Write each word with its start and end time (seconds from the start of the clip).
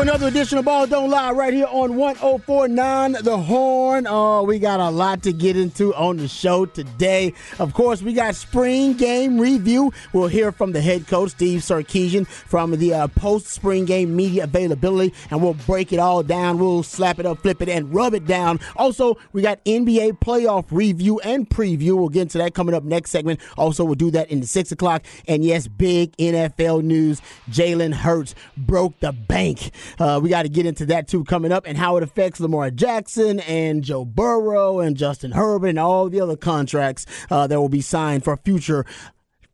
another 0.00 0.28
edition 0.28 0.58
of 0.58 0.64
Ball 0.64 0.86
Don't 0.86 1.10
Lie 1.10 1.32
right 1.32 1.52
here 1.52 1.66
on 1.66 1.96
1049 1.96 3.16
The 3.22 3.36
Horn. 3.36 4.06
Oh, 4.08 4.44
we 4.44 4.60
got 4.60 4.78
a 4.78 4.90
lot 4.90 5.24
to 5.24 5.32
get 5.32 5.56
into 5.56 5.92
on 5.94 6.18
the 6.18 6.28
show 6.28 6.66
today. 6.66 7.32
Of 7.58 7.74
course, 7.74 8.00
we 8.00 8.12
got 8.12 8.36
spring 8.36 8.92
game 8.94 9.40
review. 9.40 9.92
We'll 10.12 10.28
hear 10.28 10.52
from 10.52 10.70
the 10.70 10.80
head 10.80 11.08
coach, 11.08 11.30
Steve 11.30 11.60
Sarkisian, 11.62 12.28
from 12.28 12.72
the 12.72 12.94
uh, 12.94 13.08
post 13.08 13.48
spring 13.48 13.86
game 13.86 14.14
media 14.14 14.44
availability, 14.44 15.14
and 15.30 15.42
we'll 15.42 15.54
break 15.54 15.92
it 15.92 15.98
all 15.98 16.22
down. 16.22 16.58
We'll 16.58 16.84
slap 16.84 17.18
it 17.18 17.26
up, 17.26 17.38
flip 17.38 17.60
it, 17.60 17.68
and 17.68 17.92
rub 17.92 18.14
it 18.14 18.26
down. 18.26 18.60
Also, 18.76 19.18
we 19.32 19.42
got 19.42 19.64
NBA 19.64 20.20
playoff 20.20 20.66
review 20.70 21.18
and 21.20 21.48
preview. 21.48 21.96
We'll 21.96 22.08
get 22.08 22.22
into 22.22 22.38
that 22.38 22.54
coming 22.54 22.74
up 22.74 22.84
next 22.84 23.10
segment. 23.10 23.40
Also, 23.56 23.84
we'll 23.84 23.94
do 23.94 24.12
that 24.12 24.30
in 24.30 24.40
the 24.40 24.46
6 24.46 24.70
o'clock. 24.70 25.02
And 25.26 25.44
yes, 25.44 25.66
big 25.66 26.16
NFL 26.18 26.84
news. 26.84 27.20
Jalen 27.50 27.94
Hurts 27.94 28.36
broke 28.56 29.00
the 29.00 29.12
bank. 29.12 29.72
Uh, 29.98 30.20
we 30.22 30.28
got 30.28 30.42
to 30.42 30.48
get 30.48 30.66
into 30.66 30.86
that 30.86 31.08
too 31.08 31.24
coming 31.24 31.52
up 31.52 31.66
and 31.66 31.78
how 31.78 31.96
it 31.96 32.02
affects 32.02 32.40
Lamar 32.40 32.70
Jackson 32.70 33.40
and 33.40 33.82
Joe 33.82 34.04
Burrow 34.04 34.80
and 34.80 34.96
Justin 34.96 35.32
Herbert 35.32 35.68
and 35.68 35.78
all 35.78 36.08
the 36.08 36.20
other 36.20 36.36
contracts 36.36 37.06
uh, 37.30 37.46
that 37.46 37.60
will 37.60 37.68
be 37.68 37.80
signed 37.80 38.24
for 38.24 38.36
future 38.36 38.84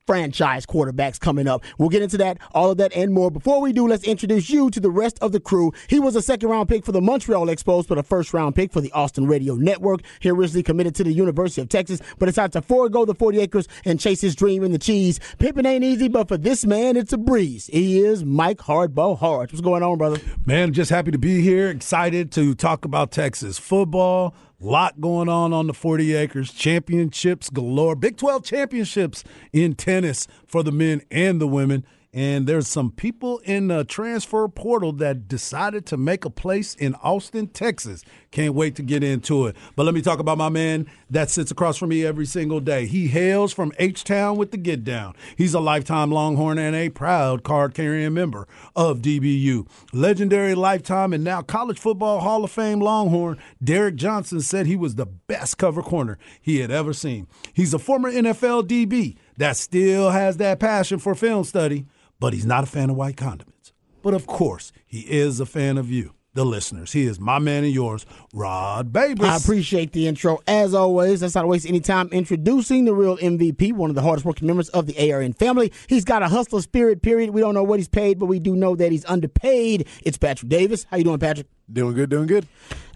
franchise 0.06 0.66
quarterbacks 0.66 1.19
coming 1.19 1.48
up. 1.48 1.65
We'll 1.78 1.88
get 1.88 2.03
into 2.03 2.19
that, 2.19 2.38
all 2.53 2.70
of 2.70 2.78
that, 2.78 2.92
and 2.94 3.12
more. 3.12 3.31
Before 3.31 3.60
we 3.60 3.72
do, 3.72 3.88
let's 3.88 4.04
introduce 4.04 4.50
you 4.50 4.70
to 4.70 4.81
the 4.81 4.91
rest 4.91 5.19
of 5.20 5.32
the 5.32 5.41
crew. 5.41 5.72
He 5.88 5.98
was 5.98 6.16
a 6.16 6.22
second 6.22 6.48
round 6.48 6.69
pick 6.69 6.84
for 6.84 6.92
the 6.92 7.00
Montreal 7.00 7.47
Expos, 7.47 7.87
but 7.87 7.98
a 7.98 8.03
first 8.03 8.34
round 8.34 8.54
pick 8.54 8.72
for 8.72 8.81
the 8.81 8.92
Austin 8.92 9.26
Radio 9.26 9.54
Network. 9.54 10.00
He 10.20 10.31
originally 10.31 10.62
committed 10.62 10.94
to 10.97 11.04
the 11.04 11.12
University 11.12 11.60
of 11.60 11.69
Texas, 11.69 12.00
but 12.19 12.26
decided 12.26 12.53
to 12.53 12.62
forego 12.62 13.04
the 13.04 13.15
40 13.15 13.41
acres 13.41 13.69
and 13.84 13.98
chase 13.98 14.20
his 14.20 14.34
dream 14.34 14.62
in 14.62 14.72
the 14.72 14.78
cheese. 14.78 15.20
Pippin 15.38 15.66
ain't 15.66 15.84
easy, 15.84 16.09
but 16.09 16.28
for 16.28 16.36
this 16.36 16.65
man, 16.66 16.97
it's 16.97 17.12
a 17.12 17.19
breeze. 17.19 17.69
He 17.72 18.00
is 18.00 18.25
Mike 18.25 18.59
Hardball 18.59 19.19
Hart. 19.19 19.53
What's 19.53 19.60
going 19.60 19.82
on, 19.82 19.98
brother? 19.98 20.21
Man, 20.44 20.72
just 20.72 20.91
happy 20.91 21.10
to 21.10 21.19
be 21.19 21.41
here. 21.41 21.71
Excited 21.71 22.31
to 22.32 22.54
talk 22.54 22.84
about 22.84 23.10
Texas 23.10 23.59
football 23.59 24.34
lot 24.60 25.00
going 25.00 25.28
on 25.28 25.53
on 25.53 25.66
the 25.66 25.75
40 25.75 26.15
acres. 26.15 26.53
Championships 26.53 27.50
galore. 27.50 27.97
Big 27.97 28.16
12 28.16 28.44
championships 28.44 29.25
in 29.53 29.75
tennis 29.75 30.26
for 30.47 30.62
the 30.62 30.72
men 30.72 31.03
and 31.10 31.41
the 31.41 31.47
women. 31.47 31.84
And 32.15 32.47
there's 32.47 32.69
some 32.69 32.93
people 32.93 33.39
in 33.41 33.67
the 33.67 33.83
transfer 33.83 34.47
portal 34.47 34.93
that 34.93 35.27
decided 35.27 35.85
to 35.87 35.97
make 35.97 36.25
a 36.25 36.31
place 36.31 36.77
in 36.77 36.95
Austin, 37.03 37.49
Texas. 37.49 38.05
Can't 38.31 38.55
wait 38.55 38.77
to 38.77 38.83
get 38.83 39.03
into 39.03 39.47
it. 39.47 39.57
But 39.75 39.83
let 39.83 39.97
me 39.97 40.01
talk 40.01 40.21
about 40.21 40.39
my 40.39 40.49
man 40.49 40.87
that 41.11 41.29
sits 41.29 41.51
across 41.51 41.77
from 41.77 41.89
me 41.89 42.07
every 42.07 42.25
single 42.25 42.61
day. 42.61 42.87
He 42.87 43.09
hails 43.09 43.53
from 43.53 43.73
H 43.81 44.05
Town 44.05 44.37
with 44.37 44.53
the 44.53 44.57
Get 44.57 44.85
Down. 44.85 45.17
He's 45.37 45.55
a 45.55 45.61
lifetime 45.61 46.13
Longhorn 46.13 46.57
and 46.57 46.77
a 46.77 46.89
proud 46.89 47.43
card 47.43 47.75
carrying 47.75 48.15
member 48.15 48.47
of 48.77 49.03
DBU. 49.03 49.67
Legendary 49.93 50.55
lifetime 50.55 51.13
and 51.13 51.25
now 51.25 51.43
College 51.43 51.81
Football 51.81 52.21
Hall 52.21 52.45
of 52.45 52.51
Fame 52.53 52.79
Longhorn, 52.79 53.39
Derrick 53.63 53.97
Johnson 53.97 54.41
said 54.41 54.67
he 54.67 54.77
was 54.77 54.95
the 54.95 55.07
best 55.07 55.59
cover 55.59 55.83
corner 55.83 56.17
he 56.41 56.61
had 56.61 56.71
ever 56.71 56.93
seen. 56.93 57.27
He's 57.53 57.75
a 57.75 57.79
former 57.81 58.13
NFL 58.13 58.69
DB 58.69 59.17
that 59.37 59.57
still 59.57 60.11
has 60.11 60.37
that 60.37 60.61
passion 60.61 61.01
for 61.01 61.17
film 61.17 61.43
study 61.43 61.87
but 62.21 62.33
he's 62.33 62.47
not 62.47 62.65
a 62.65 62.67
fan 62.67 62.91
of 62.91 62.97
white 62.97 63.17
condiments. 63.17 63.73
But 64.03 64.15
of 64.15 64.27
course, 64.27 64.73
he 64.87 65.01
is 65.01 65.41
a 65.41 65.47
fan 65.47 65.79
of 65.79 65.91
you, 65.91 66.15
the 66.35 66.45
listeners. 66.45 66.93
He 66.93 67.07
is 67.07 67.19
my 67.19 67.39
man 67.39 67.65
and 67.65 67.73
yours, 67.73 68.05
Rod 68.34 68.93
Babers. 68.93 69.28
I 69.28 69.37
appreciate 69.37 69.93
the 69.93 70.09
intro. 70.09 70.41
As 70.49 70.75
always, 70.75 71.22
let's 71.22 71.37
not 71.37 71.47
waste 71.47 71.67
any 71.67 71.78
time 71.78 72.09
introducing 72.11 72.84
the 72.84 72.93
real 72.93 73.17
MVP, 73.19 73.72
one 73.72 73.91
of 73.91 73.95
the 73.95 74.03
hardest 74.03 74.27
working 74.27 74.49
members 74.49 74.69
of 74.71 74.87
the 74.87 75.12
ARN 75.12 75.34
family. 75.34 75.72
He's 75.89 76.05
got 76.05 76.25
a 76.25 76.28
hustler 76.28 76.61
spirit, 76.61 77.00
period. 77.00 77.31
We 77.31 77.41
don't 77.41 77.55
know 77.55 77.62
what 77.62 77.78
he's 77.78 77.87
paid, 77.89 78.19
but 78.19 78.27
we 78.27 78.41
do 78.41 78.56
know 78.56 78.75
that 78.75 78.91
he's 78.91 79.05
underpaid. 79.05 79.87
It's 80.03 80.19
Patrick 80.19 80.49
Davis. 80.49 80.84
How 80.91 80.97
you 80.97 81.05
doing, 81.05 81.21
Patrick? 81.21 81.47
Doing 81.72 81.95
good, 81.95 82.11
doing 82.11 82.27
good. 82.27 82.47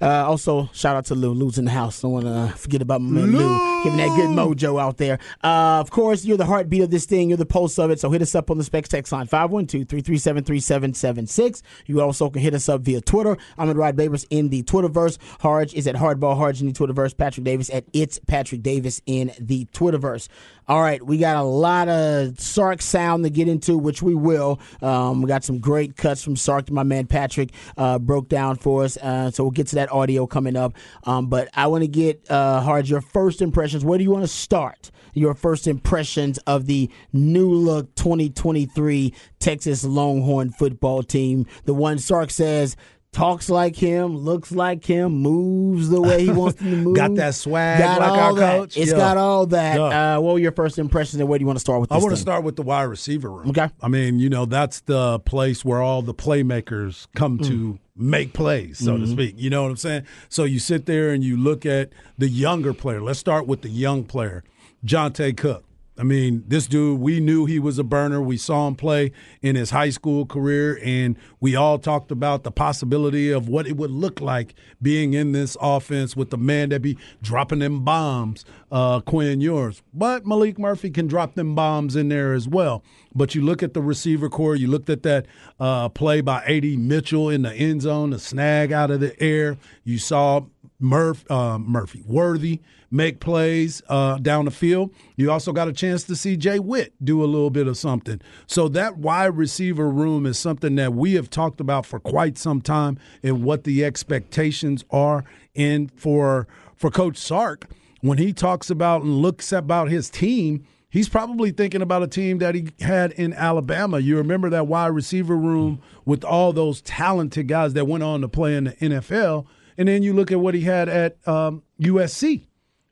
Uh, 0.00 0.28
also, 0.28 0.68
shout 0.74 0.94
out 0.94 1.06
to 1.06 1.14
Lou. 1.14 1.32
Lou's 1.32 1.56
in 1.56 1.64
the 1.64 1.70
house. 1.70 2.02
Don't 2.02 2.12
want 2.12 2.26
to 2.26 2.52
forget 2.56 2.82
about 2.82 3.00
my 3.00 3.22
man 3.22 3.32
Lou. 3.32 3.38
Lou, 3.38 3.82
giving 3.82 3.96
that 3.96 4.14
good 4.14 4.28
mojo 4.28 4.78
out 4.78 4.98
there. 4.98 5.18
Uh, 5.42 5.80
of 5.80 5.90
course, 5.90 6.26
you're 6.26 6.36
the 6.36 6.44
heartbeat 6.44 6.82
of 6.82 6.90
this 6.90 7.06
thing. 7.06 7.30
You're 7.30 7.38
the 7.38 7.46
pulse 7.46 7.78
of 7.78 7.90
it. 7.90 7.98
So 7.98 8.10
hit 8.10 8.20
us 8.20 8.34
up 8.34 8.50
on 8.50 8.58
the 8.58 8.64
Specs 8.64 8.90
text 8.90 9.10
line 9.10 9.26
512-337-3776. 9.26 11.62
You 11.86 12.02
also 12.02 12.28
can 12.28 12.42
hit 12.42 12.52
us 12.52 12.68
up 12.68 12.82
via 12.82 13.00
Twitter. 13.00 13.38
I'm 13.56 13.70
at 13.70 13.76
Rod 13.76 13.96
Babers 13.96 14.26
in 14.28 14.50
the 14.50 14.62
Twitterverse. 14.64 15.16
Harge 15.40 15.74
is 15.74 15.86
at 15.86 15.96
Hardball 15.96 16.36
Harge 16.36 16.60
in 16.60 16.66
the 16.66 16.72
Twitterverse. 16.72 17.16
Patrick 17.16 17.44
Davis 17.44 17.70
at 17.70 17.84
It's 17.92 18.18
Patrick 18.26 18.62
Davis 18.62 19.00
in 19.06 19.32
the 19.40 19.66
Twitterverse. 19.72 20.28
All 20.68 20.82
right, 20.82 21.04
we 21.04 21.16
got 21.16 21.36
a 21.36 21.42
lot 21.42 21.88
of 21.88 22.38
Sark 22.38 22.82
sound 22.82 23.24
to 23.24 23.30
get 23.30 23.48
into, 23.48 23.78
which 23.78 24.02
we 24.02 24.14
will. 24.14 24.60
Um, 24.82 25.22
we 25.22 25.28
got 25.28 25.42
some 25.42 25.60
great 25.60 25.96
cuts 25.96 26.22
from 26.22 26.36
Sark 26.36 26.70
my 26.70 26.82
man 26.82 27.06
Patrick 27.06 27.50
uh, 27.76 27.98
broke 27.98 28.28
down 28.28 28.56
for 28.56 28.84
us. 28.84 28.96
Uh, 28.96 29.30
so 29.30 29.44
we'll 29.44 29.50
get 29.50 29.68
to 29.68 29.76
that 29.76 29.90
audio 29.90 30.26
coming 30.26 30.56
up. 30.56 30.74
Um, 31.04 31.28
but 31.28 31.48
I 31.54 31.66
want 31.68 31.82
to 31.82 31.88
get, 31.88 32.30
uh, 32.30 32.60
Hard, 32.60 32.88
your 32.88 33.00
first 33.00 33.40
impressions. 33.40 33.84
Where 33.84 33.98
do 33.98 34.04
you 34.04 34.10
want 34.10 34.24
to 34.24 34.28
start? 34.28 34.90
Your 35.14 35.34
first 35.34 35.66
impressions 35.66 36.38
of 36.38 36.66
the 36.66 36.90
new 37.12 37.50
look 37.50 37.94
2023 37.94 39.14
Texas 39.38 39.84
Longhorn 39.84 40.50
football 40.50 41.02
team. 41.02 41.46
The 41.64 41.74
one 41.74 41.98
Sark 41.98 42.30
says 42.30 42.76
talks 43.12 43.48
like 43.48 43.74
him, 43.74 44.16
looks 44.16 44.52
like 44.52 44.84
him, 44.84 45.12
moves 45.12 45.88
the 45.88 46.00
way 46.00 46.22
he 46.24 46.30
wants 46.30 46.58
to 46.58 46.64
move. 46.84 46.94
got 46.96 47.14
that 47.16 47.34
swag 47.34 47.78
got 47.80 48.00
like 48.00 48.08
all 48.10 48.18
our 48.18 48.34
that. 48.34 48.58
coach. 48.58 48.76
It's 48.76 48.90
Yeah. 48.90 48.96
got 48.96 49.16
all 49.16 49.46
that. 49.46 49.76
Yeah. 49.76 50.16
Uh, 50.16 50.20
what 50.20 50.34
were 50.34 50.38
your 50.38 50.52
first 50.52 50.78
impressions 50.78 51.20
and 51.20 51.28
where 51.28 51.38
do 51.38 51.42
you 51.42 51.46
want 51.46 51.56
to 51.56 51.60
start 51.60 51.80
with 51.80 51.90
I 51.90 51.96
want 51.98 52.10
to 52.10 52.16
start 52.16 52.44
with 52.44 52.56
the 52.56 52.62
wide 52.62 52.82
receiver 52.84 53.30
room. 53.30 53.48
Okay. 53.50 53.68
I 53.80 53.88
mean, 53.88 54.18
you 54.18 54.28
know, 54.28 54.44
that's 54.44 54.80
the 54.80 55.18
place 55.20 55.64
where 55.64 55.80
all 55.82 56.02
the 56.02 56.14
playmakers 56.14 57.06
come 57.16 57.38
Mm. 57.38 57.46
to 57.48 57.78
make 57.96 58.32
plays, 58.32 58.78
so 58.78 58.92
Mm-hmm. 58.94 59.04
to 59.04 59.10
speak. 59.10 59.34
You 59.38 59.50
know 59.50 59.62
what 59.62 59.70
I'm 59.70 59.76
saying? 59.76 60.02
So 60.28 60.44
you 60.44 60.58
sit 60.58 60.86
there 60.86 61.10
and 61.10 61.24
you 61.24 61.36
look 61.36 61.66
at 61.66 61.90
the 62.18 62.28
younger 62.28 62.72
player. 62.72 63.00
Let's 63.00 63.18
start 63.18 63.46
with 63.46 63.62
the 63.62 63.68
young 63.70 64.04
player, 64.04 64.44
Johntay 64.86 65.36
Cook. 65.36 65.64
I 65.98 66.04
mean, 66.04 66.44
this 66.46 66.68
dude, 66.68 67.00
we 67.00 67.18
knew 67.18 67.44
he 67.44 67.58
was 67.58 67.78
a 67.78 67.84
burner. 67.84 68.22
We 68.22 68.36
saw 68.36 68.68
him 68.68 68.76
play 68.76 69.10
in 69.42 69.56
his 69.56 69.70
high 69.70 69.90
school 69.90 70.26
career, 70.26 70.78
and 70.84 71.16
we 71.40 71.56
all 71.56 71.76
talked 71.78 72.12
about 72.12 72.44
the 72.44 72.52
possibility 72.52 73.32
of 73.32 73.48
what 73.48 73.66
it 73.66 73.76
would 73.76 73.90
look 73.90 74.20
like 74.20 74.54
being 74.80 75.14
in 75.14 75.32
this 75.32 75.56
offense 75.60 76.14
with 76.14 76.30
the 76.30 76.38
man 76.38 76.68
that 76.68 76.82
be 76.82 76.96
dropping 77.20 77.58
them 77.58 77.84
bombs, 77.84 78.44
uh, 78.70 79.00
Quinn 79.00 79.40
Ewers. 79.40 79.82
But 79.92 80.24
Maalik 80.24 80.56
Murphy 80.56 80.90
can 80.90 81.08
drop 81.08 81.34
them 81.34 81.56
bombs 81.56 81.96
in 81.96 82.08
there 82.08 82.32
as 82.32 82.46
well. 82.46 82.84
But 83.12 83.34
you 83.34 83.42
look 83.42 83.64
at 83.64 83.74
the 83.74 83.82
receiver 83.82 84.28
core, 84.28 84.54
you 84.54 84.68
looked 84.68 84.90
at 84.90 85.02
that 85.02 85.26
uh, 85.58 85.88
play 85.88 86.20
by 86.20 86.44
A.D. 86.46 86.76
Mitchell 86.76 87.28
in 87.28 87.42
the 87.42 87.52
end 87.52 87.82
zone, 87.82 88.10
the 88.10 88.20
snag 88.20 88.70
out 88.70 88.92
of 88.92 89.00
the 89.00 89.20
air. 89.20 89.58
You 89.82 89.98
saw 89.98 90.42
Murph, 90.78 91.28
uh, 91.28 91.58
Murphy, 91.58 92.04
Worthy 92.06 92.60
make 92.90 93.20
plays 93.20 93.82
uh, 93.88 94.18
down 94.18 94.46
the 94.46 94.50
field. 94.50 94.92
You 95.16 95.30
also 95.30 95.52
got 95.52 95.68
a 95.68 95.72
chance 95.72 96.04
to 96.04 96.16
see 96.16 96.36
Jay 96.36 96.58
Witt 96.58 96.92
do 97.04 97.22
a 97.22 97.26
little 97.26 97.50
bit 97.50 97.66
of 97.66 97.76
something. 97.76 98.20
So 98.46 98.68
that 98.68 98.98
wide 98.98 99.36
receiver 99.36 99.88
room 99.90 100.26
is 100.26 100.38
something 100.38 100.76
that 100.76 100.94
we 100.94 101.14
have 101.14 101.30
talked 101.30 101.60
about 101.60 101.86
for 101.86 102.00
quite 102.00 102.38
some 102.38 102.60
time 102.60 102.98
and 103.22 103.44
what 103.44 103.64
the 103.64 103.84
expectations 103.84 104.84
are. 104.90 105.24
And 105.54 105.92
for 105.92 106.46
for 106.76 106.90
Coach 106.90 107.16
Sark, 107.16 107.68
when 108.00 108.18
he 108.18 108.32
talks 108.32 108.70
about 108.70 109.02
and 109.02 109.16
looks 109.16 109.52
about 109.52 109.90
his 109.90 110.08
team, 110.08 110.64
he's 110.88 111.08
probably 111.08 111.50
thinking 111.50 111.82
about 111.82 112.02
a 112.02 112.06
team 112.06 112.38
that 112.38 112.54
he 112.54 112.68
had 112.80 113.12
in 113.12 113.32
Alabama. 113.32 113.98
You 113.98 114.16
remember 114.16 114.48
that 114.50 114.66
wide 114.66 114.88
receiver 114.88 115.36
room 115.36 115.80
with 116.04 116.24
all 116.24 116.52
those 116.52 116.80
talented 116.82 117.48
guys 117.48 117.74
that 117.74 117.86
went 117.86 118.04
on 118.04 118.20
to 118.20 118.28
play 118.28 118.56
in 118.56 118.64
the 118.64 118.72
NFL. 118.72 119.46
And 119.76 119.88
then 119.88 120.02
you 120.02 120.12
look 120.12 120.32
at 120.32 120.40
what 120.40 120.54
he 120.54 120.62
had 120.62 120.88
at 120.88 121.16
um, 121.28 121.62
USC. 121.80 122.47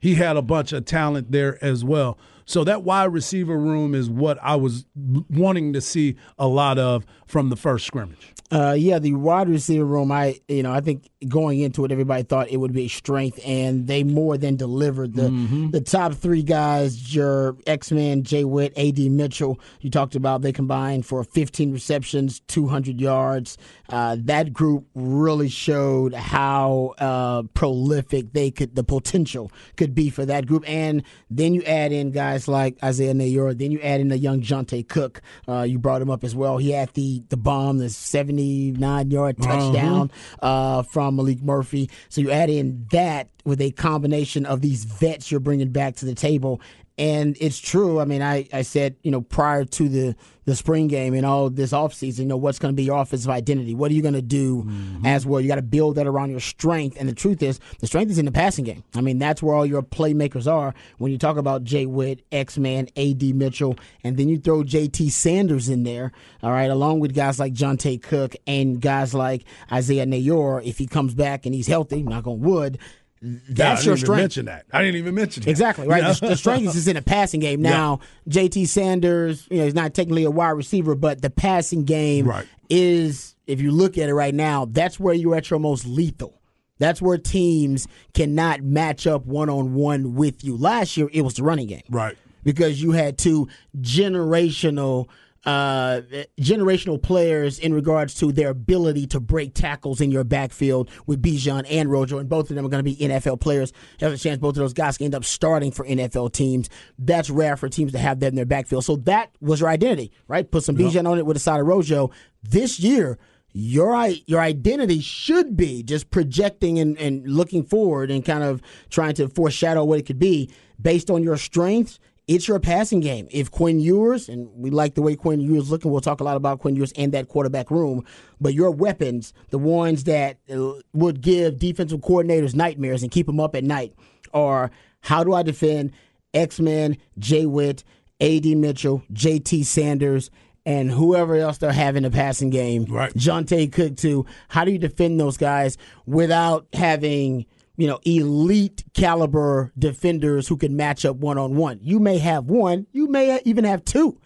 He 0.07 0.15
had 0.15 0.37
a 0.37 0.43
bunch 0.43 0.73
of 0.73 0.85
talent 0.85 1.33
there 1.33 1.59
as 1.65 1.85
well. 1.85 2.17
So 2.47 2.65
that 2.65 2.83
wide 2.85 3.13
receiver 3.13 3.59
room 3.59 3.95
is 3.95 4.09
what 4.09 4.39
I 4.43 4.55
was 4.57 4.87
wanting 5.29 5.73
to 5.75 5.81
see 5.81 6.17
a 6.39 6.47
lot 6.47 6.79
of 6.79 7.05
from 7.27 7.51
the 7.51 7.57
first 7.57 7.87
scrimmage. 7.87 8.33
Uh, 8.53 8.77
yeah, 8.79 9.01
the 9.01 9.13
wide 9.15 9.49
receiver 9.49 9.85
room. 9.85 10.13
I, 10.13 10.39
you 10.47 10.63
know, 10.63 10.73
I 10.73 10.81
think 10.81 11.11
going 11.27 11.59
into 11.59 11.85
it, 11.85 11.91
everybody 11.91 12.23
thought 12.23 12.49
it 12.49 12.59
would 12.59 12.73
be 12.73 12.85
a 12.85 12.89
strength, 12.89 13.41
and 13.45 13.89
they 13.89 14.05
more 14.05 14.39
than 14.39 14.55
delivered. 14.55 15.15
The 15.15 15.23
Mm-hmm. 15.27 15.71
the 15.71 15.81
top 15.81 16.15
three 16.15 16.45
guys, 16.45 17.13
your 17.13 17.57
X 17.67 17.91
Men, 17.91 18.23
Jay 18.23 18.45
Witt, 18.45 18.73
A.D. 18.77 19.09
Mitchell. 19.09 19.59
You 19.81 19.91
talked 19.91 20.15
about 20.15 20.43
they 20.43 20.53
combined 20.53 21.05
for 21.05 21.25
15 21.25 21.73
receptions, 21.73 22.39
200 22.47 23.01
yards. 23.01 23.59
Uh, 23.89 24.17
that 24.21 24.53
group 24.53 24.87
really 24.95 25.49
showed 25.49 26.15
how 26.15 26.95
uh, 26.99 27.43
prolific 27.55 28.33
they 28.33 28.53
could, 28.53 28.77
the 28.77 28.85
potential 28.85 29.51
could 29.77 29.95
be 29.95 30.09
for 30.11 30.25
that 30.25 30.47
group. 30.47 30.63
And 30.69 31.03
then 31.29 31.53
you 31.55 31.63
add 31.65 31.91
in 31.91 32.13
guys 32.13 32.36
like 32.49 32.77
Isaiah 32.83 33.15
Neyor. 33.15 33.57
Then 33.57 33.71
you 33.71 33.81
add 33.81 34.01
in 34.01 34.09
the 34.09 34.19
young 34.19 34.41
Johntay 34.41 34.89
Cook. 34.89 35.23
Uh, 35.49 35.63
you 35.63 35.79
brought 35.79 36.03
him 36.03 36.11
up 36.11 36.25
as 36.25 36.35
well. 36.35 36.59
He 36.59 36.71
had 36.71 36.91
the 36.95 37.23
the 37.29 37.37
bomb, 37.37 37.79
the 37.79 37.89
79 37.89 39.11
yard 39.11 39.37
touchdown 39.43 40.11
uh, 40.43 40.83
from 40.83 41.17
Maalik 41.17 41.43
Murphy. 41.43 41.91
So 42.09 42.21
you 42.21 42.31
add 42.31 42.51
in 42.51 42.87
that 42.93 43.29
with 43.45 43.61
a 43.61 43.71
combination 43.73 44.45
of 44.45 44.61
these 44.61 44.85
vets 44.85 45.31
you're 45.31 45.41
bringing 45.41 45.71
back 45.71 45.97
to 45.97 46.05
the 46.05 46.15
table. 46.15 46.61
And 46.99 47.37
it's 47.41 47.59
true. 47.59 48.01
I 48.01 48.07
mean, 48.07 48.23
I, 48.23 48.49
I 48.53 48.63
said, 48.63 48.97
you 49.03 49.11
know, 49.11 49.21
prior 49.21 49.65
to 49.67 49.89
the, 49.89 50.17
the 50.47 50.57
spring 50.57 50.87
game 50.87 51.13
and 51.13 51.27
all 51.27 51.51
this 51.51 51.73
offseason, 51.73 52.21
you 52.21 52.25
know, 52.25 52.39
what's 52.39 52.59
going 52.59 52.73
to 52.73 52.77
be 52.77 52.85
your 52.85 52.99
offensive 52.99 53.31
identity? 53.31 53.75
What 53.75 53.91
are 53.91 53.95
you 53.95 54.01
going 54.01 54.15
to 54.15 54.23
do 54.23 54.63
mm-hmm. 54.63 55.05
as 55.05 55.27
well? 55.27 55.39
You 55.39 55.49
got 55.49 55.57
to 55.57 55.63
build 55.63 55.97
that 55.97 56.07
around 56.07 56.31
your 56.31 56.41
strength. 56.41 56.97
And 56.99 57.07
the 57.07 57.15
truth 57.15 57.43
is, 57.43 57.61
the 57.81 57.87
strength 57.87 58.11
is 58.11 58.19
in 58.19 58.25
the 58.25 58.33
passing 58.33 58.65
game. 58.65 58.83
I 58.95 59.03
mean, 59.03 59.19
that's 59.19 59.43
where 59.43 59.55
all 59.55 59.67
your 59.67 59.83
playmakers 59.83 60.51
are. 60.51 60.75
When 60.97 61.13
you 61.13 61.19
talk 61.19 61.37
about 61.37 61.65
Jay 61.65 61.85
Witt, 61.85 62.25
X 62.33 62.57
Man, 62.57 62.89
AD 62.97 63.23
Mitchell, 63.35 63.77
and 64.03 64.17
then 64.17 64.31
you 64.31 64.39
throw 64.39 64.63
JT 64.63 65.11
Sanders 65.11 65.69
in 65.69 65.83
there, 65.83 66.13
all 66.43 66.53
right, 66.53 66.71
along 66.71 67.01
with 67.01 67.15
guys 67.15 67.39
like 67.39 67.53
Johntay 67.53 68.03
Cook 68.03 68.37
and 68.47 68.81
guys 68.81 69.13
like 69.13 69.45
Isaiah 69.71 70.07
Neyor, 70.07 70.65
if 70.65 70.79
he 70.79 70.87
comes 70.87 71.15
back 71.15 71.45
and 71.45 71.55
he's 71.55 71.67
healthy, 71.67 72.03
knock 72.03 72.27
on 72.27 72.41
wood 72.41 72.79
that's 73.23 73.85
yeah, 73.85 73.91
your 73.91 73.97
strength. 73.97 74.21
mention 74.21 74.45
that. 74.47 74.67
I 74.73 74.83
didn't 74.83 74.97
even 74.97 75.15
mention 75.15 75.43
that. 75.43 75.51
Exactly 75.51 75.89
right. 75.89 76.03
The, 76.03 76.29
the, 76.29 76.37
strength 76.37 76.69
is 76.69 76.75
just 76.75 76.89
in 76.89 76.97
a 76.97 77.03
passing 77.03 77.41
game. 77.41 77.63
Now, 77.63 78.01
yeah. 78.27 78.43
JT 78.45 78.69
Sanders, 78.69 79.49
you 79.51 79.59
know, 79.59 79.65
he's 79.65 79.75
not 79.75 79.95
technically 79.95 80.25
a 80.25 80.31
wide 80.31 80.51
receiver, 80.51 80.95
but 80.95 81.23
the 81.23 81.31
passing 81.31 81.85
game 81.85 82.27
right. 82.27 82.47
is, 82.69 83.35
if 83.47 83.61
you 83.61 83.71
look 83.71 83.97
at 83.97 84.09
it 84.09 84.15
right 84.15 84.35
now, 84.35 84.67
that's 84.67 85.01
where 85.01 85.15
you're 85.15 85.35
at 85.35 85.51
your 85.51 85.59
most 85.59 85.87
lethal. 85.87 86.41
That's 86.79 87.01
where 87.01 87.17
teams 87.17 87.89
cannot 88.13 88.63
match 88.63 89.07
up 89.07 89.25
one 89.25 89.49
on 89.49 89.75
one 89.75 90.15
with 90.15 90.45
you. 90.45 90.57
Last 90.57 90.97
year, 90.97 91.09
it 91.11 91.23
was 91.23 91.35
the 91.35 91.43
running 91.43 91.69
game, 91.69 91.83
right? 91.89 92.17
Because 92.45 92.83
you 92.83 92.93
had 92.93 93.17
two 93.17 93.49
generational 93.81 95.09
uh, 95.47 96.03
generational 96.41 97.01
players 97.01 97.61
in 97.61 97.73
regards 97.73 98.15
to 98.15 98.33
their 98.33 98.51
ability 98.51 99.07
to 99.07 99.21
break 99.21 99.55
tackles 99.55 100.01
in 100.01 100.11
your 100.11 100.25
backfield 100.25 100.91
with 101.07 101.23
Bijan 101.23 101.65
and 101.71 101.91
Rojo, 101.91 102.19
and 102.19 102.29
both 102.29 102.51
of 102.51 102.57
them 102.57 102.67
are 102.67 102.69
going 102.69 102.85
to 102.85 102.91
be 102.91 102.97
NFL 102.97 103.41
players. 103.41 103.73
Have 104.01 104.13
a 104.13 104.19
chance 104.19 104.39
both 104.39 104.51
of 104.51 104.57
those 104.57 104.73
guys 104.73 104.99
can 104.99 105.07
end 105.07 105.15
up 105.15 105.25
starting 105.25 105.71
for 105.71 105.87
NFL 105.87 106.33
teams. 106.33 106.69
That's 106.99 107.31
rare 107.31 107.57
for 107.57 107.69
teams 107.69 107.93
to 107.93 107.99
have 107.99 108.19
that 108.21 108.29
in 108.29 108.35
their 108.35 108.45
backfield. 108.45 108.85
So 108.85 108.97
that 108.97 109.31
was 109.41 109.61
your 109.61 109.69
identity, 109.69 110.11
right? 110.27 110.51
Put 110.51 110.65
some 110.65 110.77
yep. 110.77 110.91
Bijan 110.91 111.09
on 111.09 111.19
it 111.19 111.25
with 111.25 111.37
a 111.37 111.41
side 111.41 111.61
of 111.61 111.67
Rojo. 111.67 112.11
This 112.43 112.81
year, 112.81 113.17
your 113.53 114.07
your 114.27 114.41
identity 114.41 115.01
should 115.01 115.57
be 115.57 115.83
just 115.85 116.11
projecting 116.11 116.79
and, 116.79 116.99
and 116.99 117.27
looking 117.27 117.63
forward 117.63 118.11
and 118.11 118.25
kind 118.25 118.43
of 118.43 118.61
trying 118.91 119.15
to 119.15 119.29
foreshadow 119.29 119.85
what 119.85 120.01
it 120.01 120.07
could 120.07 120.19
be 120.19 120.51
based 120.83 121.09
on 121.09 121.23
your 121.23 121.37
strengths 121.37 122.01
it's 122.27 122.49
your 122.49 122.59
passing 122.59 123.01
game. 123.01 123.29
If 123.31 123.51
Quinn 123.51 123.79
Ewers, 123.79 124.29
and 124.29 124.49
we 124.55 124.71
like 124.71 124.95
the 124.95 125.03
way 125.03 125.15
Quinn 125.15 125.41
Ewers 125.41 125.71
looking, 125.71 125.91
we'll 125.91 126.01
talk 126.01 126.21
a 126.21 126.25
lot 126.25 126.37
about 126.37 126.59
Quinn 126.59 126.75
Ewers 126.75 126.93
and 126.97 127.13
that 127.13 127.29
quarterback 127.29 127.71
room, 127.71 128.05
but 128.41 128.55
your 128.55 128.71
weapons, 128.71 129.33
the 129.51 129.59
ones 129.59 130.05
that 130.05 130.39
uh, 130.53 130.73
would 130.93 131.21
give 131.21 131.59
defensive 131.59 132.01
coordinators 132.01 132.55
nightmares 132.55 133.03
and 133.03 133.13
keep 133.13 133.27
them 133.27 133.39
up 133.39 133.55
at 133.55 133.65
night, 133.65 133.95
are 134.35 134.71
how 135.01 135.23
do 135.23 135.35
I 135.35 135.43
defend 135.43 135.93
X-Men, 136.35 136.97
Jay 137.19 137.47
Witt, 137.47 137.85
A.D. 138.21 138.57
Mitchell, 138.57 139.03
J.T. 139.13 139.63
Sanders, 139.63 140.31
and 140.65 140.91
whoever 140.91 141.37
else 141.37 141.59
they're 141.59 141.71
having 141.71 142.05
a 142.05 142.11
passing 142.11 142.51
game. 142.51 142.87
Right. 142.87 143.15
Johntay 143.15 143.73
Cook, 143.73 143.97
too. 143.97 144.27
How 144.49 144.65
do 144.65 144.73
you 144.73 144.79
defend 144.79 145.21
those 145.21 145.37
guys 145.37 145.79
without 146.07 146.67
having– 146.73 147.47
you 147.77 147.87
know, 147.87 147.99
elite 148.05 148.85
caliber 148.95 149.73
defenders 149.79 150.49
who 150.49 150.57
can 150.57 150.77
match 150.77 151.05
up 151.05 151.17
one 151.17 151.39
on 151.39 151.57
one. 151.57 151.79
You 151.83 152.01
may 152.01 152.19
have 152.19 152.47
one, 152.47 152.87
you 152.93 153.09
may 153.09 153.41
even 153.45 153.65
have 153.65 153.85
two. 153.85 154.19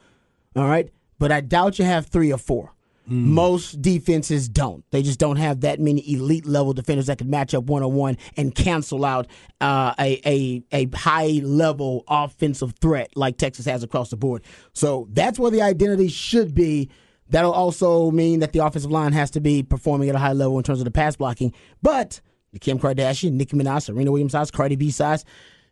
All 0.57 0.67
right. 0.67 0.91
But 1.19 1.31
I 1.33 1.41
doubt 1.41 1.79
you 1.79 1.85
have 1.85 2.07
three 2.07 2.33
or 2.33 2.39
four. 2.39 2.73
Mm. 3.09 3.25
Most 3.25 3.83
defenses 3.83 4.49
don't. 4.49 4.85
They 4.91 5.03
just 5.03 5.19
don't 5.19 5.37
have 5.37 5.63
that 5.63 5.81
many 5.81 6.13
elite 6.13 6.47
level 6.47 6.73
defenders 6.73 7.07
that 7.07 7.19
can 7.19 7.29
match 7.29 7.55
up 7.55 7.65
one 7.65 7.83
on 7.83 7.95
one 7.95 8.17
and 8.37 8.55
cancel 8.55 9.05
out 9.05 9.27
uh, 9.61 9.95
a, 9.99 10.21
a 10.25 10.63
a 10.73 10.97
high 10.97 11.41
level 11.43 12.05
offensive 12.09 12.75
threat 12.81 13.11
like 13.17 13.37
Texas 13.37 13.67
has 13.67 13.83
across 13.83 14.11
the 14.11 14.17
board. 14.17 14.43
So 14.75 15.09
that's 15.13 15.39
where 15.39 15.51
the 15.51 15.63
identity 15.63 16.09
should 16.09 16.55
be. 16.55 16.89
That'll 17.29 17.53
also 17.53 18.11
mean 18.11 18.41
that 18.41 18.53
the 18.53 18.65
offensive 18.65 18.91
line 18.91 19.13
has 19.13 19.31
to 19.33 19.41
be 19.41 19.63
performing 19.63 20.09
at 20.09 20.15
a 20.15 20.19
high 20.19 20.33
level 20.33 20.57
in 20.59 20.65
terms 20.65 20.81
of 20.81 20.85
the 20.85 20.91
pass 20.91 21.17
blocking. 21.17 21.53
But 21.83 22.21
Kim 22.59 22.79
Kardashian, 22.79 23.33
Nicki 23.33 23.57
Minaj, 23.57 23.83
Serena 23.85 24.11
Williams 24.11 24.33
size, 24.33 24.51
Cardi 24.51 24.77
B 24.77 24.91
size, 24.91 25.25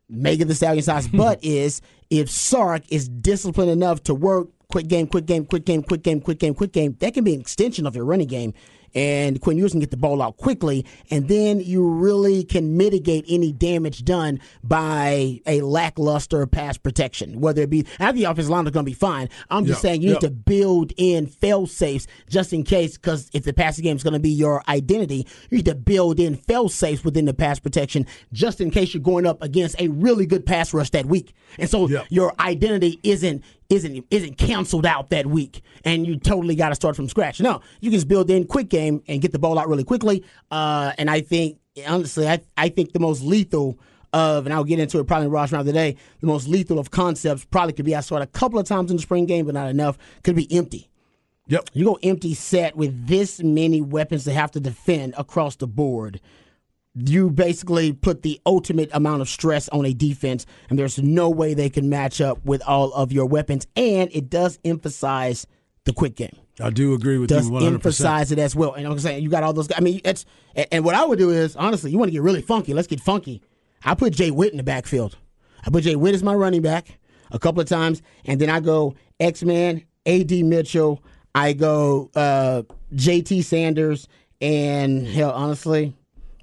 Megan 0.09 0.49
Thee 0.49 0.55
Stallion 0.55 0.83
size, 0.83 1.09
but 1.13 1.43
is 1.43 1.81
if 2.11 2.31
Sark 2.31 2.83
is 2.91 3.09
disciplined 3.09 3.71
enough 3.71 4.03
to 4.05 4.15
work 4.15 4.49
quick 4.71 4.87
game, 4.87 5.07
quick 5.07 5.27
game, 5.27 5.45
quick 5.45 5.65
game, 5.65 5.83
quick 5.83 6.03
game, 6.03 6.21
quick 6.21 6.39
game, 6.39 6.55
quick 6.55 6.73
game, 6.73 6.97
that 7.01 7.15
can 7.15 7.25
be 7.25 7.35
an 7.35 7.41
extension 7.41 7.87
of 7.87 7.97
your 7.97 8.05
running 8.05 8.29
game 8.29 8.55
and 8.95 9.41
Quinn 9.41 9.57
Ewers 9.59 9.73
can 9.73 9.81
get 9.81 9.91
the 9.91 9.97
ball 9.97 10.23
out 10.23 10.37
quickly, 10.37 10.85
and 11.11 11.29
then 11.29 11.61
you 11.61 11.87
really 11.89 12.45
can 12.45 12.77
mitigate 12.77 13.25
any 13.29 13.53
damage 13.53 14.05
done 14.05 14.41
by 14.63 15.41
a 15.47 15.61
lackluster 15.61 16.47
pass 16.47 16.77
protection. 16.77 17.41
Whether 17.41 17.63
it 17.63 17.71
be, 17.71 17.87
I 17.99 18.07
think 18.07 18.17
the 18.17 18.25
offensive 18.25 18.51
line 18.51 18.67
is 18.67 18.73
going 18.73 18.85
to 18.85 18.91
be 18.91 18.95
fine. 18.95 19.29
I'm 19.51 19.67
just 19.67 19.81
saying 19.81 20.03
you 20.03 20.13
need 20.13 20.21
to 20.21 20.31
build 20.31 20.93
in 20.97 21.27
fail 21.27 21.67
safes 21.67 22.07
just 22.29 22.53
in 22.53 22.63
case, 22.65 22.97
because 22.97 23.31
if 23.33 23.45
the 23.45 23.53
passing 23.53 23.85
game 23.85 23.97
is 23.97 24.03
going 24.03 24.15
to 24.15 24.21
be 24.21 24.31
your 24.31 24.63
identity, 24.69 25.27
you 25.51 25.59
need 25.59 25.67
to 25.67 25.75
build 25.75 26.21
in 26.21 26.37
fail 26.37 26.69
safes 26.69 27.05
within 27.05 27.25
the 27.25 27.35
pass 27.35 27.59
protection 27.59 28.07
just 28.33 28.61
in 28.61 28.71
case 28.71 28.95
you're 28.95 29.03
going 29.03 29.27
up 29.27 29.43
against 29.43 29.81
a 29.81 29.89
really 29.89 30.27
good 30.27 30.45
pass 30.47 30.73
rush 30.75 30.91
that 30.91 31.07
week. 31.07 31.35
And 31.59 31.69
so 31.69 31.89
your 32.09 32.33
identity 32.41 33.01
isn't 33.03 33.45
isn't 33.71 34.07
isn't 34.11 34.39
canceled 34.39 34.87
out 34.87 35.11
that 35.11 35.27
week, 35.27 35.63
and 35.85 36.07
you 36.07 36.17
totally 36.19 36.55
got 36.55 36.71
to 36.71 36.75
start 36.75 36.97
from 36.97 37.09
scratch. 37.09 37.41
No, 37.41 37.61
you 37.81 37.91
can 37.91 37.97
just 37.97 38.09
build 38.09 38.31
in 38.31 38.47
quick 38.47 38.69
game 38.69 39.03
and 39.09 39.21
get 39.21 39.33
the 39.33 39.39
ball 39.39 39.59
out 39.59 39.69
really 39.69 39.85
quickly. 39.85 40.25
Uh, 40.51 40.93
and 40.99 41.11
I 41.11 41.21
think 41.21 41.59
honestly, 41.87 42.27
I 42.27 42.41
I 42.57 42.69
think 42.71 42.93
the 42.93 43.01
most 43.01 43.23
lethal 43.23 43.79
of, 44.13 44.47
and 44.47 44.55
I'll 44.55 44.65
get 44.65 44.79
into 44.79 44.99
it 44.99 45.07
probably 45.07 45.27
in 45.27 45.33
Ross 45.33 45.53
round 45.53 45.67
today. 45.67 45.97
The 46.21 46.27
most 46.27 46.49
lethal 46.49 46.79
of 46.79 46.91
concepts 46.91 47.45
probably 47.45 47.75
could 47.75 47.85
be 47.85 47.95
I 47.95 48.01
saw 48.01 48.17
it 48.17 48.23
a 48.23 48.27
couple 48.27 48.59
of 48.59 48.67
times 48.67 48.91
in 48.91 48.97
the 48.97 49.03
spring 49.03 49.27
game, 49.27 49.45
but 49.45 49.55
not 49.55 49.69
enough. 49.69 49.99
Could 50.23 50.37
be 50.37 50.51
empty. 50.57 50.89
Yep. 51.49 51.71
You 51.73 51.85
go 51.85 51.99
empty 52.03 52.35
set 52.35 52.77
with 52.77 53.07
this 53.07 53.43
many 53.43 53.81
weapons 53.81 54.25
to 54.25 54.33
have 54.33 54.51
to 54.53 54.61
defend 54.61 55.15
across 55.17 55.57
the 55.57 55.67
board 55.67 56.21
you 57.05 57.31
basically 57.31 57.93
put 57.93 58.23
the 58.23 58.41
ultimate 58.47 58.91
amount 58.93 59.23
of 59.23 59.29
stress 59.29 59.69
on 59.71 59.85
a 59.85 59.93
defense, 59.93 60.47
and 60.71 60.79
there's 60.79 60.99
no 60.99 61.31
way 61.31 61.55
they 61.55 61.71
can 61.71 61.89
match 61.89 62.21
up 62.21 62.45
with 62.45 62.63
all 62.67 62.93
of 62.93 63.13
your 63.13 63.27
weapons. 63.27 63.67
And 63.77 64.11
it 64.13 64.31
does 64.31 64.59
emphasize 64.65 65.47
the 65.85 65.93
quick 65.93 66.17
game. 66.17 66.37
I 66.61 66.71
do 66.71 66.95
agree 66.95 67.19
with 67.19 67.29
does 67.29 67.49
you. 67.49 67.59
Does 67.59 67.69
emphasize 67.69 68.33
it 68.33 68.39
as 68.39 68.55
well. 68.55 68.75
And 68.75 68.87
I'm 68.87 68.99
saying 68.99 69.23
you 69.23 69.31
got 69.31 69.43
all 69.43 69.53
those. 69.53 69.69
I 69.77 69.81
mean, 69.81 70.01
it's 70.05 70.27
and 70.73 70.85
what 70.85 70.95
I 70.95 71.05
would 71.05 71.19
do 71.19 71.31
is 71.31 71.57
honestly, 71.57 71.91
you 71.91 71.99
want 71.99 72.09
to 72.09 72.13
get 72.13 72.23
really 72.23 72.43
funky. 72.43 72.75
Let's 72.75 72.89
get 72.89 73.01
funky. 73.01 73.43
I 73.85 73.95
put 73.95 74.13
Jay 74.13 74.31
Witt 74.31 74.51
in 74.51 74.57
the 74.57 74.65
backfield. 74.65 75.17
I 75.65 75.71
put 75.71 75.85
Jay 75.85 75.97
Witt 75.97 76.15
as 76.15 76.23
my 76.23 76.35
running 76.35 76.63
back 76.63 76.99
a 77.31 77.39
couple 77.39 77.61
of 77.61 77.69
times, 77.69 78.03
and 78.25 78.41
then 78.41 78.51
I 78.51 78.61
go 78.61 78.95
X 79.21 79.43
Man, 79.43 79.85
A. 80.07 80.25
D. 80.25 80.43
Mitchell. 80.43 81.03
I 81.35 81.53
go 81.53 82.11
uh, 82.17 82.63
J. 82.95 83.23
T. 83.23 83.43
Sanders, 83.43 84.09
and 84.41 85.07
hell, 85.07 85.31
honestly, 85.31 85.95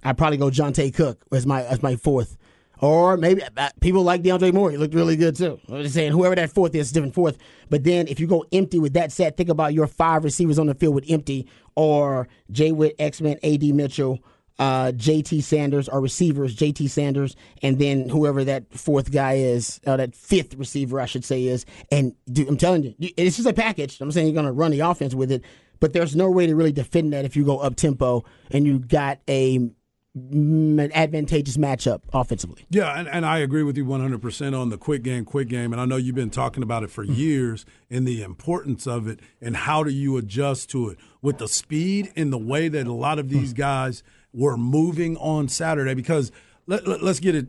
I'd 0.05 0.17
probably 0.17 0.37
go 0.37 0.49
Johntay 0.49 0.93
Cook 0.93 1.25
as 1.33 1.45
my 1.45 1.63
as 1.63 1.83
my 1.83 1.95
fourth. 1.95 2.37
Or 2.79 3.17
maybe 3.17 3.41
uh, 3.57 3.69
people 3.79 4.03
like 4.03 4.21
DeAndre 4.21 4.53
Moore. 4.53 4.69
He 4.69 4.77
looked 4.77 4.93
really 4.93 5.15
good 5.15 5.35
too. 5.35 5.59
I'm 5.69 5.81
just 5.81 5.95
saying, 5.95 6.11
whoever 6.11 6.35
that 6.35 6.51
fourth 6.51 6.75
is, 6.75 6.91
different 6.91 7.15
fourth. 7.15 7.37
But 7.69 7.83
then 7.83 8.07
if 8.07 8.19
you 8.19 8.27
go 8.27 8.45
empty 8.51 8.79
with 8.79 8.93
that 8.93 9.11
set, 9.11 9.37
think 9.37 9.49
about 9.49 9.73
your 9.73 9.87
five 9.87 10.23
receivers 10.23 10.59
on 10.59 10.67
the 10.67 10.75
field 10.75 10.93
with 10.93 11.05
empty, 11.09 11.47
or 11.75 12.27
Jay 12.51 12.71
Witt, 12.71 12.95
X 12.99 13.21
Men, 13.21 13.39
AD 13.43 13.63
Mitchell, 13.63 14.19
uh, 14.59 14.91
JT 14.93 15.41
Sanders, 15.41 15.87
or 15.87 16.01
receivers, 16.01 16.55
JT 16.55 16.89
Sanders, 16.89 17.35
and 17.61 17.79
then 17.79 18.09
whoever 18.09 18.43
that 18.43 18.71
fourth 18.73 19.11
guy 19.11 19.35
is, 19.35 19.79
uh, 19.87 19.97
that 19.97 20.13
fifth 20.13 20.55
receiver, 20.55 20.99
I 20.99 21.05
should 21.05 21.25
say, 21.25 21.45
is. 21.45 21.65
And 21.91 22.13
dude, 22.31 22.49
I'm 22.49 22.57
telling 22.57 22.83
you, 22.83 22.93
it's 22.99 23.37
just 23.37 23.47
a 23.47 23.53
package. 23.53 24.01
I'm 24.01 24.11
saying 24.11 24.27
you're 24.27 24.33
going 24.33 24.45
to 24.45 24.51
run 24.51 24.71
the 24.71 24.81
offense 24.81 25.15
with 25.15 25.31
it, 25.31 25.43
but 25.79 25.93
there's 25.93 26.15
no 26.15 26.29
way 26.29 26.45
to 26.45 26.55
really 26.55 26.73
defend 26.73 27.13
that 27.13 27.25
if 27.25 27.35
you 27.37 27.45
go 27.45 27.59
up 27.59 27.77
tempo 27.77 28.25
and 28.51 28.65
you 28.65 28.79
got 28.79 29.19
a 29.29 29.71
an 30.15 30.91
advantageous 30.93 31.57
matchup 31.57 32.01
offensively. 32.13 32.65
Yeah, 32.69 32.97
and, 32.97 33.07
and 33.07 33.25
I 33.25 33.39
agree 33.39 33.63
with 33.63 33.75
you 33.75 33.85
100% 33.85 34.59
on 34.59 34.69
the 34.69 34.77
quick 34.77 35.03
game, 35.03 35.25
quick 35.25 35.49
game. 35.49 35.73
And 35.73 35.81
I 35.81 35.85
know 35.85 35.97
you've 35.97 36.15
been 36.15 36.29
talking 36.29 36.63
about 36.63 36.83
it 36.83 36.89
for 36.89 37.03
mm-hmm. 37.03 37.13
years 37.13 37.65
and 37.89 38.07
the 38.07 38.23
importance 38.23 38.87
of 38.87 39.07
it 39.07 39.19
and 39.41 39.57
how 39.57 39.83
do 39.83 39.91
you 39.91 40.15
adjust 40.15 40.69
to 40.71 40.89
it 40.89 40.97
with 41.21 41.37
the 41.37 41.49
speed 41.49 42.13
and 42.15 42.31
the 42.31 42.37
way 42.37 42.69
that 42.69 42.87
a 42.87 42.93
lot 42.93 43.19
of 43.19 43.29
these 43.29 43.53
mm. 43.53 43.57
guys 43.57 44.03
were 44.33 44.55
moving 44.55 45.17
on 45.17 45.49
Saturday. 45.49 45.93
Because 45.93 46.31
let, 46.65 46.87
let, 46.87 47.03
let's 47.03 47.19
get 47.19 47.35
it 47.35 47.47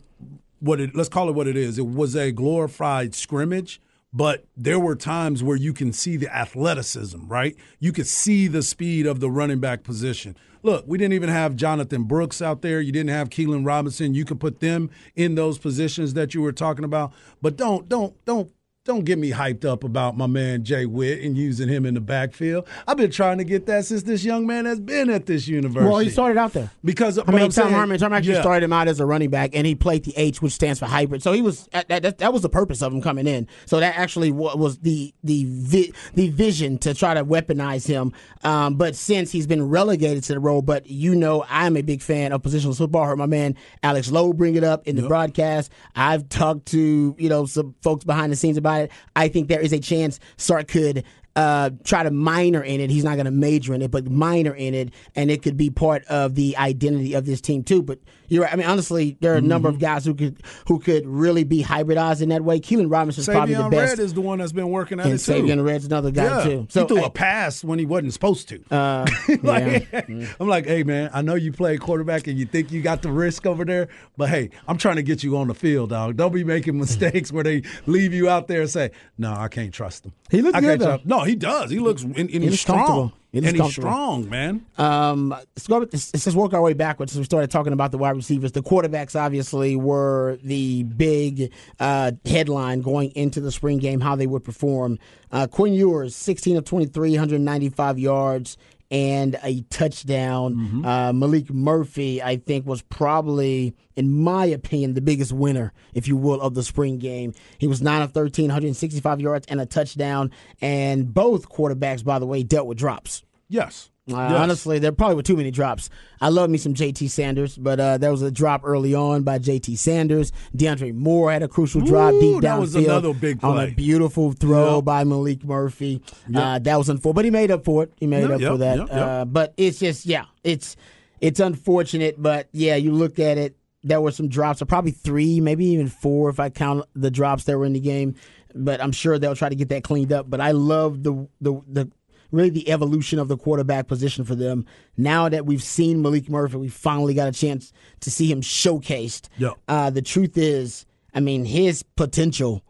what 0.58 0.80
it 0.80 0.96
let's 0.96 1.08
call 1.08 1.28
it 1.28 1.32
what 1.32 1.46
it 1.46 1.56
is. 1.56 1.78
It 1.78 1.86
was 1.86 2.16
a 2.16 2.32
glorified 2.32 3.14
scrimmage 3.14 3.80
but 4.16 4.46
there 4.56 4.80
were 4.80 4.96
times 4.96 5.42
where 5.42 5.58
you 5.58 5.74
can 5.74 5.92
see 5.92 6.16
the 6.16 6.34
athleticism, 6.34 7.26
right? 7.26 7.54
You 7.80 7.92
could 7.92 8.06
see 8.06 8.48
the 8.48 8.62
speed 8.62 9.04
of 9.04 9.20
the 9.20 9.30
running 9.30 9.60
back 9.60 9.82
position. 9.82 10.36
Look, 10.66 10.82
we 10.84 10.98
didn't 10.98 11.12
even 11.12 11.28
have 11.28 11.54
Jonathan 11.54 12.02
Brooks 12.02 12.42
out 12.42 12.60
there. 12.60 12.80
You 12.80 12.90
didn't 12.90 13.10
have 13.10 13.30
Keilan 13.30 13.64
Robinson. 13.64 14.14
You 14.14 14.24
could 14.24 14.40
put 14.40 14.58
them 14.58 14.90
in 15.14 15.36
those 15.36 15.58
positions 15.58 16.14
that 16.14 16.34
you 16.34 16.42
were 16.42 16.50
talking 16.50 16.84
about. 16.84 17.12
But 17.40 17.56
don't 17.56 17.88
don't 17.88 18.16
don't 18.24 18.50
don't 18.86 19.04
get 19.04 19.18
me 19.18 19.32
hyped 19.32 19.64
up 19.64 19.82
about 19.84 20.16
my 20.16 20.28
man 20.28 20.62
Jay 20.62 20.86
Witt 20.86 21.20
and 21.20 21.36
using 21.36 21.68
him 21.68 21.84
in 21.84 21.94
the 21.94 22.00
backfield. 22.00 22.66
I've 22.86 22.96
been 22.96 23.10
trying 23.10 23.38
to 23.38 23.44
get 23.44 23.66
that 23.66 23.84
since 23.84 24.04
this 24.04 24.24
young 24.24 24.46
man 24.46 24.64
has 24.64 24.78
been 24.78 25.10
at 25.10 25.26
this 25.26 25.48
university. 25.48 25.90
Well, 25.90 25.98
he 25.98 26.08
started 26.08 26.38
out 26.38 26.52
there 26.52 26.70
because 26.84 27.18
I 27.18 27.30
mean, 27.32 27.40
Tom 27.40 27.50
saying, 27.50 27.74
Herman, 27.74 27.98
Tom 27.98 28.12
actually 28.12 28.34
yeah. 28.34 28.42
started 28.42 28.64
him 28.64 28.72
out 28.72 28.86
as 28.86 29.00
a 29.00 29.06
running 29.06 29.28
back, 29.28 29.50
and 29.54 29.66
he 29.66 29.74
played 29.74 30.04
the 30.04 30.14
H, 30.16 30.40
which 30.40 30.52
stands 30.52 30.78
for 30.78 30.86
hybrid. 30.86 31.22
So 31.22 31.32
he 31.32 31.42
was 31.42 31.68
that, 31.72 31.88
that, 31.88 32.18
that 32.18 32.32
was 32.32 32.42
the 32.42 32.48
purpose 32.48 32.80
of 32.80 32.92
him 32.92 33.02
coming 33.02 33.26
in. 33.26 33.48
So 33.66 33.80
that 33.80 33.98
actually 33.98 34.30
was 34.30 34.78
the 34.78 35.12
the 35.24 35.44
vi- 35.48 35.92
the 36.14 36.28
vision 36.30 36.78
to 36.78 36.94
try 36.94 37.12
to 37.14 37.24
weaponize 37.24 37.86
him. 37.88 38.12
Um, 38.44 38.76
but 38.76 38.94
since 38.94 39.32
he's 39.32 39.48
been 39.48 39.68
relegated 39.68 40.22
to 40.24 40.34
the 40.34 40.40
role, 40.40 40.62
but 40.62 40.86
you 40.86 41.16
know, 41.16 41.44
I'm 41.48 41.76
a 41.76 41.82
big 41.82 42.02
fan 42.02 42.32
of 42.32 42.42
positional 42.42 42.76
football. 42.76 43.02
I 43.02 43.06
heard 43.08 43.18
my 43.18 43.26
man 43.26 43.56
Alex 43.82 44.12
Lowe 44.12 44.32
bring 44.32 44.54
it 44.54 44.62
up 44.62 44.86
in 44.86 44.94
the 44.94 45.02
yep. 45.02 45.08
broadcast. 45.08 45.72
I've 45.96 46.28
talked 46.28 46.66
to 46.66 47.16
you 47.18 47.28
know 47.28 47.46
some 47.46 47.74
folks 47.82 48.04
behind 48.04 48.30
the 48.30 48.36
scenes 48.36 48.56
about 48.56 48.75
I 49.14 49.28
think 49.28 49.48
there 49.48 49.60
is 49.60 49.72
a 49.72 49.78
chance 49.78 50.20
Sark 50.36 50.68
could 50.68 51.04
uh, 51.36 51.70
try 51.84 52.02
to 52.02 52.10
minor 52.10 52.62
in 52.62 52.80
it. 52.80 52.90
He's 52.90 53.04
not 53.04 53.14
going 53.14 53.26
to 53.26 53.30
major 53.30 53.74
in 53.74 53.82
it, 53.82 53.90
but 53.90 54.08
minor 54.10 54.54
in 54.54 54.74
it, 54.74 54.90
and 55.14 55.30
it 55.30 55.42
could 55.42 55.56
be 55.56 55.70
part 55.70 56.04
of 56.04 56.34
the 56.34 56.56
identity 56.56 57.14
of 57.14 57.26
this 57.26 57.40
team 57.40 57.62
too. 57.62 57.82
But 57.82 57.98
you're 58.28 58.44
right. 58.44 58.52
I 58.52 58.56
mean, 58.56 58.66
honestly, 58.66 59.16
there 59.20 59.32
are 59.32 59.36
a 59.36 59.38
mm-hmm. 59.38 59.48
number 59.48 59.68
of 59.68 59.78
guys 59.78 60.04
who 60.04 60.14
could 60.14 60.42
who 60.66 60.78
could 60.78 61.06
really 61.06 61.44
be 61.44 61.62
hybridized 61.62 62.22
in 62.22 62.28
that 62.30 62.42
way. 62.42 62.60
Keilan 62.60 62.90
Robinson 62.90 63.20
is 63.20 63.26
probably 63.28 63.54
the 63.54 63.68
best. 63.68 63.98
Red 63.98 63.98
is 63.98 64.14
the 64.14 64.20
one 64.20 64.38
that's 64.38 64.52
been 64.52 64.70
working 64.70 65.00
at 65.00 65.06
and 65.06 65.14
it 65.14 65.18
too. 65.18 65.32
Savion 65.32 65.64
Red's 65.64 65.84
another 65.84 66.10
guy 66.10 66.24
yeah. 66.24 66.44
too. 66.44 66.66
So 66.70 66.82
he 66.82 66.88
threw 66.88 67.04
a 67.04 67.10
pass 67.10 67.62
when 67.64 67.78
he 67.78 67.86
wasn't 67.86 68.12
supposed 68.12 68.48
to. 68.48 68.62
Uh, 68.70 69.06
like, 69.42 69.88
yeah. 69.92 70.26
I'm 70.40 70.48
like, 70.48 70.66
hey 70.66 70.82
man, 70.82 71.10
I 71.12 71.22
know 71.22 71.34
you 71.34 71.52
play 71.52 71.76
quarterback 71.76 72.26
and 72.26 72.38
you 72.38 72.46
think 72.46 72.72
you 72.72 72.82
got 72.82 73.02
the 73.02 73.10
risk 73.10 73.46
over 73.46 73.64
there, 73.64 73.88
but 74.16 74.28
hey, 74.28 74.50
I'm 74.68 74.78
trying 74.78 74.96
to 74.96 75.02
get 75.02 75.22
you 75.22 75.36
on 75.36 75.48
the 75.48 75.54
field, 75.54 75.90
dog. 75.90 76.16
Don't 76.16 76.32
be 76.32 76.44
making 76.44 76.78
mistakes 76.78 77.32
where 77.32 77.44
they 77.44 77.62
leave 77.86 78.12
you 78.12 78.28
out 78.28 78.48
there 78.48 78.62
and 78.62 78.70
say, 78.70 78.90
no, 79.18 79.32
I 79.32 79.48
can't 79.48 79.72
trust 79.72 80.06
him. 80.06 80.12
He 80.30 80.42
looks 80.42 80.60
good 80.60 80.80
though. 80.80 81.00
No, 81.04 81.22
he 81.22 81.34
does. 81.34 81.70
He 81.70 81.78
looks 81.78 82.02
and, 82.02 82.16
and 82.16 82.30
he 82.30 82.40
he's 82.40 82.60
strong. 82.60 83.12
And 83.32 83.56
he's 83.56 83.72
strong, 83.72 84.28
man. 84.28 84.64
Um, 84.78 85.30
let's 85.30 85.66
go. 85.66 85.78
Let's, 85.78 86.12
let's 86.14 86.34
work 86.34 86.54
our 86.54 86.62
way 86.62 86.72
backwards. 86.72 87.12
Since 87.12 87.20
we 87.20 87.24
started 87.24 87.50
talking 87.50 87.72
about 87.72 87.90
the 87.90 87.98
wide 87.98 88.16
receivers, 88.16 88.52
the 88.52 88.62
quarterbacks 88.62 89.18
obviously 89.18 89.76
were 89.76 90.38
the 90.42 90.84
big 90.84 91.52
uh, 91.78 92.12
headline 92.24 92.80
going 92.80 93.10
into 93.10 93.40
the 93.40 93.52
spring 93.52 93.78
game. 93.78 94.00
How 94.00 94.16
they 94.16 94.26
would 94.26 94.44
perform. 94.44 94.98
Uh, 95.32 95.46
Quinn 95.46 95.74
Ewers, 95.74 96.14
16 96.14 96.56
of 96.56 96.64
23, 96.64 97.10
195 97.10 97.98
yards 97.98 98.56
and 98.90 99.38
a 99.42 99.62
touchdown. 99.62 100.54
Mm-hmm. 100.54 100.84
Uh, 100.84 101.12
Maalik 101.12 101.50
Murphy, 101.50 102.22
I 102.22 102.36
think, 102.36 102.66
was 102.66 102.82
probably, 102.82 103.74
in 103.96 104.12
my 104.12 104.46
opinion, 104.46 104.94
the 104.94 105.00
biggest 105.00 105.32
winner, 105.32 105.72
if 105.94 106.08
you 106.08 106.16
will, 106.16 106.40
of 106.40 106.54
the 106.54 106.62
spring 106.62 106.98
game. 106.98 107.34
He 107.58 107.66
was 107.66 107.82
9 107.82 108.02
of 108.02 108.12
13, 108.12 108.46
165 108.46 109.20
yards 109.20 109.46
and 109.48 109.60
a 109.60 109.66
touchdown. 109.66 110.30
And 110.60 111.12
both 111.12 111.48
quarterbacks, 111.48 112.04
by 112.04 112.18
the 112.18 112.26
way, 112.26 112.42
dealt 112.42 112.66
with 112.66 112.78
drops. 112.78 113.24
Yes. 113.48 113.90
Uh, 114.08 114.28
yes. 114.30 114.32
Honestly, 114.40 114.78
there 114.78 114.92
probably 114.92 115.16
were 115.16 115.22
too 115.22 115.36
many 115.36 115.50
drops. 115.50 115.90
I 116.20 116.28
love 116.28 116.48
me 116.48 116.58
some 116.58 116.74
JT 116.74 117.10
Sanders, 117.10 117.58
but 117.58 117.80
uh, 117.80 117.98
there 117.98 118.12
was 118.12 118.22
a 118.22 118.30
drop 118.30 118.60
early 118.64 118.94
on 118.94 119.24
by 119.24 119.40
JT 119.40 119.76
Sanders. 119.78 120.32
DeAndre 120.56 120.94
Moore 120.94 121.32
had 121.32 121.42
a 121.42 121.48
crucial 121.48 121.82
Ooh, 121.82 121.86
drop 121.86 122.12
deep 122.12 122.36
downfield. 122.36 122.42
That 122.42 122.60
was 122.60 122.74
another 122.76 123.12
big 123.12 123.40
play. 123.40 123.48
On 123.48 123.58
a 123.58 123.70
beautiful 123.72 124.30
throw 124.30 124.76
yep. 124.76 124.84
by 124.84 125.02
Maalik 125.02 125.44
Murphy. 125.44 126.02
Yep. 126.28 126.42
Uh, 126.42 126.58
that 126.60 126.76
was 126.76 126.88
unfortunate, 126.88 127.14
but 127.16 127.24
he 127.24 127.30
made 127.32 127.50
up 127.50 127.64
for 127.64 127.82
it. 127.82 127.92
He 127.96 128.06
made 128.06 128.28
yep, 128.28 128.30
up 128.30 128.40
for 128.40 128.58
that. 128.58 128.90
Uh, 128.90 129.24
but 129.24 129.54
it's 129.56 129.80
just, 129.80 130.06
yeah, 130.06 130.26
it's 130.44 130.76
it's 131.20 131.40
unfortunate. 131.40 132.22
But 132.22 132.48
yeah, 132.52 132.76
you 132.76 132.92
look 132.92 133.18
at 133.18 133.38
it. 133.38 133.56
There 133.82 134.00
were 134.00 134.12
some 134.12 134.28
drops, 134.28 134.62
or 134.62 134.66
probably 134.66 134.92
three, 134.92 135.40
maybe 135.40 135.66
even 135.66 135.88
four, 135.88 136.28
if 136.28 136.38
I 136.38 136.50
count 136.50 136.84
the 136.94 137.10
drops 137.10 137.44
that 137.44 137.58
were 137.58 137.64
in 137.64 137.72
the 137.72 137.80
game. 137.80 138.14
But 138.54 138.80
I'm 138.80 138.92
sure 138.92 139.18
they'll 139.18 139.36
try 139.36 139.48
to 139.48 139.54
get 139.54 139.68
that 139.70 139.84
cleaned 139.84 140.12
up. 140.12 140.30
But 140.30 140.40
I 140.40 140.52
love 140.52 141.02
the 141.02 141.28
the 141.40 141.60
the 141.66 141.90
really 142.30 142.50
the 142.50 142.70
evolution 142.70 143.18
of 143.18 143.28
the 143.28 143.36
quarterback 143.36 143.86
position 143.86 144.24
for 144.24 144.34
them. 144.34 144.66
Now 144.96 145.28
that 145.28 145.46
we've 145.46 145.62
seen 145.62 146.02
Maalik 146.02 146.28
Murphy, 146.28 146.56
we 146.56 146.68
finally 146.68 147.14
got 147.14 147.28
a 147.28 147.32
chance 147.32 147.72
to 148.00 148.10
see 148.10 148.30
him 148.30 148.40
showcased. 148.40 149.28
Uh, 149.68 149.90
the 149.90 150.02
truth 150.02 150.36
is, 150.36 150.86
I 151.14 151.20
mean, 151.20 151.44
his 151.44 151.82
potential 151.82 152.62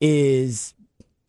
is 0.00 0.74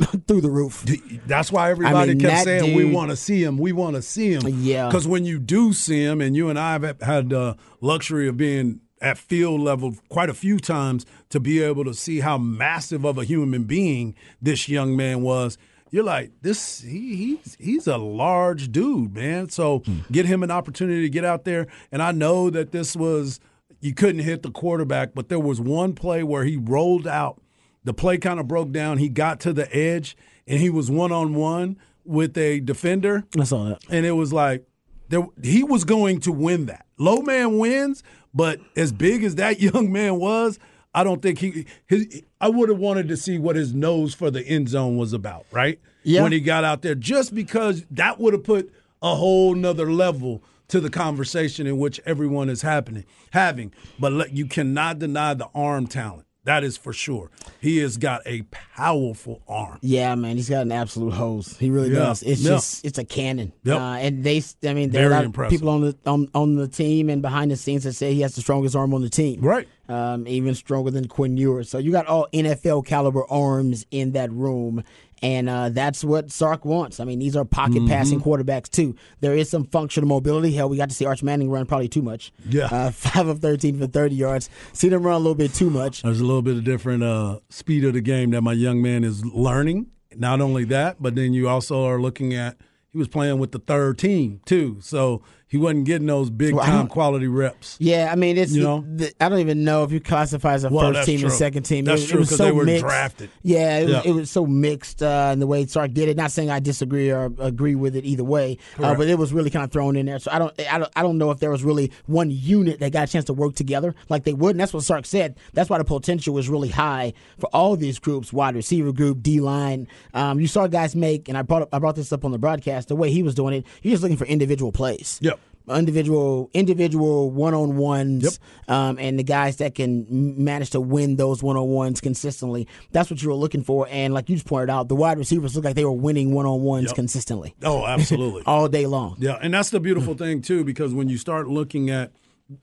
through 0.27 0.41
the 0.41 0.49
roof. 0.49 0.85
That's 1.27 1.51
why 1.51 1.71
everybody 1.71 2.11
I 2.11 2.13
mean, 2.13 2.19
kept 2.19 2.43
saying 2.43 2.65
dude, 2.65 2.75
we 2.75 2.85
want 2.85 3.11
to 3.11 3.15
see 3.15 3.43
him. 3.43 3.57
We 3.57 3.71
want 3.71 3.95
to 3.95 4.01
see 4.01 4.33
him. 4.33 4.41
Yeah. 4.47 4.87
Because 4.87 5.07
when 5.07 5.25
you 5.25 5.39
do 5.39 5.73
see 5.73 6.03
him, 6.03 6.21
and 6.21 6.35
you 6.35 6.49
and 6.49 6.57
I 6.57 6.73
have 6.73 7.01
had 7.01 7.29
the 7.29 7.57
luxury 7.81 8.27
of 8.27 8.37
being 8.37 8.81
at 9.01 9.17
field 9.17 9.61
level 9.61 9.95
quite 10.09 10.29
a 10.29 10.33
few 10.33 10.59
times 10.59 11.05
to 11.29 11.39
be 11.39 11.61
able 11.61 11.83
to 11.85 11.93
see 11.93 12.19
how 12.19 12.37
massive 12.37 13.03
of 13.03 13.17
a 13.17 13.23
human 13.23 13.63
being 13.63 14.15
this 14.41 14.69
young 14.69 14.95
man 14.95 15.21
was 15.21 15.57
you're 15.91 16.03
like 16.03 16.31
this 16.41 16.81
he, 16.81 17.15
he's 17.15 17.57
he's 17.59 17.87
a 17.87 17.97
large 17.97 18.71
dude 18.71 19.13
man. 19.13 19.49
So 19.49 19.79
hmm. 19.79 19.99
get 20.11 20.25
him 20.25 20.41
an 20.41 20.49
opportunity 20.49 21.01
to 21.01 21.09
get 21.09 21.25
out 21.25 21.43
there. 21.43 21.67
And 21.91 22.01
i 22.01 22.11
know 22.11 22.49
that 22.49 22.71
this 22.71 22.95
was 22.95 23.39
you 23.79 23.93
couldn't 23.93 24.21
hit 24.21 24.41
the 24.41 24.51
quarterback 24.51 25.13
but 25.13 25.29
there 25.29 25.39
was 25.39 25.61
one 25.61 25.93
play 25.93 26.23
where 26.23 26.45
he 26.45 26.57
rolled 26.57 27.07
out. 27.07 27.41
The 27.83 27.93
play 27.93 28.17
kind 28.17 28.39
of 28.39 28.47
broke 28.47 28.71
down. 28.71 28.97
He 28.97 29.09
got 29.09 29.39
to 29.41 29.53
the 29.53 29.73
edge 29.75 30.15
and 30.47 30.59
he 30.59 30.69
was 30.69 30.89
one-on-one 30.89 31.77
with 32.03 32.37
a 32.37 32.59
defender. 32.59 33.23
I 33.39 33.43
saw 33.43 33.65
that. 33.65 33.81
And 33.89 34.05
it 34.05 34.11
was 34.11 34.31
like 34.31 34.65
there, 35.09 35.27
he 35.43 35.63
was 35.63 35.83
going 35.83 36.21
to 36.21 36.31
win 36.31 36.67
that. 36.67 36.85
Low 36.97 37.21
man 37.21 37.57
wins 37.57 38.03
but 38.33 38.59
as 38.75 38.91
big 38.91 39.23
as 39.23 39.35
that 39.35 39.59
young 39.59 39.91
man 39.91 40.17
was 40.17 40.59
I 40.93 41.03
don't 41.03 41.21
think 41.21 41.39
he 41.39 41.65
his 41.87 42.21
I 42.39 42.49
would 42.49 42.69
have 42.69 42.77
wanted 42.77 43.07
to 43.09 43.17
see 43.17 43.37
what 43.37 43.55
his 43.55 43.73
nose 43.73 44.13
for 44.13 44.29
the 44.29 44.45
end 44.45 44.69
zone 44.69 44.97
was 44.97 45.13
about, 45.13 45.45
right? 45.51 45.79
Yeah. 46.03 46.23
When 46.23 46.31
he 46.31 46.39
got 46.39 46.63
out 46.63 46.81
there, 46.81 46.95
just 46.95 47.33
because 47.33 47.85
that 47.91 48.19
would 48.19 48.33
have 48.33 48.43
put 48.43 48.71
a 49.01 49.15
whole 49.15 49.55
nother 49.55 49.91
level 49.91 50.43
to 50.67 50.79
the 50.79 50.89
conversation 50.89 51.67
in 51.67 51.77
which 51.77 51.99
everyone 52.05 52.49
is 52.49 52.61
happening 52.61 53.05
having. 53.31 53.73
But 53.99 54.33
you 54.33 54.45
cannot 54.45 54.99
deny 54.99 55.33
the 55.33 55.49
arm 55.53 55.87
talent. 55.87 56.25
That 56.43 56.63
is 56.63 56.75
for 56.75 56.91
sure. 56.91 57.29
He 57.59 57.77
has 57.79 57.97
got 57.97 58.21
a 58.25 58.41
powerful 58.51 59.41
arm. 59.47 59.77
Yeah, 59.81 60.15
man, 60.15 60.37
he's 60.37 60.49
got 60.49 60.63
an 60.63 60.71
absolute 60.71 61.11
hose. 61.11 61.55
He 61.57 61.69
really 61.69 61.89
yeah. 61.89 61.99
does. 61.99 62.23
It's 62.23 62.41
yeah. 62.41 62.51
just 62.51 62.83
it's 62.83 62.97
a 62.97 63.05
cannon. 63.05 63.53
Yep. 63.63 63.77
Uh, 63.77 63.93
and 63.93 64.23
they, 64.23 64.41
I 64.63 64.73
mean, 64.73 64.89
there 64.89 65.09
Very 65.09 65.21
are 65.21 65.25
impressive. 65.25 65.51
people 65.51 65.69
on 65.69 65.81
the 65.81 65.97
on, 66.07 66.29
on 66.33 66.55
the 66.55 66.67
team 66.67 67.09
and 67.09 67.21
behind 67.21 67.51
the 67.51 67.55
scenes 67.57 67.83
that 67.83 67.93
say 67.93 68.15
he 68.15 68.21
has 68.21 68.33
the 68.33 68.41
strongest 68.41 68.75
arm 68.75 68.93
on 68.95 69.01
the 69.01 69.09
team. 69.09 69.41
Right. 69.41 69.67
Um, 69.87 70.27
even 70.27 70.55
stronger 70.55 70.89
than 70.89 71.07
Quinn 71.07 71.37
Ewers. 71.37 71.69
So 71.69 71.77
you 71.77 71.91
got 71.91 72.07
all 72.07 72.27
NFL 72.33 72.85
caliber 72.87 73.29
arms 73.29 73.85
in 73.91 74.13
that 74.13 74.31
room, 74.31 74.83
and 75.21 75.49
uh, 75.49 75.69
that's 75.69 76.03
what 76.03 76.31
Sark 76.31 76.65
wants. 76.65 76.99
I 76.99 77.05
mean, 77.05 77.19
these 77.19 77.35
are 77.35 77.45
pocket 77.45 77.75
mm-hmm. 77.75 77.87
passing 77.87 78.21
quarterbacks, 78.21 78.69
too. 78.69 78.95
There 79.19 79.35
is 79.35 79.49
some 79.49 79.65
functional 79.65 80.07
mobility. 80.09 80.51
Hell, 80.53 80.69
we 80.69 80.77
got 80.77 80.89
to 80.89 80.95
see 80.95 81.05
Arch 81.05 81.21
Manning 81.21 81.49
run 81.49 81.65
probably 81.65 81.87
too 81.87 82.01
much. 82.01 82.31
Yeah. 82.49 82.65
Uh, 82.65 82.91
5 82.91 83.27
of 83.27 83.39
13 83.39 83.77
for 83.77 83.87
30 83.87 84.15
yards. 84.15 84.49
See 84.73 84.89
them 84.89 85.03
run 85.03 85.15
a 85.15 85.19
little 85.19 85.35
bit 85.35 85.53
too 85.53 85.69
much. 85.69 86.01
There's 86.01 86.19
a 86.19 86.25
little 86.25 86.41
bit 86.41 86.57
of 86.57 86.63
different 86.63 87.03
uh, 87.03 87.39
speed 87.49 87.85
of 87.85 87.93
the 87.93 88.01
game 88.01 88.31
that 88.31 88.41
my 88.41 88.53
young 88.53 88.81
man 88.81 89.03
is 89.03 89.23
learning. 89.25 89.87
Not 90.15 90.41
only 90.41 90.65
that, 90.65 91.01
but 91.01 91.15
then 91.15 91.33
you 91.33 91.47
also 91.47 91.85
are 91.85 92.01
looking 92.01 92.33
at 92.33 92.57
he 92.91 92.97
was 92.97 93.07
playing 93.07 93.39
with 93.39 93.51
the 93.51 93.59
third 93.59 93.97
team, 93.97 94.41
too. 94.45 94.77
So 94.81 95.21
he 95.51 95.57
wasn't 95.57 95.83
getting 95.83 96.07
those 96.07 96.29
big 96.29 96.53
well, 96.53 96.65
time 96.65 96.87
quality 96.87 97.27
reps. 97.27 97.75
Yeah, 97.77 98.09
I 98.09 98.15
mean, 98.15 98.37
it's 98.37 98.53
you 98.53 98.63
know, 98.63 98.85
the, 98.87 99.13
I 99.19 99.27
don't 99.27 99.39
even 99.39 99.65
know 99.65 99.83
if 99.83 99.91
you 99.91 99.99
classify 99.99 100.53
as 100.53 100.63
a 100.63 100.69
well, 100.69 100.93
first 100.93 101.05
team 101.05 101.19
true. 101.19 101.27
and 101.27 101.37
second 101.37 101.63
team. 101.63 101.83
That's 101.83 102.03
it, 102.03 102.07
true 102.07 102.21
because 102.21 102.37
so 102.37 102.45
they 102.45 102.53
were 102.53 102.63
mixed. 102.63 102.85
drafted. 102.85 103.29
Yeah, 103.43 103.79
it, 103.79 103.89
yeah. 103.89 103.97
Was, 103.97 104.05
it 104.05 104.11
was 104.13 104.31
so 104.31 104.45
mixed 104.45 105.03
uh, 105.03 105.31
in 105.33 105.39
the 105.39 105.47
way 105.47 105.65
Sark 105.65 105.91
did 105.91 106.07
it. 106.07 106.15
Not 106.15 106.31
saying 106.31 106.49
I 106.49 106.61
disagree 106.61 107.11
or 107.11 107.25
agree 107.37 107.75
with 107.75 107.97
it 107.97 108.05
either 108.05 108.23
way, 108.23 108.59
uh, 108.79 108.95
but 108.95 109.09
it 109.09 109.17
was 109.17 109.33
really 109.33 109.49
kind 109.49 109.65
of 109.65 109.73
thrown 109.73 109.97
in 109.97 110.05
there. 110.05 110.19
So 110.19 110.31
I 110.31 110.39
don't, 110.39 110.57
I 110.71 110.77
don't, 110.77 110.91
I 110.95 111.01
don't 111.01 111.17
know 111.17 111.31
if 111.31 111.39
there 111.39 111.51
was 111.51 111.65
really 111.65 111.91
one 112.05 112.31
unit 112.31 112.79
that 112.79 112.93
got 112.93 113.09
a 113.09 113.11
chance 113.11 113.25
to 113.25 113.33
work 113.33 113.53
together 113.53 113.93
like 114.07 114.23
they 114.23 114.33
would. 114.33 114.51
And 114.51 114.59
that's 114.61 114.73
what 114.73 114.83
Sark 114.83 115.05
said. 115.05 115.37
That's 115.51 115.69
why 115.69 115.79
the 115.79 115.83
potential 115.83 116.33
was 116.33 116.47
really 116.47 116.69
high 116.69 117.11
for 117.39 117.47
all 117.47 117.75
these 117.75 117.99
groups: 117.99 118.31
wide 118.31 118.55
receiver 118.55 118.93
group, 118.93 119.21
D 119.21 119.41
line. 119.41 119.89
Um, 120.13 120.39
you 120.39 120.47
saw 120.47 120.67
guys 120.67 120.95
make, 120.95 121.27
and 121.27 121.37
I 121.37 121.41
brought 121.41 121.63
up, 121.63 121.73
I 121.73 121.79
brought 121.79 121.97
this 121.97 122.13
up 122.13 122.23
on 122.23 122.31
the 122.31 122.39
broadcast. 122.39 122.80
The 122.85 122.95
way 122.95 123.11
he 123.11 123.23
was 123.23 123.35
doing 123.35 123.53
it, 123.53 123.65
he 123.81 123.89
just 123.89 124.01
looking 124.01 124.17
for 124.17 124.25
individual 124.25 124.71
plays. 124.71 125.19
Yep 125.21 125.39
individual 125.69 126.49
individual 126.53 127.31
one 127.31 127.53
on 127.53 127.77
ones, 127.77 128.23
yep. 128.23 128.69
um, 128.69 128.97
and 128.99 129.17
the 129.17 129.23
guys 129.23 129.57
that 129.57 129.75
can 129.75 130.05
manage 130.09 130.71
to 130.71 130.81
win 130.81 131.15
those 131.15 131.43
one 131.43 131.57
on 131.57 131.67
ones 131.67 132.01
consistently. 132.01 132.67
That's 132.91 133.09
what 133.09 133.21
you 133.21 133.29
were 133.29 133.35
looking 133.35 133.63
for. 133.63 133.87
And 133.89 134.13
like 134.13 134.29
you 134.29 134.35
just 134.35 134.47
pointed 134.47 134.69
out, 134.69 134.87
the 134.87 134.95
wide 134.95 135.17
receivers 135.17 135.55
look 135.55 135.65
like 135.65 135.75
they 135.75 135.85
were 135.85 135.91
winning 135.91 136.33
one 136.33 136.45
on 136.45 136.61
ones 136.61 136.91
consistently. 136.93 137.55
Oh, 137.63 137.85
absolutely, 137.87 138.43
all 138.45 138.67
day 138.67 138.85
long. 138.85 139.17
Yeah, 139.19 139.37
and 139.41 139.53
that's 139.53 139.69
the 139.69 139.79
beautiful 139.79 140.13
thing 140.13 140.41
too, 140.41 140.63
because 140.63 140.93
when 140.93 141.09
you 141.09 141.17
start 141.17 141.47
looking 141.47 141.89
at 141.89 142.11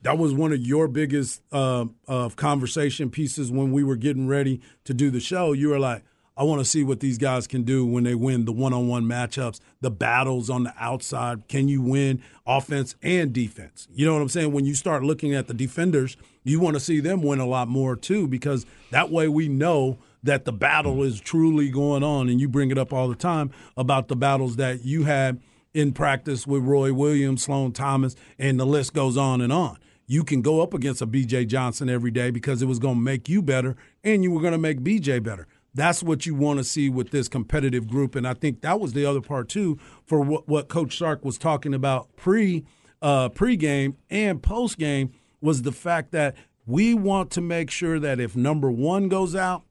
that 0.03 0.19
was 0.19 0.33
one 0.33 0.53
of 0.53 0.59
your 0.59 0.87
biggest 0.87 1.41
uh, 1.51 1.85
uh, 2.07 2.29
conversation 2.29 3.09
pieces 3.09 3.51
when 3.51 3.71
we 3.71 3.83
were 3.83 3.95
getting 3.95 4.27
ready 4.27 4.61
to 4.83 4.93
do 4.93 5.09
the 5.09 5.19
show. 5.19 5.51
You 5.51 5.69
were 5.69 5.79
like, 5.79 6.03
I 6.39 6.43
want 6.43 6.61
to 6.61 6.65
see 6.65 6.85
what 6.85 7.01
these 7.01 7.17
guys 7.17 7.47
can 7.47 7.63
do 7.63 7.85
when 7.85 8.05
they 8.05 8.15
win 8.15 8.45
the 8.45 8.53
one 8.53 8.71
on 8.71 8.87
one 8.87 9.03
matchups, 9.03 9.59
the 9.81 9.91
battles 9.91 10.49
on 10.49 10.63
the 10.63 10.73
outside. 10.79 11.49
Can 11.49 11.67
you 11.67 11.81
win 11.81 12.23
offense 12.47 12.95
and 13.03 13.33
defense? 13.33 13.89
You 13.91 14.05
know 14.05 14.13
what 14.13 14.21
I'm 14.21 14.29
saying? 14.29 14.53
When 14.53 14.63
you 14.63 14.73
start 14.73 15.03
looking 15.03 15.35
at 15.35 15.47
the 15.47 15.53
defenders, 15.53 16.15
you 16.45 16.61
want 16.61 16.77
to 16.77 16.79
see 16.79 17.01
them 17.01 17.21
win 17.21 17.39
a 17.39 17.45
lot 17.45 17.67
more 17.67 17.97
too, 17.97 18.25
because 18.25 18.65
that 18.89 19.11
way 19.11 19.27
we 19.27 19.49
know 19.49 19.97
that 20.23 20.45
the 20.45 20.53
battle 20.53 21.03
is 21.03 21.19
truly 21.19 21.69
going 21.69 22.03
on. 22.03 22.29
And 22.29 22.39
you 22.39 22.47
bring 22.47 22.71
it 22.71 22.77
up 22.77 22.93
all 22.93 23.09
the 23.09 23.15
time 23.15 23.51
about 23.75 24.07
the 24.07 24.15
battles 24.15 24.55
that 24.55 24.85
you 24.85 25.03
had 25.03 25.41
in 25.73 25.91
practice 25.91 26.47
with 26.47 26.63
Roy 26.63 26.93
Williams, 26.93 27.43
Sloan 27.43 27.73
Thomas, 27.73 28.15
and 28.37 28.57
the 28.57 28.65
list 28.65 28.93
goes 28.93 29.17
on 29.17 29.41
and 29.41 29.51
on. 29.51 29.77
You 30.07 30.23
can 30.23 30.41
go 30.41 30.61
up 30.61 30.73
against 30.73 31.01
a 31.01 31.07
BJ 31.07 31.45
Johnson 31.47 31.89
every 31.89 32.11
day 32.11 32.31
because 32.31 32.61
it 32.61 32.65
was 32.65 32.79
going 32.79 32.95
to 32.95 33.01
make 33.01 33.27
you 33.27 33.41
better 33.41 33.75
and 34.03 34.23
you 34.23 34.31
were 34.31 34.41
going 34.41 34.53
to 34.53 34.57
make 34.57 34.79
BJ 34.79 35.21
better. 35.21 35.45
That's 35.73 36.01
what 36.01 36.25
you 36.25 36.35
want 36.35 36.57
to 36.57 36.63
see 36.63 36.89
with 36.89 37.11
this 37.11 37.27
competitive 37.27 37.87
group. 37.87 38.15
And 38.15 38.27
I 38.27 38.33
think 38.33 38.61
that 38.61 38.79
was 38.79 38.93
the 38.93 39.05
other 39.05 39.21
part, 39.21 39.49
too, 39.49 39.77
for 40.05 40.19
what, 40.21 40.47
what 40.47 40.67
Coach 40.67 40.97
Sark 40.97 41.23
was 41.23 41.37
talking 41.37 41.73
about 41.73 42.15
pre 42.15 42.65
uh, 43.01 43.29
pregame 43.29 43.95
and 44.09 44.41
postgame 44.41 45.11
was 45.41 45.61
the 45.61 45.71
fact 45.71 46.11
that 46.11 46.35
we 46.65 46.93
want 46.93 47.31
to 47.31 47.41
make 47.41 47.71
sure 47.71 47.99
that 47.99 48.19
if 48.19 48.35
number 48.35 48.69
one 48.69 49.07
goes 49.09 49.35
out, 49.35 49.63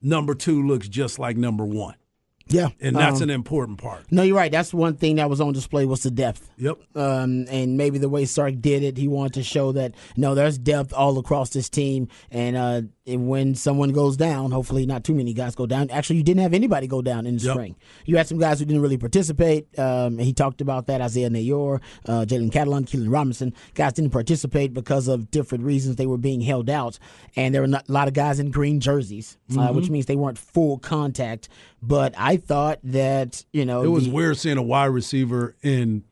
number 0.00 0.34
two 0.34 0.66
looks 0.66 0.88
just 0.88 1.18
like 1.18 1.36
number 1.36 1.64
one. 1.64 1.96
Yeah, 2.48 2.68
and 2.80 2.94
that's 2.94 3.16
um, 3.16 3.24
an 3.24 3.30
important 3.30 3.78
part. 3.78 4.04
No, 4.12 4.22
you're 4.22 4.36
right. 4.36 4.52
That's 4.52 4.72
one 4.72 4.94
thing 4.94 5.16
that 5.16 5.28
was 5.28 5.40
on 5.40 5.52
display 5.52 5.84
was 5.84 6.04
the 6.04 6.12
depth. 6.12 6.48
Yep. 6.58 6.78
Um, 6.94 7.46
and 7.50 7.76
maybe 7.76 7.98
the 7.98 8.08
way 8.08 8.24
Sark 8.24 8.60
did 8.60 8.84
it, 8.84 8.96
he 8.96 9.08
wanted 9.08 9.34
to 9.34 9.42
show 9.42 9.72
that 9.72 9.94
no, 10.16 10.36
there's 10.36 10.56
depth 10.56 10.92
all 10.92 11.18
across 11.18 11.50
this 11.50 11.68
team, 11.68 12.06
and 12.30 12.56
uh, 12.56 12.82
when 13.08 13.54
someone 13.54 13.92
goes 13.92 14.16
down, 14.16 14.50
hopefully 14.50 14.84
not 14.84 15.04
too 15.04 15.14
many 15.14 15.32
guys 15.32 15.54
go 15.54 15.64
down. 15.64 15.88
Actually, 15.90 16.16
you 16.16 16.22
didn't 16.24 16.42
have 16.42 16.52
anybody 16.52 16.88
go 16.88 17.00
down 17.02 17.24
in 17.24 17.36
the 17.36 17.42
Yep. 17.44 17.52
spring. 17.54 17.76
You 18.04 18.16
had 18.16 18.26
some 18.26 18.38
guys 18.38 18.58
who 18.58 18.64
didn't 18.64 18.82
really 18.82 18.98
participate. 18.98 19.66
Um, 19.78 20.18
and 20.18 20.22
he 20.22 20.32
talked 20.32 20.60
about 20.60 20.88
that 20.88 21.00
Isaiah 21.00 21.30
Neyor, 21.30 21.80
uh, 22.06 22.24
Jalen 22.26 22.50
Catalon, 22.50 22.84
Keilan 22.84 23.12
Robinson. 23.12 23.52
Guys 23.74 23.92
didn't 23.92 24.10
participate 24.10 24.74
because 24.74 25.06
of 25.06 25.30
different 25.30 25.62
reasons. 25.64 25.96
They 25.96 26.06
were 26.06 26.18
being 26.18 26.40
held 26.40 26.68
out, 26.68 26.98
and 27.36 27.54
there 27.54 27.62
were 27.62 27.68
not, 27.68 27.88
a 27.88 27.92
lot 27.92 28.08
of 28.08 28.14
guys 28.14 28.40
in 28.40 28.50
green 28.50 28.80
jerseys, 28.80 29.38
uh, 29.50 29.54
Mm-hmm. 29.54 29.76
which 29.76 29.88
means 29.90 30.06
they 30.06 30.16
weren't 30.16 30.38
full 30.38 30.78
contact. 30.78 31.48
But 31.80 32.12
I 32.18 32.36
thought 32.38 32.80
that 32.82 33.44
you 33.52 33.64
know 33.64 33.84
It 33.84 33.88
was 33.90 34.06
the- 34.06 34.10
weird 34.10 34.36
seeing 34.38 34.58
a 34.58 34.62
wide 34.62 34.86
receiver 34.86 35.54
in 35.62 36.02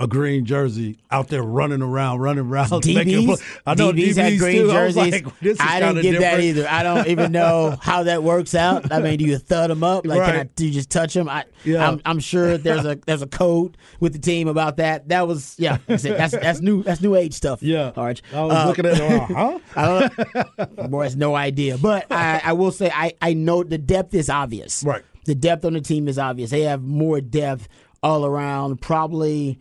a 0.00 0.06
green 0.06 0.46
jersey 0.46 0.98
out 1.10 1.28
there 1.28 1.42
running 1.42 1.82
around, 1.82 2.20
running 2.20 2.46
around. 2.46 2.68
DBs, 2.70 3.42
I 3.66 3.74
know 3.74 3.92
DBs 3.92 4.16
had 4.16 4.38
green 4.38 4.56
too. 4.62 4.70
I 4.70 4.72
jerseys. 4.72 4.96
like, 4.96 5.38
this 5.40 5.54
is 5.54 5.60
I 5.60 5.78
didn't 5.80 6.00
get 6.02 6.20
that 6.20 6.40
either. 6.40 6.66
I 6.66 6.82
don't 6.82 7.06
even 7.06 7.32
know 7.32 7.76
how 7.82 8.04
that 8.04 8.22
works 8.22 8.54
out. 8.54 8.90
I 8.90 9.00
mean, 9.00 9.18
do 9.18 9.26
you 9.26 9.36
thud 9.36 9.68
them 9.68 9.84
up? 9.84 10.06
Like, 10.06 10.24
can 10.24 10.36
I, 10.36 10.42
do 10.44 10.66
you 10.66 10.72
just 10.72 10.88
touch 10.90 11.12
them? 11.12 11.28
I, 11.28 11.44
Yeah. 11.64 11.86
I'm, 11.86 12.00
I'm 12.06 12.18
sure 12.18 12.56
there's 12.56 12.86
a 12.86 12.98
there's 13.06 13.20
a 13.20 13.26
code 13.26 13.76
with 14.00 14.14
the 14.14 14.18
team 14.18 14.48
about 14.48 14.78
that. 14.78 15.08
That 15.10 15.28
was 15.28 15.54
yeah. 15.58 15.72
like 15.72 15.90
I 15.90 15.96
said, 15.96 16.18
That's 16.18 16.32
that's 16.32 16.60
new 16.62 16.82
that's 16.82 17.02
new 17.02 17.14
age 17.14 17.34
stuff. 17.34 17.62
Yeah. 17.62 17.92
Arch. 17.94 18.22
I 18.32 18.42
was 18.42 18.56
Uh, 18.56 18.66
looking 18.68 18.86
at 18.86 18.98
it, 18.98 19.20
huh? 19.30 19.58
I 19.76 19.84
don't, 20.08 20.78
know. 20.78 20.88
boy, 20.88 21.02
has 21.02 21.14
no 21.16 21.34
idea. 21.34 21.76
But 21.76 22.10
I, 22.10 22.40
I 22.42 22.52
will 22.54 22.72
say 22.72 22.90
I, 22.92 23.12
I 23.20 23.34
know 23.34 23.62
the 23.62 23.76
depth 23.78 24.14
is 24.14 24.30
obvious. 24.30 24.82
Right. 24.82 25.02
The 25.26 25.34
depth 25.34 25.66
on 25.66 25.74
the 25.74 25.82
team 25.82 26.08
is 26.08 26.18
obvious. 26.18 26.48
They 26.50 26.62
have 26.62 26.82
more 26.82 27.20
depth 27.20 27.68
all 28.02 28.24
around. 28.24 28.80
Probably 28.80 29.58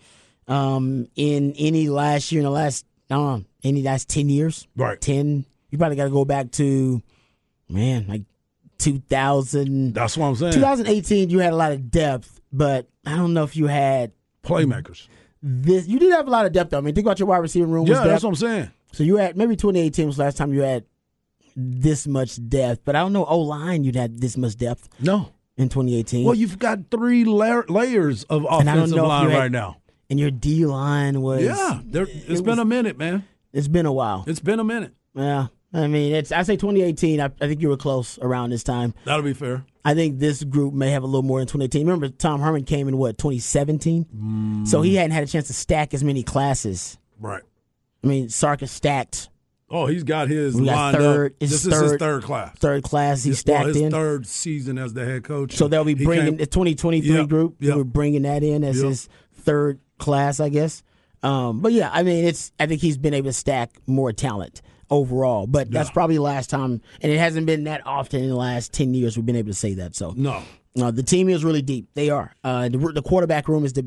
um, 0.49 1.07
in 1.15 1.53
any 1.57 1.87
last 1.87 2.31
year, 2.31 2.39
in 2.41 2.45
the 2.45 2.51
last 2.51 2.85
I 3.09 3.15
don't 3.15 3.25
know, 3.39 3.45
any 3.63 3.81
last 3.83 4.09
ten 4.09 4.27
years. 4.29 4.67
Right. 4.75 4.99
Ten. 4.99 5.45
You 5.69 5.77
probably 5.77 5.95
got 5.95 6.05
to 6.05 6.09
go 6.09 6.25
back 6.25 6.51
to 6.53 7.01
man 7.69 8.07
like 8.07 8.23
2000. 8.79 9.93
That's 9.93 10.17
what 10.17 10.27
I'm 10.27 10.35
saying. 10.35 10.53
2018. 10.53 11.29
You 11.29 11.39
had 11.39 11.53
a 11.53 11.55
lot 11.55 11.71
of 11.71 11.91
depth, 11.91 12.41
but 12.51 12.87
I 13.05 13.15
don't 13.15 13.33
know 13.33 13.43
if 13.43 13.55
you 13.55 13.67
had 13.67 14.11
Playmakers. 14.43 15.07
this. 15.41 15.87
You 15.87 15.99
did 15.99 16.11
have 16.11 16.27
a 16.27 16.31
lot 16.31 16.45
of 16.45 16.51
depth. 16.51 16.71
Though. 16.71 16.77
I 16.77 16.81
mean, 16.81 16.95
think 16.95 17.05
about 17.05 17.19
your 17.19 17.27
wide 17.27 17.37
receiver 17.37 17.67
room. 17.67 17.85
Yeah, 17.87 18.03
that's 18.03 18.23
what 18.23 18.29
I'm 18.29 18.35
saying. 18.35 18.71
So 18.91 19.03
you 19.03 19.17
had 19.17 19.37
maybe 19.37 19.55
2018 19.55 20.07
was 20.07 20.17
the 20.17 20.23
last 20.23 20.37
time 20.37 20.53
you 20.53 20.61
had 20.61 20.85
this 21.55 22.07
much 22.07 22.39
depth, 22.49 22.81
but 22.85 22.95
I 22.95 22.99
don't 22.99 23.13
know 23.13 23.25
O 23.25 23.39
line 23.39 23.83
you'd 23.83 23.95
had 23.95 24.19
this 24.19 24.35
much 24.37 24.55
depth 24.55 24.89
No. 24.99 25.29
in 25.57 25.69
2018. 25.69 26.25
Well, 26.25 26.33
you've 26.35 26.57
got 26.57 26.89
three 26.89 27.23
la- 27.25 27.61
layers 27.67 28.23
of 28.23 28.47
offensive 28.49 28.97
line 28.97 29.29
had- 29.29 29.37
right 29.37 29.51
now. 29.51 29.77
And 30.09 30.19
your 30.19 30.31
D 30.31 30.65
line 30.65 31.21
was 31.21 31.43
Yeah, 31.43 31.81
there, 31.85 32.03
it's 32.03 32.39
it 32.39 32.43
been 32.43 32.45
was- 32.45 32.59
a 32.59 32.65
minute, 32.65 32.97
man. 32.97 33.25
it's 33.53 33.67
been 33.67 33.85
a 33.85 33.91
while. 33.93 34.23
It's 34.27 34.39
been 34.39 34.59
a 34.59 34.63
minute. 34.63 34.93
Yeah, 35.15 35.47
I 35.73 35.87
mean 35.87 36.13
it's 36.15 36.31
I 36.31 36.43
say 36.43 36.55
2018. 36.55 37.19
I, 37.19 37.25
I 37.25 37.29
think 37.47 37.61
you 37.61 37.69
were 37.69 37.77
close 37.77 38.17
around 38.19 38.51
this 38.51 38.63
time. 38.63 38.93
That'll 39.05 39.23
be 39.23 39.33
fair. 39.33 39.65
I 39.85 39.93
think 39.95 40.19
this 40.19 40.43
group 40.43 40.73
may 40.73 40.91
have 40.91 41.03
a 41.03 41.07
little 41.07 41.23
more 41.23 41.39
in 41.39 41.47
2018. 41.47 41.85
Remember, 41.87 42.09
Tom 42.09 42.41
Herman 42.41 42.65
came 42.65 42.87
in 42.87 42.97
what 42.97 43.17
2017, 43.17 44.65
so 44.65 44.81
he 44.81 44.95
hadn't 44.95 45.11
had 45.11 45.23
a 45.23 45.27
chance 45.27 45.47
to 45.47 45.53
stack 45.53 45.93
as 45.93 46.03
many 46.03 46.21
classes. 46.23 46.97
Right. 47.19 47.41
I 48.03 48.07
mean, 48.07 48.29
Sark 48.29 48.59
has 48.61 48.71
stacked 48.71 49.29
Oh, 49.71 49.85
he's 49.85 50.03
got 50.03 50.29
his 50.29 50.55
got 50.55 50.63
lined 50.65 50.97
third- 50.97 51.31
up. 51.33 51.39
This 51.39 51.51
his 51.51 51.59
is 51.67 51.71
his 51.71 51.73
third- 51.91 51.99
third 51.99 52.23
class. 52.23 52.57
third 52.57 52.81
class. 52.83 53.23
He 53.23 53.29
well, 53.31 53.37
stacked 53.37 53.67
his 53.67 53.77
in. 53.77 53.91
third 53.91 54.25
season 54.25 54.79
as 54.79 54.93
the 54.95 55.05
head 55.05 55.23
coach. 55.23 55.55
So 55.55 55.67
they'll 55.67 55.83
be 55.83 55.93
bringing 55.93 56.25
came- 56.25 56.37
the 56.37 56.47
2023 56.47 57.15
Yep, 57.17 57.27
group. 57.29 57.55
yep. 57.59 57.75
We're 57.77 57.83
bringing 57.83 58.23
that 58.23 58.41
in 58.43 58.63
as 58.63 58.77
Yep. 58.77 58.85
his 58.89 59.09
third 59.31 59.79
class, 59.99 60.39
I 60.39 60.49
guess. 60.49 60.81
Um, 61.21 61.59
but 61.61 61.71
yeah, 61.73 61.89
I 61.93 62.01
mean, 62.03 62.25
it's. 62.25 62.51
I 62.59 62.65
think 62.65 62.81
he's 62.81 62.97
been 62.97 63.13
able 63.13 63.29
to 63.29 63.33
stack 63.33 63.77
more 63.85 64.11
talent 64.13 64.61
overall. 64.89 65.45
But 65.47 65.69
that's 65.69 65.89
Yeah. 65.89 65.93
probably 65.93 66.15
the 66.15 66.21
last 66.23 66.49
time, 66.49 66.81
and 67.01 67.11
it 67.11 67.17
hasn't 67.19 67.45
been 67.45 67.65
that 67.65 67.85
often 67.85 68.23
in 68.23 68.29
the 68.29 68.35
last 68.35 68.73
10 68.73 68.93
years 68.93 69.15
we've 69.17 69.25
been 69.25 69.35
able 69.35 69.49
to 69.49 69.53
say 69.57 69.73
that. 69.75 69.95
So 69.95 70.13
No. 70.17 70.41
uh, 70.81 70.91
the 70.91 71.03
team 71.03 71.29
is 71.29 71.43
really 71.43 71.61
deep. 71.61 71.89
They 71.93 72.09
are. 72.09 72.33
Uh, 72.43 72.69
the, 72.69 72.77
the 72.77 73.01
quarterback 73.01 73.47
room 73.47 73.65
is 73.65 73.73
the 73.73 73.85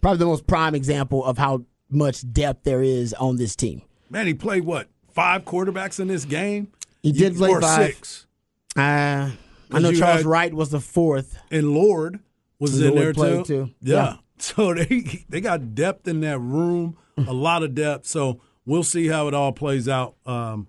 probably 0.00 0.18
the 0.18 0.26
most 0.26 0.46
prime 0.46 0.74
example 0.74 1.24
of 1.24 1.38
how 1.38 1.64
much 1.88 2.30
depth 2.32 2.64
there 2.64 2.82
is 2.82 3.14
on 3.14 3.36
this 3.36 3.54
team. 3.56 3.82
Man, 4.10 4.26
he 4.26 4.34
played 4.34 4.64
what? 4.64 4.88
Five 5.12 5.44
quarterbacks 5.44 6.00
in 6.00 6.08
this 6.08 6.24
game? 6.24 6.68
He 7.02 7.12
did 7.12 7.32
You- 7.34 7.38
play 7.38 7.60
five. 7.60 7.86
six. 7.86 8.26
Uh, 8.76 9.30
I 9.72 9.78
know 9.78 9.92
Charles 9.92 10.18
had- 10.18 10.26
Wright 10.26 10.52
was 10.52 10.70
the 10.70 10.80
fourth. 10.80 11.38
And 11.50 11.72
Lord 11.74 12.18
was 12.58 12.80
in 12.80 12.94
Lord 12.94 13.16
there 13.16 13.36
too. 13.38 13.44
too. 13.44 13.70
Yeah. 13.80 13.94
Yeah. 13.96 14.16
So 14.56 14.72
they 14.72 15.24
they 15.28 15.42
got 15.42 15.74
depth 15.74 16.08
in 16.08 16.20
that 16.22 16.38
room, 16.38 16.96
a 17.18 17.32
lot 17.32 17.62
of 17.62 17.74
depth. 17.74 18.06
So 18.06 18.40
we'll 18.64 18.82
see 18.82 19.08
how 19.08 19.28
it 19.28 19.34
all 19.34 19.52
plays 19.52 19.86
out 19.86 20.14
um, 20.24 20.66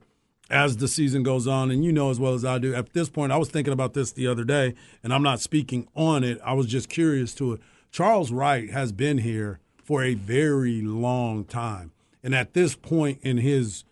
as 0.50 0.76
the 0.76 0.90
season 0.90 1.24
goes 1.24 1.48
on. 1.48 1.72
And 1.72 1.84
you 1.86 1.94
know 1.94 2.10
as 2.10 2.20
well 2.20 2.34
as 2.34 2.44
I 2.44 2.58
do. 2.58 2.76
At 2.76 2.92
this 2.92 3.10
point, 3.10 3.32
I 3.32 3.38
was 3.38 3.50
thinking 3.50 3.72
about 3.72 3.94
this 3.94 4.12
the 4.12 4.28
other 4.28 4.44
day, 4.44 4.76
and 5.04 5.14
I'm 5.14 5.24
not 5.24 5.40
speaking 5.40 5.88
on 5.96 6.22
it. 6.26 6.38
I 6.44 6.52
was 6.52 6.68
just 6.68 6.90
curious 6.90 7.34
to 7.36 7.54
it. 7.54 7.62
Charles 7.92 8.30
Wright 8.32 8.70
has 8.72 8.92
been 8.92 9.20
here 9.20 9.60
for 9.82 10.04
a 10.04 10.16
very 10.16 10.82
long 10.82 11.46
time, 11.46 11.94
and 12.22 12.36
at 12.36 12.54
this 12.54 12.76
point 12.76 13.20
in 13.22 13.38
his 13.38 13.86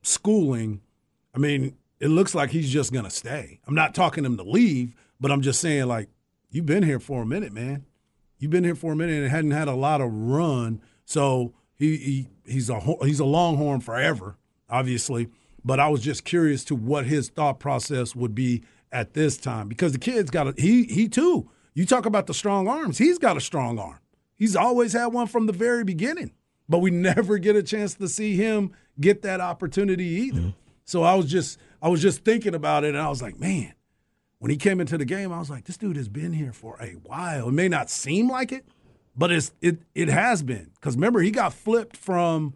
schooling, 0.00 0.80
I 1.34 1.38
mean, 1.38 1.76
it 2.00 2.08
looks 2.08 2.34
like 2.34 2.50
he's 2.50 2.70
just 2.70 2.90
gonna 2.90 3.10
stay. 3.10 3.60
I'm 3.66 3.74
not 3.74 3.94
talking 3.94 4.24
him 4.24 4.38
to 4.38 4.42
leave, 4.42 4.94
but 5.20 5.30
I'm 5.30 5.42
just 5.42 5.60
saying 5.60 5.86
like 5.88 6.08
you've 6.50 6.66
been 6.66 6.84
here 6.84 7.00
for 7.00 7.20
a 7.22 7.26
minute, 7.26 7.52
man. 7.52 7.84
You've 8.38 8.50
been 8.50 8.64
here 8.64 8.74
for 8.74 8.92
a 8.92 8.96
minute 8.96 9.22
and 9.22 9.30
hadn't 9.30 9.52
had 9.52 9.68
a 9.68 9.74
lot 9.74 10.00
of 10.00 10.12
run. 10.12 10.80
So 11.04 11.54
he, 11.76 11.96
he 11.96 12.28
he's 12.46 12.70
a 12.70 12.80
he's 13.02 13.20
a 13.20 13.24
longhorn 13.24 13.80
forever, 13.80 14.36
obviously. 14.68 15.28
But 15.64 15.80
I 15.80 15.88
was 15.88 16.02
just 16.02 16.24
curious 16.24 16.64
to 16.64 16.74
what 16.74 17.06
his 17.06 17.28
thought 17.28 17.58
process 17.58 18.14
would 18.14 18.34
be 18.34 18.64
at 18.92 19.14
this 19.14 19.36
time 19.36 19.68
because 19.68 19.92
the 19.92 19.98
kid's 19.98 20.30
got 20.30 20.48
a 20.48 20.54
he 20.56 20.84
he 20.84 21.08
too. 21.08 21.50
You 21.74 21.86
talk 21.86 22.06
about 22.06 22.26
the 22.26 22.34
strong 22.34 22.68
arms. 22.68 22.98
He's 22.98 23.18
got 23.18 23.36
a 23.36 23.40
strong 23.40 23.78
arm. 23.78 23.98
He's 24.36 24.54
always 24.54 24.92
had 24.92 25.06
one 25.06 25.26
from 25.26 25.46
the 25.46 25.52
very 25.52 25.84
beginning. 25.84 26.32
But 26.68 26.78
we 26.78 26.90
never 26.92 27.38
get 27.38 27.56
a 27.56 27.62
chance 27.62 27.94
to 27.94 28.08
see 28.08 28.36
him 28.36 28.72
get 29.00 29.22
that 29.22 29.40
opportunity 29.40 30.04
either. 30.04 30.40
Mm-hmm. 30.40 30.50
So 30.84 31.02
I 31.02 31.14
was 31.14 31.26
just 31.26 31.58
I 31.82 31.88
was 31.88 32.02
just 32.02 32.24
thinking 32.24 32.54
about 32.54 32.84
it 32.84 32.88
and 32.88 32.98
I 32.98 33.08
was 33.08 33.22
like, 33.22 33.38
man, 33.38 33.74
when 34.44 34.50
he 34.50 34.58
came 34.58 34.78
into 34.78 34.98
the 34.98 35.06
game, 35.06 35.32
I 35.32 35.38
was 35.38 35.48
like, 35.48 35.64
this 35.64 35.78
dude 35.78 35.96
has 35.96 36.06
been 36.10 36.34
here 36.34 36.52
for 36.52 36.76
a 36.78 36.90
while. 37.02 37.48
It 37.48 37.52
may 37.52 37.66
not 37.66 37.88
seem 37.88 38.28
like 38.30 38.52
it, 38.52 38.66
but 39.16 39.32
it's 39.32 39.52
it 39.62 39.78
it 39.94 40.08
has 40.10 40.42
been. 40.42 40.70
Because 40.74 40.96
remember, 40.96 41.20
he 41.22 41.30
got 41.30 41.54
flipped 41.54 41.96
from 41.96 42.52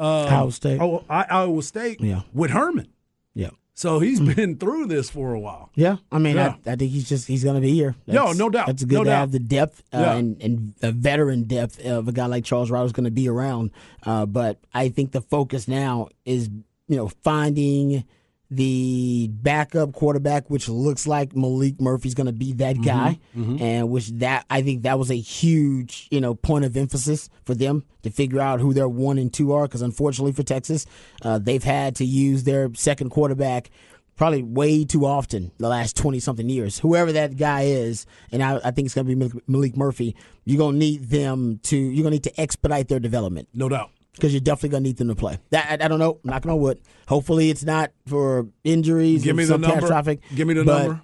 uh, 0.00 0.24
Iowa 0.24 0.50
State. 0.50 0.80
Oh, 0.80 1.04
I- 1.08 1.26
Iowa 1.30 1.62
State 1.62 2.00
Yeah. 2.00 2.22
with 2.34 2.50
Herman. 2.50 2.88
Yeah. 3.34 3.50
So 3.74 4.00
he's 4.00 4.18
been 4.18 4.56
through 4.56 4.86
this 4.86 5.10
for 5.10 5.32
a 5.32 5.38
while. 5.38 5.70
Yeah, 5.76 5.98
I 6.10 6.18
mean, 6.18 6.34
Yeah. 6.34 6.56
I, 6.66 6.72
I 6.72 6.74
think 6.74 6.90
he's 6.90 7.08
just 7.08 7.28
he's 7.28 7.44
going 7.44 7.54
to 7.54 7.60
be 7.60 7.72
here. 7.72 7.94
No, 8.08 8.14
That's- 8.14 8.36
no 8.38 8.50
doubt. 8.50 8.66
That's 8.66 8.82
good 8.82 8.94
No 8.96 9.04
to 9.04 9.10
doubt. 9.10 9.20
have 9.20 9.30
the 9.30 9.38
depth 9.38 9.80
uh, 9.94 9.98
Yeah. 9.98 10.14
and 10.16 10.42
and 10.42 10.74
a 10.82 10.90
veteran 10.90 11.44
depth 11.44 11.78
of 11.86 12.08
a 12.08 12.12
guy 12.12 12.26
like 12.26 12.44
Charles 12.44 12.68
is 12.72 12.92
going 12.92 13.04
to 13.04 13.12
be 13.12 13.28
around. 13.28 13.70
Uh, 14.02 14.26
but 14.26 14.58
I 14.74 14.88
think 14.88 15.12
the 15.12 15.20
focus 15.22 15.68
now 15.68 16.08
is 16.24 16.50
you 16.88 16.96
know 16.96 17.06
finding 17.22 18.02
the 18.50 19.28
backup 19.30 19.92
quarterback, 19.92 20.48
which 20.48 20.68
looks 20.68 21.06
like 21.06 21.34
Maalik 21.34 21.80
Murphy's 21.80 22.14
going 22.14 22.26
to 22.28 22.32
be 22.32 22.52
that 22.54 22.76
Mm-hmm. 22.76 22.84
guy, 22.84 23.18
and 23.64 23.90
which 23.90 24.08
that 24.18 24.46
I 24.48 24.62
think 24.62 24.82
that 24.82 24.98
was 24.98 25.10
a 25.10 25.14
huge 25.18 26.08
you 26.10 26.20
know 26.20 26.34
point 26.34 26.64
of 26.64 26.76
emphasis 26.76 27.28
for 27.44 27.54
them 27.54 27.84
to 28.02 28.10
figure 28.10 28.40
out 28.40 28.60
who 28.60 28.72
their 28.72 28.88
one 28.88 29.18
and 29.18 29.32
two 29.32 29.52
are. 29.52 29.64
Because 29.66 29.82
unfortunately 29.82 30.32
for 30.32 30.42
Texas, 30.42 30.86
uh, 31.22 31.38
they've 31.38 31.62
had 31.64 31.96
to 31.96 32.04
use 32.04 32.44
their 32.44 32.70
second 32.74 33.10
quarterback 33.10 33.70
probably 34.16 34.42
way 34.42 34.84
too 34.84 35.06
often 35.06 35.52
the 35.58 35.68
last 35.68 35.96
20 35.96 36.18
something 36.18 36.48
years. 36.48 36.80
Whoever 36.80 37.12
that 37.12 37.36
guy 37.36 37.62
is, 37.62 38.04
and 38.32 38.42
I, 38.42 38.56
I 38.64 38.70
think 38.72 38.86
it's 38.86 38.94
going 38.94 39.06
to 39.06 39.14
be 39.14 39.40
Maalik 39.48 39.76
Murphy, 39.76 40.16
you're 40.44 40.58
going 40.58 40.72
to 40.72 40.78
need 40.78 41.04
them 41.04 41.60
to, 41.64 41.76
you're 41.76 42.02
going 42.02 42.10
to 42.10 42.16
need 42.16 42.24
to 42.24 42.40
expedite 42.40 42.88
their 42.88 42.98
development. 42.98 43.46
No 43.54 43.68
doubt. 43.68 43.90
Because 44.18 44.32
you're 44.32 44.40
definitely 44.40 44.70
going 44.70 44.82
to 44.84 44.88
need 44.88 44.96
them 44.98 45.08
to 45.08 45.14
play. 45.14 45.38
That 45.50 45.80
I, 45.80 45.84
I 45.84 45.88
don't 45.88 45.98
know. 45.98 46.18
I'm 46.24 46.30
not 46.30 46.42
going 46.42 46.52
to 46.52 46.56
wood. 46.56 46.80
Hopefully, 47.06 47.50
it's 47.50 47.64
not 47.64 47.92
for 48.06 48.46
injuries. 48.64 49.24
Give 49.24 49.36
me 49.36 49.44
the 49.44 49.58
number. 49.58 50.14
Give 50.34 50.46
me 50.46 50.54
the 50.54 50.64
but, 50.64 50.78
number. 50.86 51.02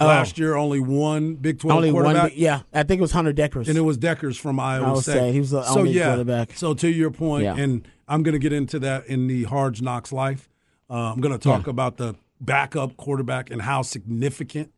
oh. 0.00 0.06
Last 0.06 0.38
year, 0.38 0.56
only 0.56 0.80
one 0.80 1.34
Big 1.36 1.60
Twelve 1.60 1.76
Only 1.76 1.92
one. 1.92 2.04
quarterback. 2.04 2.32
Yeah, 2.36 2.62
I 2.72 2.82
think 2.82 2.98
it 2.98 3.02
was 3.02 3.12
Hunter 3.12 3.32
Dekkers. 3.32 3.68
and 3.68 3.76
it 3.78 3.82
was 3.82 3.96
Dekkers 3.98 4.38
from 4.38 4.58
Iowa 4.58 4.86
I 4.88 4.92
would 4.92 5.02
State. 5.02 5.12
say 5.12 5.32
he 5.32 5.40
was 5.40 5.50
the 5.50 5.62
so 5.62 5.78
only 5.80 5.92
yeah. 5.92 6.06
quarterback. 6.06 6.52
So 6.56 6.74
to 6.74 6.88
your 6.88 7.10
point, 7.10 7.44
Yeah. 7.44 7.56
and 7.56 7.86
I'm 8.08 8.22
going 8.22 8.32
to 8.34 8.38
get 8.38 8.52
into 8.52 8.78
that 8.80 9.06
in 9.06 9.26
the 9.28 9.44
Hard 9.44 9.80
Knocks 9.80 10.12
life. 10.12 10.48
Uh, 10.90 11.12
I'm 11.12 11.20
going 11.20 11.32
to 11.32 11.38
talk 11.42 11.66
Yeah. 11.66 11.70
about 11.70 11.96
the 11.96 12.16
backup 12.40 12.96
quarterback 12.96 13.50
and 13.50 13.62
how 13.62 13.82
significant 13.82 14.72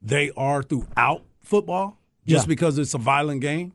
they 0.00 0.30
are 0.36 0.62
throughout 0.62 1.22
football, 1.40 1.98
just 2.26 2.48
because 2.48 2.78
it's 2.78 2.94
a 2.94 2.98
violent 2.98 3.40
game. 3.40 3.72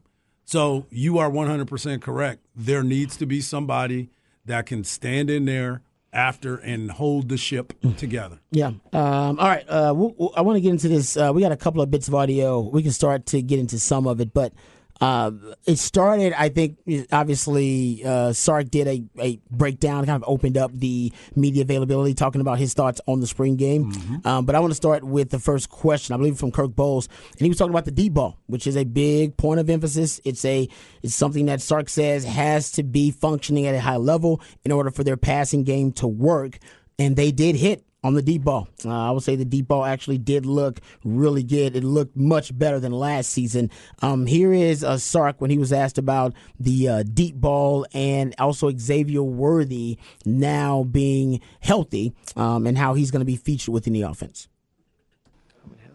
So 0.47 0.86
you 0.89 1.17
are 1.17 1.29
100% 1.29 2.01
correct. 2.01 2.39
There 2.55 2.81
needs 2.81 3.17
to 3.17 3.25
be 3.25 3.41
somebody 3.41 4.10
that 4.45 4.65
can 4.65 4.86
stand 4.86 5.29
in 5.29 5.43
there 5.43 5.81
after 6.13 6.55
and 6.55 6.89
hold 6.89 7.27
the 7.27 7.36
ship 7.36 7.73
together. 7.97 8.39
Yeah. 8.49 8.67
Um, 8.93 9.39
all 9.39 9.47
right. 9.49 9.65
Uh, 9.67 9.93
we'll, 9.93 10.15
we'll- 10.17 10.33
I 10.38 10.41
want 10.41 10.55
to 10.55 10.62
get 10.62 10.69
into 10.69 10.88
this. 10.88 11.17
Uh, 11.17 11.31
we 11.36 11.41
got 11.41 11.51
a 11.51 11.57
couple 11.57 11.81
of 11.81 11.91
bits 11.91 12.07
of 12.07 12.15
audio. 12.15 12.62
We 12.62 12.81
can 12.81 12.93
start 12.93 13.25
to 13.27 13.41
get 13.41 13.60
into 13.60 13.77
some 13.77 14.07
of 14.07 14.21
it, 14.21 14.33
but 14.33 14.53
uh, 15.01 15.31
it 15.65 15.77
started. 15.77 16.33
I 16.33 16.49
think 16.49 16.77
obviously 17.12 18.03
uh, 18.03 18.33
Sark 18.33 18.69
did 18.69 18.88
a, 18.88 19.03
a 19.19 19.39
breakdown, 19.51 20.05
kind 20.05 20.21
of 20.21 20.27
opened 20.27 20.57
up 20.57 20.71
the 20.73 21.12
media 21.36 21.62
availability, 21.63 22.13
talking 22.13 22.41
about 22.41 22.57
his 22.60 22.73
thoughts 22.73 22.99
on 23.07 23.19
the 23.19 23.27
spring 23.27 23.55
game. 23.55 23.91
Um, 24.25 24.45
but 24.45 24.55
I 24.55 24.60
want 24.60 24.71
to 24.71 24.75
start 24.75 25.03
with 25.03 25.29
the 25.29 25.39
first 25.39 25.69
question, 25.69 26.13
I 26.13 26.17
believe 26.17 26.38
from 26.38 26.51
Kirk 26.51 26.71
Bohls, 26.71 27.07
and 27.31 27.41
he 27.41 27.49
was 27.49 27.57
talking 27.57 27.73
about 27.73 27.86
the 27.86 27.91
deep 27.91 28.13
ball, 28.13 28.39
which 28.47 28.67
is 28.67 28.75
a 28.75 28.83
big 28.83 29.38
point 29.38 29.60
of 29.60 29.69
emphasis. 29.69 30.19
It's 30.23 30.43
a 30.45 30.67
it's 31.03 31.15
something 31.15 31.45
that 31.45 31.62
Sark 31.62 31.89
says 31.89 32.23
has 32.25 32.71
to 32.71 32.83
be 32.83 33.12
functioning 33.12 33.67
at 33.67 33.75
a 33.75 33.79
high 33.79 33.97
level 33.97 34.41
in 34.63 34.71
order 34.71 34.91
for 34.91 35.03
their 35.03 35.17
passing 35.17 35.63
game 35.63 35.91
to 35.93 36.07
work, 36.07 36.57
and 36.97 37.15
they 37.15 37.31
did 37.31 37.55
hit 37.55 37.83
on 38.03 38.13
the 38.13 38.21
deep 38.21 38.43
ball. 38.43 38.67
Uh, 38.86 39.10
I 39.10 39.12
would 39.12 39.23
say 39.23 39.36
the 39.36 39.45
deep 39.45 39.67
ball 39.67 39.83
actually 39.83 40.17
did 40.17 40.45
look 40.45 40.79
really 41.03 41.43
good. 41.43 41.75
It 41.75 41.83
looked 41.83 42.15
much 42.15 42.57
better 42.57 42.79
than 42.79 42.91
last 42.91 43.31
season. 43.31 43.71
Um, 44.01 44.25
here 44.25 44.53
is 44.53 44.83
uh, 44.83 44.97
Sark 44.97 45.41
when 45.41 45.49
he 45.49 45.57
was 45.57 45.73
asked 45.73 45.97
about 45.97 46.33
the 46.60 46.88
uh, 46.88 47.03
deep 47.03 47.36
ball 47.36 47.86
and 47.93 48.36
also 48.38 48.71
Xavier 48.75 49.23
Worthy 49.23 49.97
now 50.25 50.83
being 50.83 51.41
healthy 51.60 52.13
um, 52.36 52.67
and 52.67 52.77
how 52.77 52.93
he's 52.93 53.12
going 53.12 53.21
to 53.21 53.25
be 53.25 53.36
featured 53.36 53.73
within 53.73 53.93
the 53.93 54.03
offense. 54.03 54.47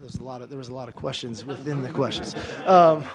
There's 0.01 0.15
a 0.15 0.23
lot 0.23 0.41
of 0.41 0.49
there 0.49 0.57
was 0.57 0.67
a 0.67 0.73
lot 0.73 0.89
of 0.89 0.95
questions 0.95 1.45
within 1.45 1.81
the 1.81 1.89
questions. 1.89 2.35
Um, 2.65 3.05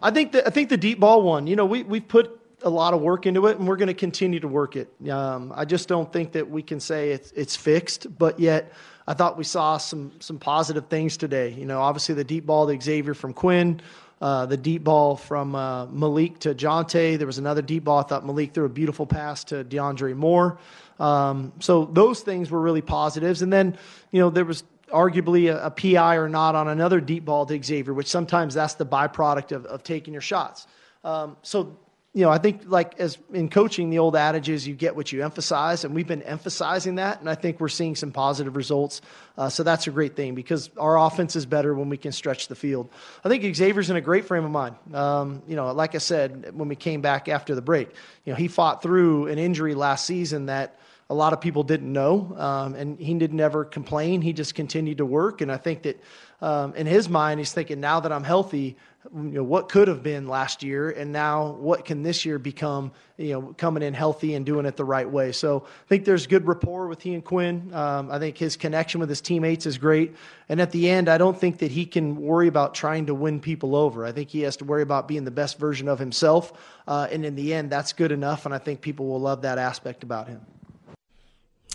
I 0.00 0.12
think 0.12 0.30
the, 0.30 0.46
I 0.46 0.50
think 0.50 0.68
the 0.68 0.76
deep 0.76 1.00
ball 1.00 1.22
one. 1.22 1.48
You 1.48 1.56
know, 1.56 1.66
we 1.66 1.82
we've 1.82 2.06
put 2.06 2.40
a 2.62 2.70
lot 2.70 2.94
of 2.94 3.00
work 3.00 3.26
into 3.26 3.46
it, 3.46 3.58
and 3.58 3.68
we're 3.68 3.76
going 3.76 3.88
to 3.88 3.94
continue 3.94 4.40
to 4.40 4.48
work 4.48 4.76
it. 4.76 4.88
Um, 5.10 5.52
I 5.54 5.64
just 5.64 5.88
don't 5.88 6.12
think 6.12 6.32
that 6.32 6.48
we 6.48 6.62
can 6.62 6.80
say 6.80 7.10
it's 7.10 7.32
it's 7.32 7.56
fixed, 7.56 8.18
but 8.18 8.38
yet. 8.40 8.72
I 9.08 9.14
thought 9.14 9.38
we 9.38 9.44
saw 9.44 9.76
some 9.76 10.10
some 10.18 10.36
positive 10.36 10.88
things 10.88 11.16
today. 11.16 11.50
You 11.50 11.64
know, 11.64 11.80
obviously 11.80 12.16
the 12.16 12.24
deep 12.24 12.44
ball 12.44 12.66
to 12.66 12.80
Xavier 12.80 13.14
from 13.14 13.34
Quinn, 13.34 13.80
uh, 14.20 14.46
the 14.46 14.56
deep 14.56 14.82
ball 14.82 15.14
from 15.14 15.54
uh, 15.54 15.86
Maalik 15.86 16.38
to 16.38 16.54
Johntay. 16.54 17.18
There 17.18 17.26
was 17.26 17.38
another 17.38 17.62
deep 17.62 17.84
ball. 17.84 18.00
I 18.00 18.02
thought 18.02 18.24
Maalik 18.24 18.52
threw 18.52 18.64
a 18.64 18.68
beautiful 18.68 19.06
pass 19.06 19.44
to 19.44 19.62
DeAndre 19.62 20.16
Moore. 20.16 20.58
Um, 20.98 21.52
so 21.60 21.84
those 21.84 22.20
things 22.20 22.50
were 22.50 22.60
really 22.60 22.80
positives. 22.80 23.42
And 23.42 23.52
then, 23.52 23.76
you 24.10 24.20
know, 24.20 24.30
there 24.30 24.44
was 24.44 24.64
arguably 24.88 25.52
a, 25.52 25.66
a 25.66 25.70
PI 25.70 26.16
or 26.16 26.28
not 26.28 26.54
on 26.54 26.68
another 26.68 27.00
deep 27.00 27.24
ball 27.26 27.44
to 27.46 27.62
Xavier, 27.62 27.92
which 27.92 28.06
sometimes 28.06 28.54
that's 28.54 28.74
the 28.74 28.86
byproduct 28.86 29.52
of, 29.52 29.66
of 29.66 29.82
taking 29.82 30.14
your 30.14 30.22
shots. 30.22 30.66
Um, 31.04 31.36
so, 31.42 31.78
you 32.16 32.22
know, 32.22 32.30
I 32.30 32.38
think 32.38 32.62
like 32.64 32.98
as 32.98 33.18
in 33.34 33.50
coaching, 33.50 33.90
the 33.90 33.98
old 33.98 34.16
adage 34.16 34.48
is 34.48 34.66
you 34.66 34.74
get 34.74 34.96
what 34.96 35.12
you 35.12 35.22
emphasize, 35.22 35.84
and 35.84 35.94
we've 35.94 36.06
been 36.06 36.22
emphasizing 36.22 36.94
that, 36.94 37.20
and 37.20 37.28
I 37.28 37.34
think 37.34 37.60
we're 37.60 37.68
seeing 37.68 37.94
some 37.94 38.10
positive 38.10 38.56
results. 38.56 39.02
Uh, 39.36 39.50
so 39.50 39.62
that's 39.62 39.86
a 39.86 39.90
great 39.90 40.16
thing 40.16 40.34
because 40.34 40.70
our 40.78 40.98
offense 40.98 41.36
is 41.36 41.44
better 41.44 41.74
when 41.74 41.90
we 41.90 41.98
can 41.98 42.12
stretch 42.12 42.48
the 42.48 42.54
field. 42.54 42.88
I 43.22 43.28
think 43.28 43.54
Xavier's 43.54 43.90
in 43.90 43.96
a 43.96 44.00
great 44.00 44.24
frame 44.24 44.46
of 44.46 44.50
mind. 44.50 44.76
Um, 44.94 45.42
you 45.46 45.56
know, 45.56 45.70
like 45.72 45.94
I 45.94 45.98
said 45.98 46.56
when 46.56 46.68
we 46.68 46.74
came 46.74 47.02
back 47.02 47.28
after 47.28 47.54
the 47.54 47.60
break, 47.60 47.90
you 48.24 48.32
know, 48.32 48.36
he 48.38 48.48
fought 48.48 48.82
through 48.82 49.26
an 49.26 49.38
injury 49.38 49.74
last 49.74 50.06
season 50.06 50.46
that 50.46 50.80
a 51.10 51.14
lot 51.14 51.34
of 51.34 51.42
people 51.42 51.64
didn't 51.64 51.92
know, 51.92 52.34
um, 52.38 52.74
and 52.76 52.98
he 52.98 53.12
didn't 53.12 53.40
ever 53.40 53.62
complain. 53.66 54.22
He 54.22 54.32
just 54.32 54.54
continued 54.54 54.98
to 54.98 55.04
work, 55.04 55.42
and 55.42 55.52
I 55.52 55.58
think 55.58 55.82
that 55.82 56.00
um, 56.40 56.74
in 56.74 56.86
his 56.86 57.08
mind, 57.08 57.40
he's 57.40 57.52
thinking, 57.52 57.80
now 57.80 58.00
that 58.00 58.12
I'm 58.12 58.24
healthy, 58.24 58.76
you 59.14 59.22
know, 59.22 59.44
what 59.44 59.68
could 59.68 59.88
have 59.88 60.02
been 60.02 60.26
last 60.26 60.62
year, 60.62 60.90
and 60.90 61.12
now 61.12 61.52
what 61.52 61.84
can 61.84 62.02
this 62.02 62.24
year 62.24 62.38
become? 62.38 62.92
You 63.16 63.32
know, 63.32 63.54
coming 63.56 63.82
in 63.82 63.94
healthy 63.94 64.34
and 64.34 64.44
doing 64.44 64.66
it 64.66 64.76
the 64.76 64.84
right 64.84 65.08
way. 65.08 65.32
So 65.32 65.64
I 65.66 65.88
think 65.88 66.04
there's 66.04 66.26
good 66.26 66.46
rapport 66.46 66.88
with 66.88 67.00
he 67.00 67.14
and 67.14 67.24
Quinn. 67.24 67.72
Um, 67.72 68.10
I 68.10 68.18
think 68.18 68.36
his 68.36 68.56
connection 68.56 69.00
with 69.00 69.08
his 69.08 69.20
teammates 69.20 69.64
is 69.64 69.78
great, 69.78 70.16
and 70.48 70.60
at 70.60 70.72
the 70.72 70.90
end, 70.90 71.08
I 71.08 71.18
don't 71.18 71.38
think 71.38 71.58
that 71.58 71.70
he 71.70 71.86
can 71.86 72.16
worry 72.16 72.48
about 72.48 72.74
trying 72.74 73.06
to 73.06 73.14
win 73.14 73.40
people 73.40 73.76
over. 73.76 74.04
I 74.04 74.12
think 74.12 74.28
he 74.28 74.40
has 74.40 74.56
to 74.58 74.64
worry 74.64 74.82
about 74.82 75.08
being 75.08 75.24
the 75.24 75.30
best 75.30 75.58
version 75.58 75.88
of 75.88 75.98
himself, 75.98 76.52
uh, 76.86 77.06
and 77.10 77.24
in 77.24 77.36
the 77.36 77.54
end, 77.54 77.70
that's 77.70 77.92
good 77.92 78.12
enough, 78.12 78.44
and 78.44 78.54
I 78.54 78.58
think 78.58 78.80
people 78.80 79.06
will 79.06 79.20
love 79.20 79.42
that 79.42 79.58
aspect 79.58 80.02
about 80.02 80.28
him. 80.28 80.40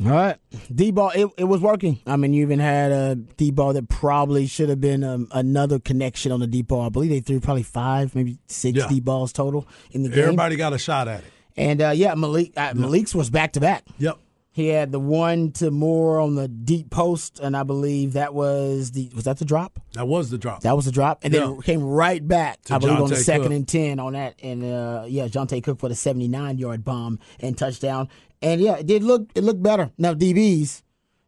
All 0.03 0.09
right, 0.09 0.37
D 0.73 0.89
ball. 0.91 1.11
It, 1.13 1.27
it 1.37 1.43
was 1.43 1.61
working. 1.61 1.99
I 2.07 2.15
mean, 2.15 2.33
you 2.33 2.41
even 2.43 2.59
had 2.59 2.91
a 2.91 3.15
D 3.15 3.51
ball 3.51 3.73
that 3.73 3.87
probably 3.89 4.47
should 4.47 4.69
have 4.69 4.81
been 4.81 5.03
um, 5.03 5.27
another 5.31 5.77
connection 5.79 6.31
on 6.31 6.39
the 6.39 6.47
D 6.47 6.61
ball. 6.63 6.81
I 6.81 6.89
believe 6.89 7.11
they 7.11 7.19
threw 7.19 7.39
probably 7.39 7.63
five, 7.63 8.15
maybe 8.15 8.39
six 8.47 8.77
Yeah. 8.77 8.87
D 8.87 8.99
balls 8.99 9.31
total 9.33 9.67
in 9.91 10.01
the 10.03 10.09
game. 10.09 10.19
Everybody 10.23 10.55
got 10.55 10.73
a 10.73 10.79
shot 10.79 11.07
at 11.07 11.19
it. 11.19 11.25
And 11.57 11.81
uh, 11.81 11.89
yeah, 11.89 12.15
Maalik 12.15 12.53
uh, 12.57 12.73
Maalik's 12.73 13.13
was 13.13 13.29
back 13.29 13.53
to 13.53 13.59
back. 13.59 13.83
Yep. 13.99 14.17
He 14.53 14.67
had 14.67 14.91
the 14.91 14.99
one 14.99 15.51
to 15.53 15.71
Moore 15.71 16.19
on 16.19 16.35
the 16.35 16.47
deep 16.47 16.89
post, 16.89 17.39
and 17.39 17.55
I 17.55 17.63
believe 17.63 18.13
that 18.13 18.33
was 18.33 18.91
the 18.91 19.09
was 19.13 19.25
that 19.25 19.37
the 19.37 19.45
drop. 19.45 19.79
That 19.93 20.07
was 20.07 20.29
the 20.29 20.37
drop. 20.37 20.61
That 20.63 20.75
was 20.75 20.85
the 20.85 20.91
drop, 20.91 21.19
and 21.23 21.33
then 21.33 21.41
Yeah. 21.41 21.57
it 21.57 21.63
came 21.63 21.83
right 21.83 22.25
back. 22.25 22.61
To 22.63 22.75
I 22.75 22.77
believe 22.79 22.99
on 22.99 23.09
the 23.09 23.15
Johntay 23.15 23.19
second 23.23 23.43
Cook. 23.43 23.51
and 23.53 23.67
ten 23.67 23.99
on 23.99 24.13
that, 24.13 24.35
and 24.41 24.63
uh, 24.63 25.05
yeah, 25.07 25.27
Johntay 25.27 25.63
Cook 25.63 25.79
for 25.79 25.89
the 25.89 25.95
seventy-nine 25.95 26.57
yard 26.57 26.83
bomb 26.83 27.19
and 27.39 27.57
touchdown. 27.57 28.09
And 28.41 28.61
yeah, 28.61 28.77
it 28.77 28.87
did 28.87 29.03
look 29.03 29.29
it 29.35 29.43
looked 29.43 29.61
better. 29.61 29.91
Now 29.97 30.13
DBs, 30.13 30.81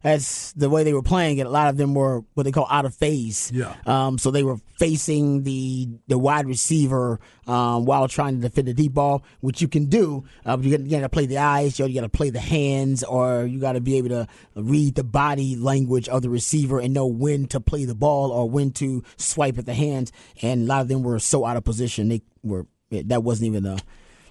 that's 0.03 0.51
the 0.53 0.69
way 0.69 0.83
they 0.83 0.93
were 0.93 1.01
playing 1.01 1.37
it. 1.37 1.47
A 1.47 1.49
lot 1.49 1.69
of 1.69 1.77
them 1.77 1.93
were 1.93 2.23
what 2.33 2.43
they 2.43 2.51
call 2.51 2.67
out 2.69 2.85
of 2.85 2.93
phase. 2.93 3.49
Yeah. 3.53 3.73
Um, 3.85 4.17
so 4.17 4.31
they 4.31 4.43
were 4.43 4.57
facing 4.77 5.43
the 5.43 5.87
the 6.07 6.17
wide 6.17 6.45
receiver 6.45 7.21
um, 7.47 7.85
while 7.85 8.09
trying 8.09 8.35
to 8.35 8.41
defend 8.41 8.67
the 8.67 8.73
deep 8.73 8.93
ball, 8.93 9.23
which 9.39 9.61
you 9.61 9.69
can 9.69 9.85
do. 9.85 10.25
Uh, 10.45 10.57
but 10.57 10.65
you 10.65 10.77
got 10.77 10.99
to 10.99 11.09
play 11.09 11.25
the 11.25 11.37
eyes, 11.37 11.79
you 11.79 11.93
got 11.93 12.01
to 12.01 12.09
play 12.09 12.29
the 12.29 12.39
hands, 12.41 13.01
or 13.03 13.45
you 13.45 13.59
got 13.59 13.73
to 13.73 13.81
be 13.81 13.97
able 13.97 14.09
to 14.09 14.27
read 14.55 14.95
the 14.95 15.05
body 15.05 15.55
language 15.55 16.09
of 16.09 16.21
the 16.21 16.29
receiver 16.29 16.79
and 16.79 16.93
know 16.93 17.07
when 17.07 17.45
to 17.47 17.61
play 17.61 17.85
the 17.85 17.95
ball 17.95 18.31
or 18.31 18.49
when 18.49 18.71
to 18.71 19.03
swipe 19.15 19.57
at 19.57 19.65
the 19.65 19.73
hands. 19.73 20.11
And 20.41 20.63
a 20.63 20.65
lot 20.65 20.81
of 20.81 20.89
them 20.89 21.03
were 21.03 21.19
so 21.19 21.45
out 21.45 21.55
of 21.55 21.63
position 21.63 22.09
they 22.09 22.21
were 22.43 22.67
that 22.91 23.23
wasn't 23.23 23.47
even 23.47 23.65
a. 23.65 23.77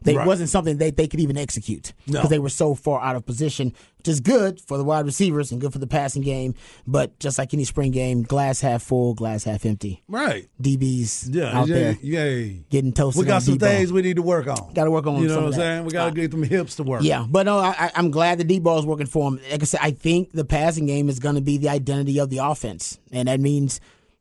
They 0.05 0.17
Right. 0.17 0.27
wasn't 0.27 0.49
something 0.49 0.77
they, 0.79 0.91
they 0.91 1.07
could 1.07 1.21
even 1.21 1.37
execute 1.37 1.93
because 2.07 2.25
No. 2.25 2.29
they 2.29 2.38
were 2.38 2.49
so 2.49 2.75
far 2.75 3.01
out 3.01 3.17
of 3.17 3.25
position, 3.27 3.73
which 3.99 4.09
is 4.09 4.21
good 4.21 4.61
for 4.61 4.77
the 4.77 4.85
wide 4.85 5.05
receivers 5.07 5.53
and 5.53 5.61
good 5.61 5.73
for 5.73 5.79
the 5.79 5.87
passing 5.87 6.23
game. 6.23 6.55
But 6.87 7.19
just 7.19 7.38
like 7.38 7.55
any 7.55 7.65
spring 7.65 7.91
game, 7.93 8.23
glass 8.23 8.61
half 8.61 8.83
full, 8.83 9.15
glass 9.15 9.45
half 9.45 9.65
empty. 9.65 10.03
Right. 10.09 10.49
DBs 10.61 11.29
Yeah. 11.35 11.59
out 11.59 11.69
yeah, 11.69 11.75
there 11.75 11.99
yeah. 12.03 12.53
getting 12.71 12.93
toasted. 12.93 13.21
We 13.23 13.27
got 13.27 13.43
some 13.43 13.55
deep 13.55 13.61
ball. 13.61 13.69
things 13.71 13.93
we 13.93 14.03
need 14.03 14.17
to 14.17 14.23
work 14.23 14.47
on. 14.47 14.73
Gotta 14.75 14.91
work 14.91 15.07
on 15.07 15.21
You 15.23 15.29
know 15.29 15.37
what 15.37 15.47
I'm 15.47 15.53
saying? 15.53 15.85
We 15.85 15.93
got 15.93 16.07
to 16.07 16.21
get 16.21 16.31
them 16.31 16.43
hips 16.43 16.77
to 16.77 16.83
work. 16.83 17.03
Yeah, 17.03 17.27
but 17.29 17.47
no, 17.47 17.59
I, 17.59 17.91
I'm 17.95 18.11
glad 18.11 18.38
the 18.38 18.45
D 18.45 18.59
ball 18.59 18.79
is 18.79 18.87
working 18.87 19.07
for 19.07 19.29
him. 19.29 19.41
Like 19.51 19.62
I 19.62 19.65
said, 19.65 19.81
I 19.83 19.91
think 19.93 20.33
the 20.33 20.45
passing 20.45 20.87
game 20.87 21.09
is 21.09 21.19
going 21.19 21.35
to 21.37 21.41
be 21.41 21.59
the 21.59 21.69
identity 21.69 22.19
of 22.19 22.31
the 22.31 22.38
offense, 22.38 22.99
and 23.12 23.29
that 23.29 23.41
means 23.41 23.81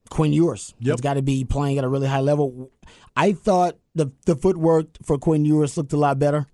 Quinn 0.09 0.33
Ewers. 0.33 0.73
Yep. 0.79 0.93
He's 0.93 1.01
got 1.01 1.13
to 1.15 1.21
be 1.21 1.45
playing 1.45 1.77
at 1.77 1.83
a 1.83 1.87
really 1.87 2.07
high 2.07 2.19
level. 2.19 2.69
I 3.15 3.33
thought 3.33 3.77
the 3.95 4.11
the 4.25 4.35
footwork 4.35 4.87
for 5.03 5.17
Quinn 5.17 5.45
Ewers 5.45 5.75
looked 5.77 5.93
a 5.93 5.97
lot 5.97 6.17
better, 6.19 6.47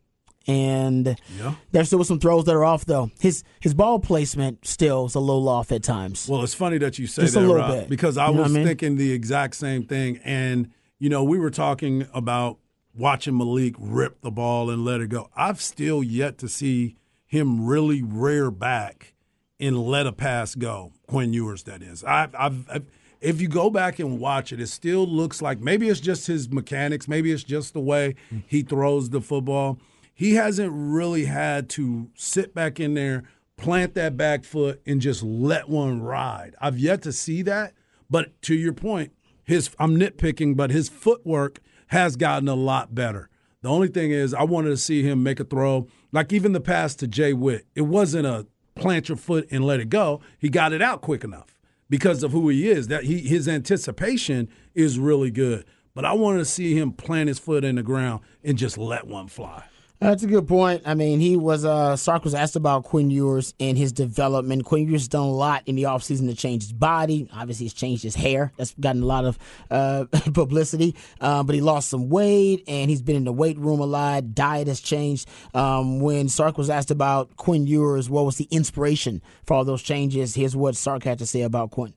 and 0.47 1.15
Yeah. 1.37 1.55
there 1.71 1.83
still 1.83 1.99
was 1.99 2.07
some 2.07 2.19
throws 2.19 2.45
that 2.45 2.55
are 2.55 2.65
off 2.65 2.85
though. 2.85 3.11
His 3.19 3.43
his 3.59 3.73
ball 3.73 3.99
placement 3.99 4.65
still 4.65 5.05
is 5.05 5.15
a 5.15 5.19
little 5.19 5.47
off 5.49 5.71
at 5.71 5.83
times. 5.83 6.27
Well, 6.29 6.43
it's 6.43 6.53
funny 6.53 6.77
that 6.79 6.97
you 6.97 7.07
say 7.07 7.23
Just 7.23 7.35
a 7.35 7.39
that, 7.39 7.45
little 7.47 7.61
Rob, 7.61 7.71
bit. 7.71 7.89
because 7.89 8.17
I 8.17 8.29
You 8.29 8.37
was 8.37 8.51
I 8.51 8.53
mean? 8.55 8.65
thinking 8.65 8.95
the 8.95 9.11
exact 9.11 9.55
same 9.55 9.83
thing. 9.83 10.19
And, 10.23 10.71
you 10.99 11.09
know, 11.09 11.23
we 11.23 11.37
were 11.37 11.51
talking 11.51 12.07
about 12.13 12.57
watching 12.95 13.35
Maalik 13.35 13.75
rip 13.77 14.21
the 14.21 14.31
ball 14.31 14.69
and 14.69 14.83
let 14.83 15.01
it 15.01 15.09
go. 15.09 15.29
I've 15.35 15.61
still 15.61 16.01
yet 16.01 16.37
to 16.39 16.47
see 16.49 16.95
him 17.25 17.65
really 17.65 18.01
rear 18.01 18.49
back 18.49 19.13
and 19.59 19.77
let 19.77 20.07
a 20.07 20.11
pass 20.13 20.55
go. 20.55 20.93
Quinn 21.07 21.33
Ewers, 21.33 21.63
that 21.63 21.83
is. 21.83 22.03
I've, 22.03 22.33
I've, 22.35 22.69
I've 22.69 22.85
if 23.21 23.41
you 23.41 23.47
go 23.47 23.69
back 23.69 23.99
and 23.99 24.19
watch 24.19 24.51
it, 24.51 24.59
it 24.59 24.67
still 24.67 25.05
looks 25.05 25.41
like 25.41 25.59
maybe 25.59 25.89
it's 25.89 25.99
just 25.99 26.27
his 26.27 26.49
mechanics, 26.49 27.07
maybe 27.07 27.31
it's 27.31 27.43
just 27.43 27.73
the 27.73 27.79
way 27.79 28.15
he 28.47 28.61
throws 28.61 29.09
the 29.09 29.21
football. 29.21 29.79
He 30.13 30.35
hasn't 30.35 30.71
really 30.73 31.25
had 31.25 31.69
to 31.69 32.09
sit 32.15 32.53
back 32.53 32.79
in 32.79 32.93
there, 32.93 33.23
plant 33.55 33.93
that 33.95 34.17
back 34.17 34.43
foot, 34.43 34.81
and 34.85 35.01
just 35.01 35.23
let 35.23 35.69
one 35.69 36.01
ride. 36.01 36.55
I've 36.59 36.79
yet 36.79 37.01
to 37.03 37.11
see 37.11 37.41
that. 37.43 37.73
But 38.09 38.41
to 38.43 38.55
your 38.55 38.73
point, 38.73 39.11
his 39.43 39.69
I'm 39.79 39.97
nitpicking, 39.97 40.55
but 40.55 40.71
his 40.71 40.89
footwork 40.89 41.59
has 41.87 42.15
gotten 42.15 42.47
a 42.47 42.55
lot 42.55 42.95
better. 42.95 43.29
The 43.61 43.69
only 43.69 43.87
thing 43.87 44.11
is, 44.11 44.33
I 44.33 44.43
wanted 44.43 44.69
to 44.69 44.77
see 44.77 45.03
him 45.03 45.23
make 45.23 45.39
a 45.39 45.43
throw. 45.43 45.87
Like 46.11 46.31
even 46.31 46.53
the 46.53 46.61
pass 46.61 46.95
to 46.95 47.07
Jay 47.07 47.33
Witt, 47.33 47.65
it 47.75 47.81
wasn't 47.81 48.27
a 48.27 48.47
plant 48.75 49.09
your 49.09 49.17
foot 49.17 49.47
and 49.51 49.65
let 49.65 49.79
it 49.79 49.89
go. 49.89 50.21
He 50.37 50.49
got 50.49 50.73
it 50.73 50.81
out 50.81 51.01
quick 51.01 51.23
enough 51.23 51.56
because 51.89 52.23
of 52.23 52.31
who 52.31 52.49
he 52.49 52.69
is. 52.69 52.87
That 52.87 53.03
he 53.03 53.19
his 53.19 53.47
anticipation 53.47 54.49
is 54.73 54.99
really 54.99 55.31
good. 55.31 55.65
But 55.93 56.05
I 56.05 56.13
wanted 56.13 56.39
to 56.39 56.45
see 56.45 56.77
him 56.77 56.91
plant 56.91 57.27
his 57.27 57.39
foot 57.39 57.63
in 57.63 57.75
the 57.75 57.83
ground 57.83 58.21
and 58.43 58.57
just 58.57 58.77
let 58.77 59.07
one 59.07 59.27
fly. 59.27 59.63
That's 59.99 60.21
a 60.21 60.27
good 60.27 60.47
point. 60.47 60.83
I 60.85 60.93
mean, 60.93 61.19
he 61.19 61.35
was, 61.35 61.65
uh, 61.65 61.95
Sark 61.95 62.23
was 62.23 62.35
asked 62.35 62.55
about 62.55 62.83
Quinn 62.83 63.09
Ewers 63.09 63.55
and 63.59 63.75
his 63.75 63.91
development. 63.91 64.63
Quinn 64.63 64.87
Ewers 64.87 65.07
done 65.07 65.23
a 65.23 65.31
lot 65.31 65.63
in 65.65 65.75
the 65.75 65.83
offseason 65.83 66.27
to 66.27 66.35
change 66.35 66.63
his 66.63 66.73
body. 66.73 67.27
Obviously, 67.33 67.65
he's 67.65 67.73
changed 67.73 68.03
his 68.03 68.13
hair. 68.13 68.51
That's 68.57 68.75
gotten 68.79 69.01
a 69.01 69.05
lot 69.07 69.25
of 69.25 69.39
uh, 69.71 70.05
publicity. 70.33 70.95
Um, 71.19 71.47
but 71.47 71.55
he 71.55 71.61
lost 71.61 71.89
some 71.89 72.09
weight 72.09 72.63
and 72.67 72.91
he's 72.91 73.01
been 73.01 73.15
in 73.15 73.23
the 73.23 73.33
weight 73.33 73.57
room 73.57 73.79
a 73.79 73.87
lot. 73.87 74.35
Diet 74.35 74.67
has 74.67 74.81
changed. 74.81 75.27
Um, 75.55 75.99
when 75.99 76.29
Sark 76.29 76.59
was 76.59 76.69
asked 76.69 76.91
about 76.91 77.35
Quinn 77.35 77.65
Ewers, 77.65 78.07
what 78.07 78.23
was 78.23 78.37
the 78.37 78.47
inspiration 78.51 79.23
for 79.45 79.55
all 79.55 79.65
those 79.65 79.81
changes? 79.81 80.35
Here's 80.35 80.55
what 80.55 80.75
Sark 80.75 81.05
had 81.05 81.17
to 81.19 81.25
say 81.25 81.41
about 81.41 81.71
Quinn. 81.71 81.95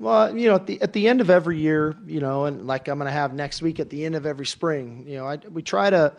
Well, 0.00 0.36
you 0.36 0.48
know, 0.48 0.56
at 0.56 0.66
the 0.66 0.80
at 0.80 0.92
the 0.92 1.08
end 1.08 1.20
of 1.20 1.28
every 1.28 1.58
year, 1.58 1.96
you 2.06 2.20
know, 2.20 2.44
and 2.44 2.68
like 2.68 2.86
I'm 2.86 2.98
going 2.98 3.06
to 3.06 3.12
have 3.12 3.34
next 3.34 3.62
week 3.62 3.80
at 3.80 3.90
the 3.90 4.04
end 4.04 4.14
of 4.14 4.26
every 4.26 4.46
spring, 4.46 5.04
you 5.08 5.16
know, 5.16 5.26
I, 5.26 5.38
we 5.50 5.62
try 5.62 5.90
to 5.90 6.14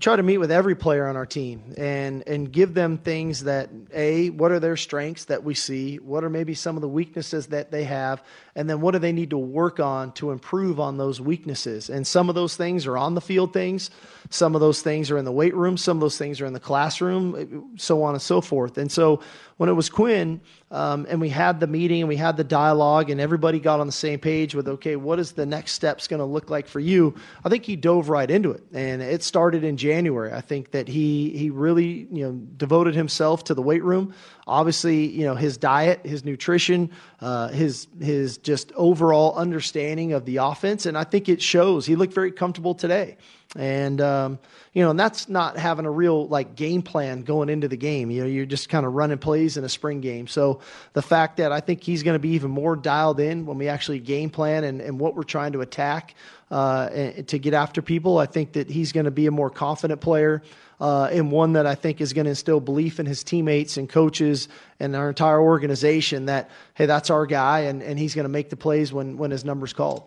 try 0.00 0.16
to 0.16 0.22
meet 0.22 0.38
with 0.38 0.50
every 0.50 0.74
player 0.74 1.06
on 1.06 1.16
our 1.16 1.26
team 1.26 1.74
and 1.76 2.26
and 2.26 2.50
give 2.50 2.74
them 2.74 2.98
things 2.98 3.44
that 3.44 3.70
a 3.92 4.30
what 4.30 4.50
are 4.50 4.58
their 4.58 4.76
strengths 4.76 5.26
that 5.26 5.44
we 5.44 5.54
see, 5.54 5.96
what 5.98 6.24
are 6.24 6.30
maybe 6.30 6.54
some 6.54 6.76
of 6.76 6.80
the 6.80 6.88
weaknesses 6.88 7.48
that 7.48 7.70
they 7.70 7.84
have, 7.84 8.22
and 8.54 8.68
then 8.68 8.80
what 8.80 8.92
do 8.92 8.98
they 8.98 9.12
need 9.12 9.30
to 9.30 9.38
work 9.38 9.78
on 9.78 10.12
to 10.12 10.30
improve 10.30 10.80
on 10.80 10.96
those 10.96 11.20
weaknesses. 11.20 11.90
And 11.90 12.06
some 12.06 12.28
of 12.28 12.34
those 12.34 12.56
things 12.56 12.86
are 12.86 12.96
on 12.96 13.14
the 13.14 13.20
field 13.20 13.52
things, 13.52 13.90
some 14.30 14.54
of 14.54 14.60
those 14.60 14.80
things 14.80 15.10
are 15.10 15.18
in 15.18 15.24
the 15.24 15.32
weight 15.32 15.54
room, 15.54 15.76
some 15.76 15.96
of 15.96 16.00
those 16.00 16.16
things 16.16 16.40
are 16.40 16.46
in 16.46 16.52
the 16.52 16.60
classroom, 16.60 17.72
so 17.76 18.02
on 18.02 18.14
and 18.14 18.22
so 18.22 18.40
forth. 18.40 18.78
And 18.78 18.90
so 18.90 19.20
when 19.56 19.68
it 19.68 19.72
was 19.72 19.90
Quinn, 19.90 20.40
um, 20.70 21.04
and 21.10 21.20
we 21.20 21.28
had 21.28 21.58
the 21.58 21.66
meeting 21.66 22.00
and 22.00 22.08
we 22.08 22.16
had 22.16 22.36
the 22.36 22.44
dialogue, 22.44 23.10
and 23.10 23.20
everybody 23.20 23.58
got 23.58 23.80
on 23.80 23.86
the 23.86 23.92
same 23.92 24.20
page 24.20 24.54
with, 24.54 24.68
okay, 24.68 24.94
what 24.94 25.18
is 25.18 25.32
the 25.32 25.44
next 25.44 25.72
steps 25.72 26.06
going 26.06 26.20
to 26.20 26.24
look 26.24 26.48
like 26.48 26.68
for 26.68 26.78
you? 26.78 27.14
I 27.44 27.48
think 27.48 27.64
he 27.64 27.74
dove 27.74 28.08
right 28.08 28.30
into 28.30 28.52
it, 28.52 28.62
and 28.72 29.02
it 29.02 29.24
started 29.24 29.64
in 29.64 29.76
January. 29.76 30.32
I 30.32 30.40
think 30.40 30.70
that 30.70 30.86
he 30.86 31.30
he 31.30 31.50
really 31.50 32.06
you 32.10 32.24
know 32.24 32.32
devoted 32.56 32.94
himself 32.94 33.44
to 33.44 33.54
the 33.54 33.62
weight 33.62 33.82
room. 33.82 34.14
Obviously, 34.50 35.06
you 35.06 35.24
know 35.24 35.36
his 35.36 35.56
diet, 35.56 36.00
his 36.04 36.24
nutrition, 36.24 36.90
uh, 37.20 37.48
his 37.48 37.86
his 38.00 38.38
just 38.38 38.72
overall 38.72 39.36
understanding 39.36 40.12
of 40.12 40.24
the 40.24 40.38
offense, 40.38 40.86
and 40.86 40.98
I 40.98 41.04
think 41.04 41.28
it 41.28 41.40
shows. 41.40 41.86
He 41.86 41.94
looked 41.94 42.14
very 42.14 42.32
comfortable 42.32 42.74
today. 42.74 43.16
And 43.56 44.00
um, 44.00 44.38
you 44.72 44.84
know, 44.84 44.90
and 44.90 45.00
that's 45.00 45.28
not 45.28 45.56
having 45.56 45.84
a 45.84 45.90
real 45.90 46.28
like 46.28 46.54
game 46.54 46.82
plan 46.82 47.22
going 47.22 47.48
into 47.48 47.66
the 47.66 47.76
game. 47.76 48.10
You 48.10 48.22
know, 48.22 48.28
you're 48.28 48.46
just 48.46 48.68
kind 48.68 48.86
of 48.86 48.92
running 48.94 49.18
plays 49.18 49.56
in 49.56 49.64
a 49.64 49.68
spring 49.68 50.00
game. 50.00 50.28
So 50.28 50.60
the 50.92 51.02
fact 51.02 51.38
that 51.38 51.50
I 51.50 51.58
think 51.58 51.82
he's 51.82 52.04
going 52.04 52.14
to 52.14 52.20
be 52.20 52.30
even 52.30 52.52
more 52.52 52.76
dialed 52.76 53.18
in 53.18 53.46
when 53.46 53.58
we 53.58 53.66
actually 53.68 53.98
game 53.98 54.30
plan 54.30 54.62
and, 54.62 54.80
and 54.80 55.00
what 55.00 55.16
we're 55.16 55.24
trying 55.24 55.52
to 55.52 55.62
attack 55.62 56.14
uh, 56.52 56.88
to 57.26 57.38
get 57.38 57.54
after 57.54 57.82
people, 57.82 58.18
I 58.18 58.26
think 58.26 58.52
that 58.52 58.70
he's 58.70 58.92
going 58.92 59.06
to 59.06 59.10
be 59.10 59.26
a 59.26 59.32
more 59.32 59.50
confident 59.50 60.00
player. 60.00 60.42
Uh, 60.80 61.10
and 61.12 61.30
one 61.30 61.52
that 61.52 61.66
I 61.66 61.74
think 61.74 62.00
is 62.00 62.14
going 62.14 62.24
to 62.24 62.30
instill 62.30 62.58
belief 62.58 62.98
in 62.98 63.04
his 63.04 63.22
teammates 63.22 63.76
and 63.76 63.88
coaches 63.88 64.48
and 64.78 64.96
our 64.96 65.10
entire 65.10 65.40
organization 65.40 66.26
that 66.26 66.50
hey, 66.74 66.86
that's 66.86 67.10
our 67.10 67.26
guy, 67.26 67.60
and, 67.60 67.82
and 67.82 67.98
he's 67.98 68.14
going 68.14 68.24
to 68.24 68.30
make 68.30 68.48
the 68.48 68.56
plays 68.56 68.92
when 68.92 69.18
when 69.18 69.30
his 69.30 69.44
number's 69.44 69.74
called. 69.74 70.04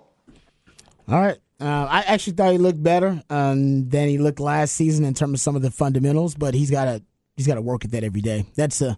All 1.08 1.20
right. 1.20 1.38
Uh, 1.60 1.88
I 1.90 2.02
actually 2.08 2.34
thought 2.34 2.52
he 2.52 2.58
looked 2.58 2.82
better 2.82 3.22
um, 3.30 3.88
than 3.88 4.10
he 4.10 4.18
looked 4.18 4.40
last 4.40 4.74
season 4.74 5.06
in 5.06 5.14
terms 5.14 5.34
of 5.34 5.40
some 5.42 5.56
of 5.56 5.62
the 5.62 5.72
fundamentals, 5.72 6.36
but 6.36 6.54
he's 6.54 6.72
got 6.72 6.86
to 6.86 7.04
he's 7.38 7.48
got 7.48 7.56
to 7.56 7.62
work 7.62 7.86
at 7.86 7.92
that 7.92 8.04
every 8.04 8.22
day. 8.22 8.46
That's 8.56 8.82
a 8.82 8.98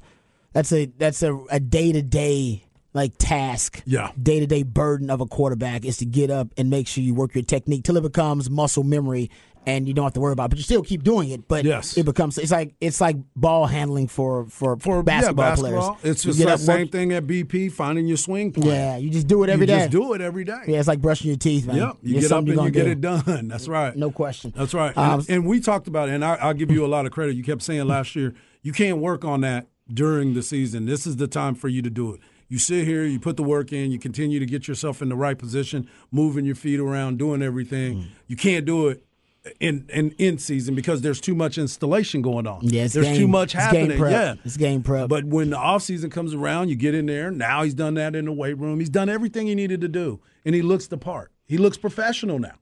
that's 0.53 0.71
a 0.71 0.85
that's 0.85 1.21
a 1.21 1.59
day 1.59 1.91
to 1.91 2.01
day 2.01 2.63
like 2.93 3.11
task, 3.17 3.83
yeah, 3.85 4.11
day 4.21 4.39
to 4.39 4.47
day 4.47 4.63
burden 4.63 5.09
of 5.09 5.19
a 5.19 5.25
quarterback 5.25 5.83
is 5.83 5.97
to 5.97 6.05
get 6.05 6.31
up 6.31 6.47
and 6.57 6.69
make 6.69 6.87
sure 6.87 7.03
you 7.03 7.13
work 7.13 7.35
your 7.35 7.43
technique 7.43 7.83
till 7.83 7.97
it 7.97 8.03
becomes 8.03 8.49
muscle 8.49 8.83
memory 8.83 9.29
and 9.65 9.87
you 9.87 9.93
don't 9.93 10.03
have 10.03 10.13
to 10.13 10.19
worry 10.19 10.33
about 10.33 10.45
it. 10.45 10.49
But 10.49 10.57
you 10.57 10.63
still 10.63 10.83
keep 10.83 11.03
doing 11.03 11.29
it. 11.29 11.47
But 11.47 11.65
yes. 11.65 11.97
it 11.97 12.05
becomes 12.05 12.37
it's 12.37 12.51
like 12.51 12.75
it's 12.79 13.01
like 13.01 13.17
ball 13.35 13.65
handling 13.65 14.07
for 14.07 14.45
for, 14.45 14.77
for 14.77 15.03
basketball, 15.03 15.45
yeah, 15.45 15.51
basketball. 15.51 15.95
players. 15.95 16.05
It's 16.05 16.23
just 16.23 16.39
the 16.39 16.57
same 16.57 16.81
work. 16.81 16.91
thing 16.91 17.13
at 17.13 17.25
BP, 17.25 17.71
finding 17.71 18.07
your 18.07 18.17
swing 18.17 18.51
point. 18.51 18.67
Yeah, 18.67 18.97
you 18.97 19.09
just 19.09 19.27
do 19.27 19.43
it 19.43 19.49
every 19.49 19.63
you 19.63 19.67
day. 19.67 19.79
Just 19.79 19.91
do 19.91 20.13
it 20.13 20.21
every 20.21 20.43
day. 20.43 20.61
Yeah, 20.67 20.79
it's 20.79 20.87
like 20.87 21.01
brushing 21.01 21.27
your 21.27 21.37
teeth, 21.37 21.67
man. 21.67 21.77
Yep, 21.77 21.97
you 22.03 22.17
it's 22.17 22.27
get 22.27 22.31
up 22.35 22.47
and 22.47 22.61
you 22.61 22.71
get 22.71 22.85
do. 22.85 22.91
it 22.91 23.01
done. 23.01 23.47
That's 23.47 23.67
right. 23.67 23.95
No 23.95 24.11
question. 24.11 24.53
That's 24.55 24.73
right. 24.73 24.95
Um, 24.97 25.19
and, 25.21 25.29
and, 25.29 25.45
we 25.45 25.59
talked 25.59 25.87
about 25.87 26.09
it, 26.09 26.13
and 26.13 26.25
I, 26.25 26.35
I'll 26.35 26.53
give 26.53 26.71
you 26.71 26.85
a 26.85 26.87
lot 26.87 27.05
of 27.05 27.11
credit. 27.11 27.35
You 27.35 27.43
kept 27.43 27.61
saying 27.61 27.85
last 27.85 28.15
year 28.15 28.33
you 28.61 28.71
can't 28.71 28.97
work 28.97 29.23
on 29.23 29.41
that 29.41 29.67
during 29.91 30.33
the 30.33 30.41
season. 30.41 30.85
This 30.85 31.05
is 31.05 31.17
the 31.17 31.27
time 31.27 31.55
for 31.55 31.67
you 31.67 31.81
to 31.81 31.89
do 31.89 32.13
it. 32.13 32.19
You 32.47 32.59
sit 32.59 32.85
here, 32.85 33.03
you 33.03 33.19
put 33.19 33.37
the 33.37 33.43
work 33.43 33.73
in, 33.73 33.91
you 33.91 33.99
continue 33.99 34.39
to 34.39 34.45
get 34.45 34.67
yourself 34.67 35.01
in 35.01 35.09
the 35.09 35.15
right 35.15 35.37
position, 35.37 35.89
moving 36.11 36.45
your 36.45 36.55
feet 36.55 36.79
around, 36.79 37.17
doing 37.17 37.41
everything. 37.41 37.97
Mm. 37.97 38.07
You 38.27 38.35
can't 38.35 38.65
do 38.65 38.87
it 38.87 39.03
in, 39.59 39.85
in 39.89 40.11
in 40.17 40.37
season 40.37 40.75
because 40.75 41.01
there's 41.01 41.21
too 41.21 41.35
much 41.35 41.57
installation 41.57 42.21
going 42.21 42.47
on. 42.47 42.59
Yeah, 42.63 42.87
there's 42.87 43.05
game, 43.05 43.17
too 43.17 43.27
much 43.27 43.51
happening. 43.51 43.99
Yeah, 43.99 44.35
it's 44.43 44.57
game 44.57 44.83
prep. 44.83 45.09
But 45.09 45.25
when 45.25 45.51
the 45.51 45.57
off 45.57 45.83
season 45.83 46.09
comes 46.09 46.33
around, 46.33 46.69
you 46.69 46.75
get 46.75 46.95
in 46.95 47.05
there. 47.05 47.31
Now 47.31 47.63
he's 47.63 47.73
done 47.73 47.95
that 47.95 48.15
in 48.15 48.25
the 48.25 48.31
weight 48.31 48.57
room. 48.57 48.79
He's 48.79 48.89
done 48.89 49.09
everything 49.09 49.47
he 49.47 49.55
needed 49.55 49.81
to 49.81 49.87
do, 49.87 50.19
and 50.43 50.55
he 50.55 50.61
looks 50.61 50.87
the 50.87 50.97
part. 50.97 51.31
He 51.45 51.57
looks 51.57 51.77
professional 51.77 52.39
now. 52.39 52.55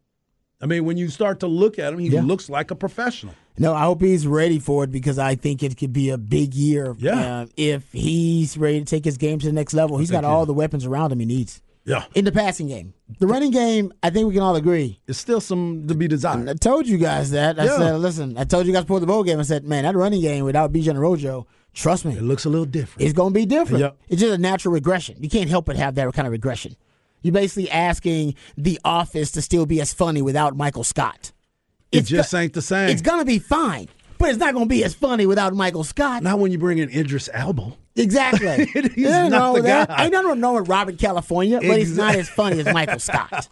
I 0.61 0.65
mean, 0.65 0.85
when 0.85 0.97
you 0.97 1.09
start 1.09 1.41
to 1.41 1.47
look 1.47 1.77
at 1.77 1.93
him, 1.93 1.99
he 1.99 2.07
yeah. 2.07 2.21
looks 2.21 2.49
like 2.49 2.71
a 2.71 2.75
professional. 2.75 3.35
No, 3.57 3.73
I 3.73 3.83
hope 3.83 4.01
he's 4.01 4.25
ready 4.25 4.59
for 4.59 4.85
it 4.85 4.91
because 4.91 5.19
I 5.19 5.35
think 5.35 5.61
it 5.61 5.77
could 5.77 5.93
be 5.93 6.09
a 6.09 6.17
big 6.17 6.53
year. 6.53 6.95
Yeah. 6.97 7.41
Uh, 7.41 7.45
if 7.57 7.91
he's 7.91 8.57
ready 8.57 8.79
to 8.79 8.85
take 8.85 9.05
his 9.05 9.17
game 9.17 9.39
to 9.39 9.45
the 9.45 9.51
next 9.51 9.73
level, 9.73 9.97
he's 9.97 10.09
got 10.09 10.23
all 10.23 10.45
the 10.45 10.53
weapons 10.53 10.85
around 10.85 11.11
him 11.11 11.19
he 11.19 11.25
needs. 11.25 11.61
Yeah. 11.85 12.05
In 12.15 12.25
the 12.25 12.31
passing 12.31 12.67
game. 12.67 12.93
The 13.19 13.27
running 13.27 13.51
game, 13.51 13.93
I 14.01 14.09
think 14.09 14.27
we 14.27 14.33
can 14.33 14.43
all 14.43 14.55
agree. 14.55 14.99
It's 15.07 15.19
still 15.19 15.41
some 15.41 15.87
to 15.87 15.95
be 15.95 16.07
desired. 16.07 16.49
I 16.49 16.53
told 16.53 16.87
you 16.87 16.97
guys 16.97 17.31
that. 17.31 17.59
I 17.59 17.65
yeah. 17.65 17.77
said, 17.77 17.95
listen, 17.97 18.37
I 18.37 18.45
told 18.45 18.65
you 18.65 18.73
guys 18.73 18.83
before 18.83 18.99
the 18.99 19.05
bowl 19.05 19.23
game, 19.23 19.39
I 19.39 19.43
said, 19.43 19.65
man, 19.65 19.83
that 19.83 19.95
running 19.95 20.21
game 20.21 20.45
without 20.45 20.71
Bijan 20.71 20.97
Rojo, 20.97 21.45
trust 21.73 22.05
me. 22.05 22.15
It 22.15 22.23
looks 22.23 22.45
a 22.45 22.49
little 22.49 22.65
different. 22.65 23.05
It's 23.05 23.13
going 23.13 23.33
to 23.33 23.39
be 23.39 23.45
different. 23.45 23.81
Yep. 23.81 23.97
It's 24.07 24.21
just 24.21 24.33
a 24.33 24.37
natural 24.37 24.73
regression. 24.73 25.17
You 25.19 25.29
can't 25.29 25.49
help 25.49 25.65
but 25.65 25.75
have 25.75 25.95
that 25.95 26.11
kind 26.13 26.25
of 26.25 26.31
regression. 26.31 26.75
You're 27.21 27.33
basically 27.33 27.69
asking 27.69 28.35
the 28.57 28.79
office 28.83 29.31
to 29.31 29.41
still 29.41 29.65
be 29.65 29.79
as 29.81 29.93
funny 29.93 30.21
without 30.21 30.55
Michael 30.55 30.83
Scott. 30.83 31.31
It 31.91 32.01
just 32.05 32.31
go- 32.31 32.39
ain't 32.39 32.53
the 32.53 32.61
same. 32.61 32.89
It's 32.89 33.01
going 33.01 33.19
to 33.19 33.25
be 33.25 33.39
fine, 33.39 33.87
but 34.17 34.29
it's 34.29 34.39
not 34.39 34.53
going 34.53 34.65
to 34.65 34.69
be 34.69 34.83
as 34.83 34.93
funny 34.93 35.25
without 35.25 35.53
Michael 35.53 35.83
Scott. 35.83 36.23
Not 36.23 36.39
when 36.39 36.51
you 36.51 36.57
bring 36.57 36.79
in 36.79 36.89
Idris 36.89 37.29
Elba. 37.33 37.73
Exactly. 37.95 38.65
he's 38.73 38.91
yeah, 38.95 39.27
not 39.27 39.55
the 39.55 39.61
that, 39.61 39.87
guy. 39.87 40.09
Nothing 40.09 40.41
wrong 40.41 40.55
with 40.55 40.67
Robert 40.67 40.97
California, 40.97 41.59
but 41.61 41.77
he's 41.77 41.95
not 41.95 42.15
as 42.15 42.27
funny 42.27 42.59
as 42.59 42.73
Michael 42.73 42.99
Scott. 42.99 43.47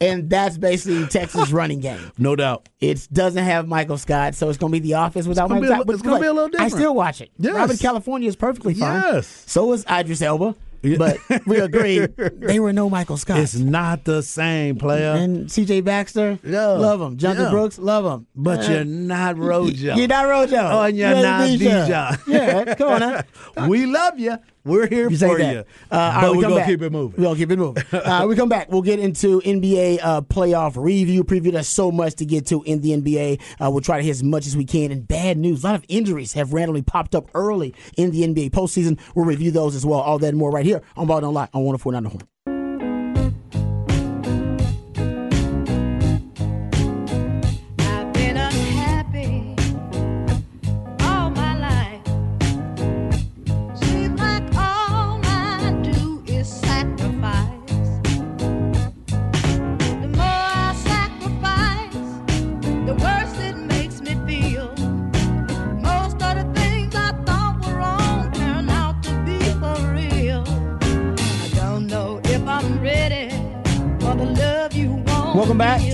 And 0.00 0.28
that's 0.28 0.58
basically 0.58 1.06
Texas 1.06 1.50
running 1.50 1.80
game. 1.80 2.12
No 2.18 2.36
doubt. 2.36 2.68
It 2.80 3.08
doesn't 3.12 3.42
have 3.42 3.66
Michael 3.66 3.98
Scott, 3.98 4.34
so 4.34 4.48
it's 4.48 4.58
going 4.58 4.72
to 4.72 4.78
be 4.78 4.86
The 4.86 4.94
Office 4.94 5.26
without 5.26 5.48
Michael 5.48 5.68
Scott. 5.68 5.88
It's 5.88 6.02
going 6.02 6.16
to 6.16 6.20
be 6.20 6.26
a 6.26 6.32
little 6.32 6.48
different. 6.48 6.72
I 6.72 6.76
still 6.76 6.94
watch 6.94 7.20
it. 7.20 7.30
Yes. 7.38 7.54
Robert 7.54 7.78
California 7.78 8.28
is 8.28 8.36
perfectly 8.36 8.74
fine. 8.74 9.02
Yes. 9.02 9.44
So 9.46 9.72
is 9.72 9.84
Idris 9.90 10.20
Elba. 10.20 10.54
But 10.94 11.18
we 11.46 11.56
agree 11.60 12.06
they 12.06 12.60
were 12.60 12.72
no 12.72 12.88
Michael 12.88 13.16
Scott. 13.16 13.40
It's 13.40 13.56
not 13.56 14.04
the 14.04 14.22
same 14.22 14.76
player. 14.76 15.12
And 15.12 15.50
C.J. 15.50 15.80
Baxter, 15.80 16.38
yeah. 16.44 16.66
love 16.66 17.00
him. 17.00 17.16
Jonathan 17.16 17.44
yeah. 17.46 17.50
Brooks, 17.50 17.78
love 17.78 18.04
him. 18.04 18.26
But 18.36 18.68
uh, 18.68 18.72
you're 18.72 18.84
not 18.84 19.36
Rojo. 19.36 19.96
You're 19.96 20.08
not 20.08 20.28
Rojo. 20.28 20.56
Oh, 20.56 20.82
and 20.82 20.96
you're, 20.96 21.10
you're 21.10 21.22
not 21.22 21.48
Bijan. 21.48 22.26
Yeah, 22.26 22.74
come 22.74 22.88
on 22.88 23.00
now. 23.00 23.22
we 23.68 23.86
love 23.86 24.18
you. 24.18 24.36
We're 24.66 24.88
here 24.88 25.08
you 25.08 25.16
for 25.16 25.38
that. 25.38 25.54
you. 25.54 25.60
Uh, 25.60 25.64
but 25.90 26.26
right, 26.26 26.30
we 26.32 26.38
we're 26.38 26.48
going 26.48 26.60
to 26.60 26.66
keep 26.66 26.82
it 26.82 26.90
moving. 26.90 27.16
We're 27.18 27.24
going 27.24 27.36
to 27.36 27.40
keep 27.40 27.50
it 27.52 27.56
moving. 27.56 27.84
uh, 27.92 28.26
we 28.28 28.34
come 28.34 28.48
back. 28.48 28.70
We'll 28.70 28.82
get 28.82 28.98
into 28.98 29.40
NBA 29.42 30.00
uh, 30.02 30.20
playoff 30.22 30.76
review, 30.76 31.22
preview. 31.22 31.52
There's 31.52 31.68
so 31.68 31.92
much 31.92 32.14
to 32.16 32.26
get 32.26 32.46
to 32.46 32.62
in 32.64 32.80
the 32.80 32.90
NBA. 32.90 33.40
Uh, 33.64 33.70
we'll 33.70 33.80
try 33.80 33.98
to 33.98 34.02
hit 34.02 34.10
as 34.10 34.24
much 34.24 34.46
as 34.46 34.56
we 34.56 34.64
can. 34.64 34.90
And 34.90 35.06
bad 35.06 35.38
news. 35.38 35.62
A 35.62 35.68
lot 35.68 35.74
of 35.76 35.84
injuries 35.88 36.32
have 36.32 36.52
randomly 36.52 36.82
popped 36.82 37.14
up 37.14 37.30
early 37.34 37.74
in 37.96 38.10
the 38.10 38.22
NBA 38.22 38.50
postseason. 38.50 38.98
We'll 39.14 39.24
review 39.24 39.52
those 39.52 39.76
as 39.76 39.86
well. 39.86 40.00
All 40.00 40.18
that 40.18 40.28
and 40.28 40.38
more 40.38 40.50
right 40.50 40.66
here 40.66 40.82
on 40.96 41.06
Ball 41.06 41.20
Don't 41.20 41.34
Lie 41.34 41.48
on 41.54 41.62
104.9 41.62 42.02
The 42.02 42.08
Horn. 42.08 42.35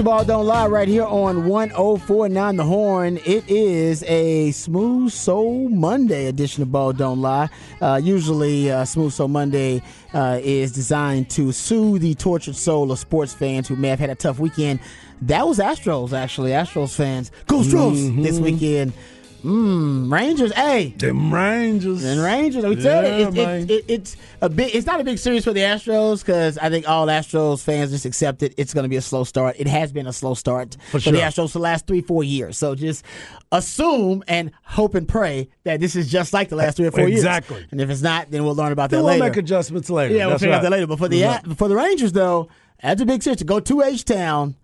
Welcome 0.02 0.18
back 0.18 0.26
to 0.26 0.32
Ball 0.32 0.38
Don't 0.38 0.46
Lie 0.46 0.66
right 0.66 0.88
here 0.88 1.04
on 1.04 1.46
1049 1.46 2.56
The 2.56 2.64
Horn. 2.64 3.18
It 3.24 3.48
is 3.48 4.02
a 4.04 4.50
Smooth 4.50 5.12
Soul 5.12 5.68
Monday 5.68 6.26
edition 6.26 6.64
of 6.64 6.72
Ball 6.72 6.92
Don't 6.92 7.20
Lie. 7.20 7.48
Uh, 7.80 8.00
usually, 8.02 8.68
uh, 8.68 8.84
Smooth 8.84 9.12
Soul 9.12 9.28
Monday 9.28 9.80
uh, 10.12 10.40
is 10.42 10.72
designed 10.72 11.30
to 11.30 11.52
soothe 11.52 12.02
the 12.02 12.16
tortured 12.16 12.56
soul 12.56 12.90
of 12.90 12.98
sports 12.98 13.32
fans 13.32 13.68
who 13.68 13.76
may 13.76 13.90
have 13.90 14.00
had 14.00 14.10
a 14.10 14.16
tough 14.16 14.40
weekend. 14.40 14.80
That 15.20 15.46
was 15.46 15.60
Astros, 15.60 16.12
actually. 16.12 16.50
Astros 16.50 16.96
fans. 16.96 17.30
Go 17.46 17.62
Stros! 17.62 18.12
This 18.16 18.40
weekend. 18.40 18.92
Mmm, 19.42 20.10
Rangers. 20.12 20.52
Hey, 20.52 20.94
Them 20.96 21.32
Rangers. 21.34 22.04
and 22.04 22.20
Rangers, 22.20 22.64
we 22.64 22.76
Yeah, 22.76 23.02
it, 23.02 23.36
it, 23.36 23.38
it, 23.38 23.70
it. 23.70 23.84
It's 23.88 24.16
a 24.40 24.48
big. 24.48 24.74
It's 24.74 24.86
not 24.86 25.00
a 25.00 25.04
big 25.04 25.18
series 25.18 25.44
for 25.44 25.52
the 25.52 25.60
Astros 25.60 26.20
because 26.20 26.58
I 26.58 26.70
think 26.70 26.88
all 26.88 27.06
Astros 27.08 27.62
fans 27.62 27.90
just 27.90 28.04
accept 28.04 28.42
it. 28.42 28.54
It's 28.56 28.72
going 28.72 28.84
to 28.84 28.88
be 28.88 28.96
a 28.96 29.02
slow 29.02 29.24
start. 29.24 29.56
It 29.58 29.66
has 29.66 29.92
been 29.92 30.06
a 30.06 30.12
slow 30.12 30.34
start 30.34 30.76
for, 30.90 31.00
sure. 31.00 31.12
the 31.12 31.18
Astros 31.20 31.48
for 31.52 31.58
the 31.58 31.62
last 31.64 31.86
three, 31.86 32.02
four 32.02 32.22
years. 32.22 32.56
So 32.56 32.74
just 32.74 33.04
assume 33.50 34.22
and 34.28 34.52
hope 34.64 34.94
and 34.94 35.08
pray 35.08 35.48
that 35.64 35.80
this 35.80 35.96
is 35.96 36.10
just 36.10 36.32
like 36.32 36.48
the 36.48 36.56
last 36.56 36.76
three 36.76 36.86
or 36.86 36.90
four 36.92 37.08
Exactly. 37.08 37.56
years. 37.56 37.64
Exactly. 37.64 37.66
And 37.72 37.80
if 37.80 37.90
it's 37.90 38.02
not, 38.02 38.30
then 38.30 38.44
we'll 38.44 38.54
learn 38.54 38.72
about 38.72 38.90
that 38.90 39.02
later. 39.02 39.20
We'll 39.20 39.28
make 39.30 39.36
adjustments 39.36 39.90
later. 39.90 40.14
Yeah, 40.14 40.26
we'll 40.26 40.30
That's 40.30 40.42
figure 40.42 40.54
out 40.56 40.62
that 40.62 40.70
later. 40.70 40.86
But 40.86 40.98
for 40.98 41.08
the 41.08 41.54
for 41.56 41.68
the 41.68 41.76
Rangers, 41.76 42.12
though, 42.12 42.48
that's 42.82 43.00
a 43.00 43.06
big 43.06 43.22
series 43.22 43.38
to 43.38 43.44
go 43.44 43.60
to 43.60 43.82
H 43.82 44.04
Town 44.04 44.56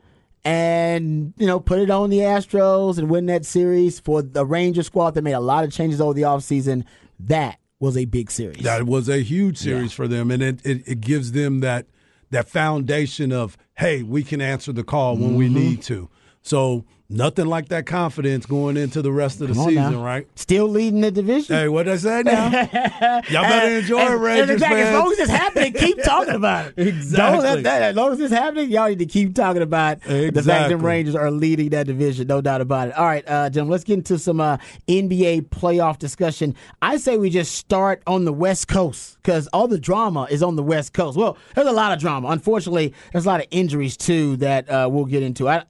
and 0.45 1.35
you 1.37 1.47
know 1.47 1.61
put 1.61 1.79
it 1.79 1.91
on 1.91 2.11
the 2.11 2.19
Astros 2.19 2.99
and 2.99 3.09
win 3.11 3.27
that 3.27 3.45
series 3.45 4.01
for 4.01 4.23
the 4.23 4.45
Ranger 4.47 4.83
squad 4.83 5.13
that 5.15 5.23
made 5.23 5.33
a 5.33 5.41
lot 5.41 5.65
of 5.65 5.73
changes 5.73 6.01
over 6.01 6.15
the 6.15 6.23
offseason. 6.23 6.85
That 7.21 7.59
was 7.81 7.97
a 7.97 8.05
big 8.07 8.31
series. 8.31 8.63
That 8.63 8.85
was 8.85 9.09
a 9.09 9.23
huge 9.23 9.59
series 9.59 9.93
for 9.93 10.09
them, 10.09 10.31
and 10.31 10.43
it, 10.43 10.65
it, 10.65 10.83
it 10.87 11.01
gives 11.01 11.33
them 11.33 11.61
that 11.61 11.87
that 12.31 12.49
foundation 12.49 13.33
of 13.33 13.57
hey, 13.79 14.03
we 14.03 14.23
can 14.25 14.41
answer 14.41 14.73
the 14.73 14.85
call 14.85 15.17
when 15.17 15.35
we 15.35 15.47
Mm-hmm. 15.47 15.55
need 15.55 15.83
to. 15.83 16.09
So 16.43 16.85
nothing 17.11 17.47
like 17.47 17.69
that 17.69 17.87
confidence 17.87 18.45
going 18.45 18.77
into 18.77 19.01
the 19.01 19.11
rest 19.11 19.41
of 19.41 19.49
the 19.49 19.55
season, 19.55 19.93
now. 19.93 20.05
right? 20.05 20.27
Still 20.35 20.69
leading 20.69 21.01
the 21.01 21.11
division. 21.11 21.57
Hey, 21.57 21.69
what 21.69 21.89
I 21.89 21.97
say 21.97 22.23
now? 22.23 22.51
Y'all 23.31 23.43
better 23.43 23.79
enjoy 23.79 23.99
And- 23.99 24.09
it, 24.09 24.13
and 24.13 24.23
Rangers 24.23 24.51
exactly, 24.51 24.81
As 24.83 24.95
long 24.95 25.13
as 25.13 25.19
it's 25.21 25.31
happening, 25.31 25.73
keep 25.73 26.03
talking 26.05 26.35
about 26.35 26.67
it. 26.77 26.89
Exactly. 26.89 27.17
Don't 27.37 27.43
let 27.55 27.63
that, 27.65 27.83
as 27.83 27.97
long 27.97 28.13
as 28.13 28.21
it's 28.21 28.33
happening, 28.33 28.71
y'all 28.71 28.89
need 28.89 28.99
to 28.99 29.07
keep 29.07 29.35
talking 29.35 29.63
about 29.63 30.03
the 30.03 30.31
fact 30.45 30.69
that 30.69 30.77
Rangers 30.79 31.15
are 31.15 31.31
leading 31.31 31.71
that 31.71 31.87
division. 31.87 32.27
No 32.27 32.41
doubt 32.43 32.61
about 32.61 32.89
it. 32.89 32.95
All 32.99 33.07
right, 33.07 33.25
uh, 33.27 33.49
Jim, 33.51 33.69
let's 33.71 33.85
get 33.85 33.95
into 33.95 34.19
some 34.19 34.41
uh, 34.41 34.59
NBA 34.87 35.49
playoff 35.49 35.99
discussion. 35.99 36.55
I 36.83 36.99
say 36.99 37.17
we 37.17 37.31
just 37.31 37.55
start 37.55 38.03
on 38.07 38.27
the 38.27 38.33
West 38.33 38.69
Coast 38.69 39.17
because 39.23 39.47
all 39.49 39.67
the 39.67 39.79
drama 39.79 40.27
is 40.31 40.43
on 40.43 40.57
the 40.57 40.63
West 40.63 40.93
Coast. 40.93 41.17
Well, 41.17 41.39
there's 41.55 41.67
a 41.67 41.73
lot 41.73 41.93
of 41.93 42.01
drama. 42.01 42.29
Unfortunately, 42.29 42.93
there's 43.13 43.25
a 43.25 43.29
lot 43.29 43.41
of 43.41 43.47
injuries 43.51 43.97
too 43.97 44.37
that 44.37 44.69
uh, 44.69 44.89
we'll 44.91 45.07
get 45.07 45.23
into. 45.23 45.49
I, 45.49 45.65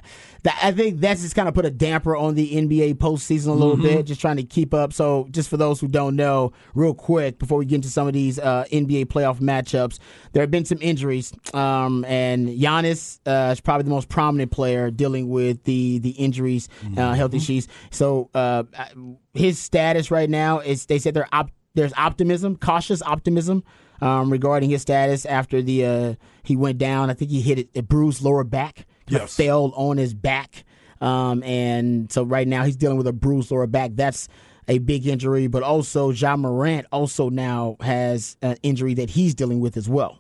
I 0.63 0.73
think 0.73 1.01
that's 1.01 1.23
just 1.23 1.35
kind 1.35 1.49
of 1.49 1.55
put 1.55 1.65
a 1.65 1.71
damper 1.71 2.17
on 2.17 2.35
the 2.35 2.55
NBA 2.55 2.95
postseason 2.95 3.49
a 3.49 3.53
little 3.53 3.77
bit, 3.77 4.07
just 4.07 4.21
trying 4.21 4.37
to 4.37 4.43
keep 4.43 4.73
up. 4.73 4.93
So, 4.93 5.27
just 5.31 5.49
for 5.49 5.57
those 5.57 5.81
who 5.81 5.89
don't 5.89 6.17
know, 6.17 6.53
real 6.75 6.95
quick 6.95 7.39
before 7.39 7.59
we 7.59 7.67
get 7.67 7.77
into 7.77 7.89
some 7.89 8.07
of 8.07 8.13
these 8.13 8.39
uh, 8.39 8.65
NBA 8.71 9.07
playoff 9.07 9.41
matchups, 9.41 9.99
there 10.33 10.43
have 10.43 10.51
been 10.51 10.65
some 10.65 10.79
injuries, 10.81 11.33
um, 11.55 12.05
and 12.05 12.49
Giannis 12.49 13.21
uh, 13.27 13.53
is 13.53 13.61
probably 13.61 13.85
the 13.85 13.91
most 13.91 14.09
prominent 14.09 14.51
player 14.51 14.91
dealing 14.91 15.29
with 15.29 15.65
the 15.65 15.99
the 15.99 16.11
injuries, 16.11 16.69
uh, 16.97 17.15
health 17.15 17.35
issues. 17.35 17.69
So, 17.91 18.31
uh, 18.35 18.65
his 19.35 19.59
status 19.59 20.11
right 20.11 20.31
now 20.31 20.61
is 20.61 20.87
they 20.87 20.99
said 20.99 21.17
op- 21.33 21.51
there's 21.75 21.93
optimism, 21.97 22.57
cautious 22.57 23.03
optimism. 23.03 23.65
Um, 24.01 24.31
regarding 24.31 24.71
his 24.71 24.83
status 24.83 25.27
after 25.27 25.61
the 25.61 25.85
uh, 25.85 26.15
he 26.45 26.55
went 26.57 26.79
down, 26.79 27.11
I 27.11 27.15
think 27.15 27.33
he 27.33 27.41
hit 27.41 27.59
it, 27.59 27.69
a 27.75 27.83
bruised 27.83 28.23
lower 28.23 28.45
back 28.45 28.87
Yes. 29.09 29.37
fell 29.37 29.73
on 29.75 29.97
his 29.97 30.15
back. 30.15 30.65
Um, 31.01 31.43
and 31.45 32.11
so 32.11 32.25
right 32.25 32.47
now 32.49 32.65
he's 32.65 32.77
dealing 32.77 32.97
with 32.99 33.07
a 33.07 33.13
bruised 33.13 33.51
lower 33.51 33.67
back. 33.67 33.93
That's 33.95 34.29
a 34.67 34.79
big 34.79 35.07
injury, 35.07 35.47
but 35.47 35.63
also 35.63 36.11
Ja 36.11 36.37
Morant 36.37 36.87
also 36.93 37.29
now 37.31 37.77
has 37.81 38.37
an 38.43 38.57
injury 38.63 38.95
that 38.95 39.11
he's 39.11 39.35
dealing 39.35 39.61
with 39.61 39.77
as 39.77 39.89
well. 39.89 40.19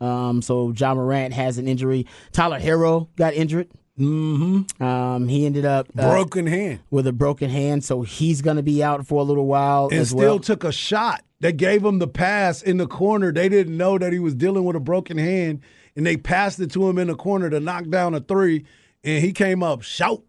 Um, 0.00 0.42
so 0.42 0.72
Ja 0.76 0.94
Morant 0.94 1.34
has 1.34 1.58
an 1.58 1.68
injury. 1.68 2.06
Tyler 2.32 2.58
Herro 2.60 3.08
got 3.16 3.34
injured. 3.34 3.68
Mm-hmm. 3.98 4.82
Um, 4.82 5.28
he 5.28 5.44
ended 5.44 5.64
up 5.64 5.88
uh, 5.98 6.10
Broken 6.10 6.46
hand. 6.46 6.80
with 6.90 7.06
a 7.06 7.12
broken 7.12 7.50
hand, 7.50 7.84
so 7.84 8.02
he's 8.02 8.40
going 8.40 8.56
to 8.56 8.62
be 8.62 8.82
out 8.82 9.06
for 9.06 9.20
a 9.20 9.24
little 9.24 9.46
while 9.46 9.88
and 9.92 10.06
still 10.06 10.18
well. 10.18 10.38
took 10.38 10.64
a 10.64 10.72
shot. 10.72 11.22
They 11.40 11.52
gave 11.52 11.84
him 11.84 11.98
the 11.98 12.08
pass 12.08 12.62
in 12.62 12.78
the 12.78 12.86
corner. 12.86 13.32
They 13.32 13.48
didn't 13.48 13.76
know 13.76 13.98
that 13.98 14.12
he 14.12 14.18
was 14.18 14.34
dealing 14.34 14.64
with 14.64 14.76
a 14.76 14.80
broken 14.80 15.18
hand, 15.18 15.60
and 15.96 16.06
they 16.06 16.16
passed 16.16 16.60
it 16.60 16.70
to 16.72 16.88
him 16.88 16.98
in 16.98 17.08
the 17.08 17.14
corner 17.14 17.50
to 17.50 17.60
knock 17.60 17.88
down 17.88 18.14
a 18.14 18.20
three, 18.20 18.64
and 19.04 19.22
he 19.24 19.32
came 19.32 19.62
up 19.62 19.82
shout, 19.82 20.22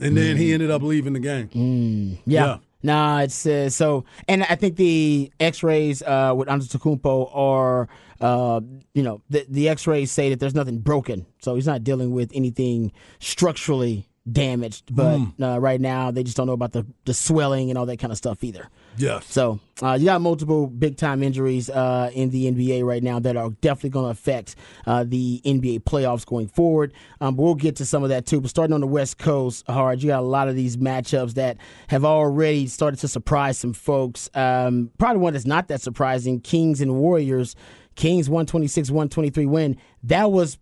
and 0.00 0.16
then 0.16 0.36
Mm. 0.36 0.38
he 0.38 0.52
ended 0.52 0.70
up 0.70 0.82
leaving 0.82 1.12
the 1.14 1.20
game. 1.20 2.18
Yeah. 2.26 2.44
Yeah. 2.44 2.56
Nah, 2.80 3.20
it's 3.22 3.44
uh, 3.44 3.68
so, 3.70 4.04
and 4.28 4.44
I 4.44 4.54
think 4.54 4.76
the 4.76 5.32
X-rays 5.40 6.00
uh, 6.02 6.32
with 6.36 6.46
Antetokounmpo 6.46 7.28
are, 7.34 7.88
uh, 8.20 8.60
you 8.94 9.02
know, 9.02 9.20
the 9.30 9.44
the 9.48 9.68
X-rays 9.68 10.12
say 10.12 10.30
that 10.30 10.38
there's 10.38 10.54
nothing 10.54 10.78
broken, 10.78 11.26
so 11.42 11.56
he's 11.56 11.66
not 11.66 11.82
dealing 11.82 12.12
with 12.12 12.30
anything 12.34 12.92
structurally 13.18 14.08
damaged. 14.30 14.94
But 14.94 15.20
uh, 15.40 15.58
right 15.60 15.80
now, 15.80 16.10
they 16.10 16.22
just 16.22 16.36
don't 16.36 16.46
know 16.46 16.52
about 16.52 16.72
the 16.72 16.86
the 17.04 17.14
swelling 17.14 17.70
and 17.70 17.78
all 17.78 17.86
that 17.86 17.98
kind 17.98 18.12
of 18.12 18.18
stuff 18.18 18.42
either. 18.44 18.68
Yes. 18.96 19.26
So 19.26 19.60
uh, 19.82 19.94
you 19.98 20.06
got 20.06 20.20
multiple 20.20 20.66
big 20.66 20.96
time 20.96 21.22
injuries 21.22 21.70
uh, 21.70 22.10
in 22.12 22.30
the 22.30 22.50
NBA 22.50 22.84
right 22.84 23.02
now 23.02 23.18
that 23.20 23.36
are 23.36 23.50
definitely 23.60 23.90
going 23.90 24.06
to 24.06 24.10
affect 24.10 24.56
uh, 24.86 25.04
the 25.06 25.40
NBA 25.44 25.84
playoffs 25.84 26.26
going 26.26 26.48
forward. 26.48 26.92
Um, 27.20 27.36
but 27.36 27.42
we'll 27.42 27.54
get 27.54 27.76
to 27.76 27.86
some 27.86 28.02
of 28.02 28.08
that 28.08 28.26
too. 28.26 28.40
But 28.40 28.50
starting 28.50 28.74
on 28.74 28.80
the 28.80 28.86
West 28.86 29.18
Coast, 29.18 29.64
hard, 29.68 30.02
you 30.02 30.08
got 30.08 30.20
a 30.20 30.26
lot 30.26 30.48
of 30.48 30.56
these 30.56 30.76
matchups 30.76 31.34
that 31.34 31.58
have 31.88 32.04
already 32.04 32.66
started 32.66 33.00
to 33.00 33.08
surprise 33.08 33.58
some 33.58 33.72
folks. 33.72 34.28
Um, 34.34 34.90
probably 34.98 35.20
one 35.20 35.32
that's 35.32 35.46
not 35.46 35.68
that 35.68 35.80
surprising: 35.80 36.40
Kings 36.40 36.80
and 36.80 36.94
Warriors. 36.94 37.54
Kings 37.94 38.30
126 38.30 38.90
123 38.90 39.46
win. 39.46 39.76
That 40.04 40.30
was 40.30 40.56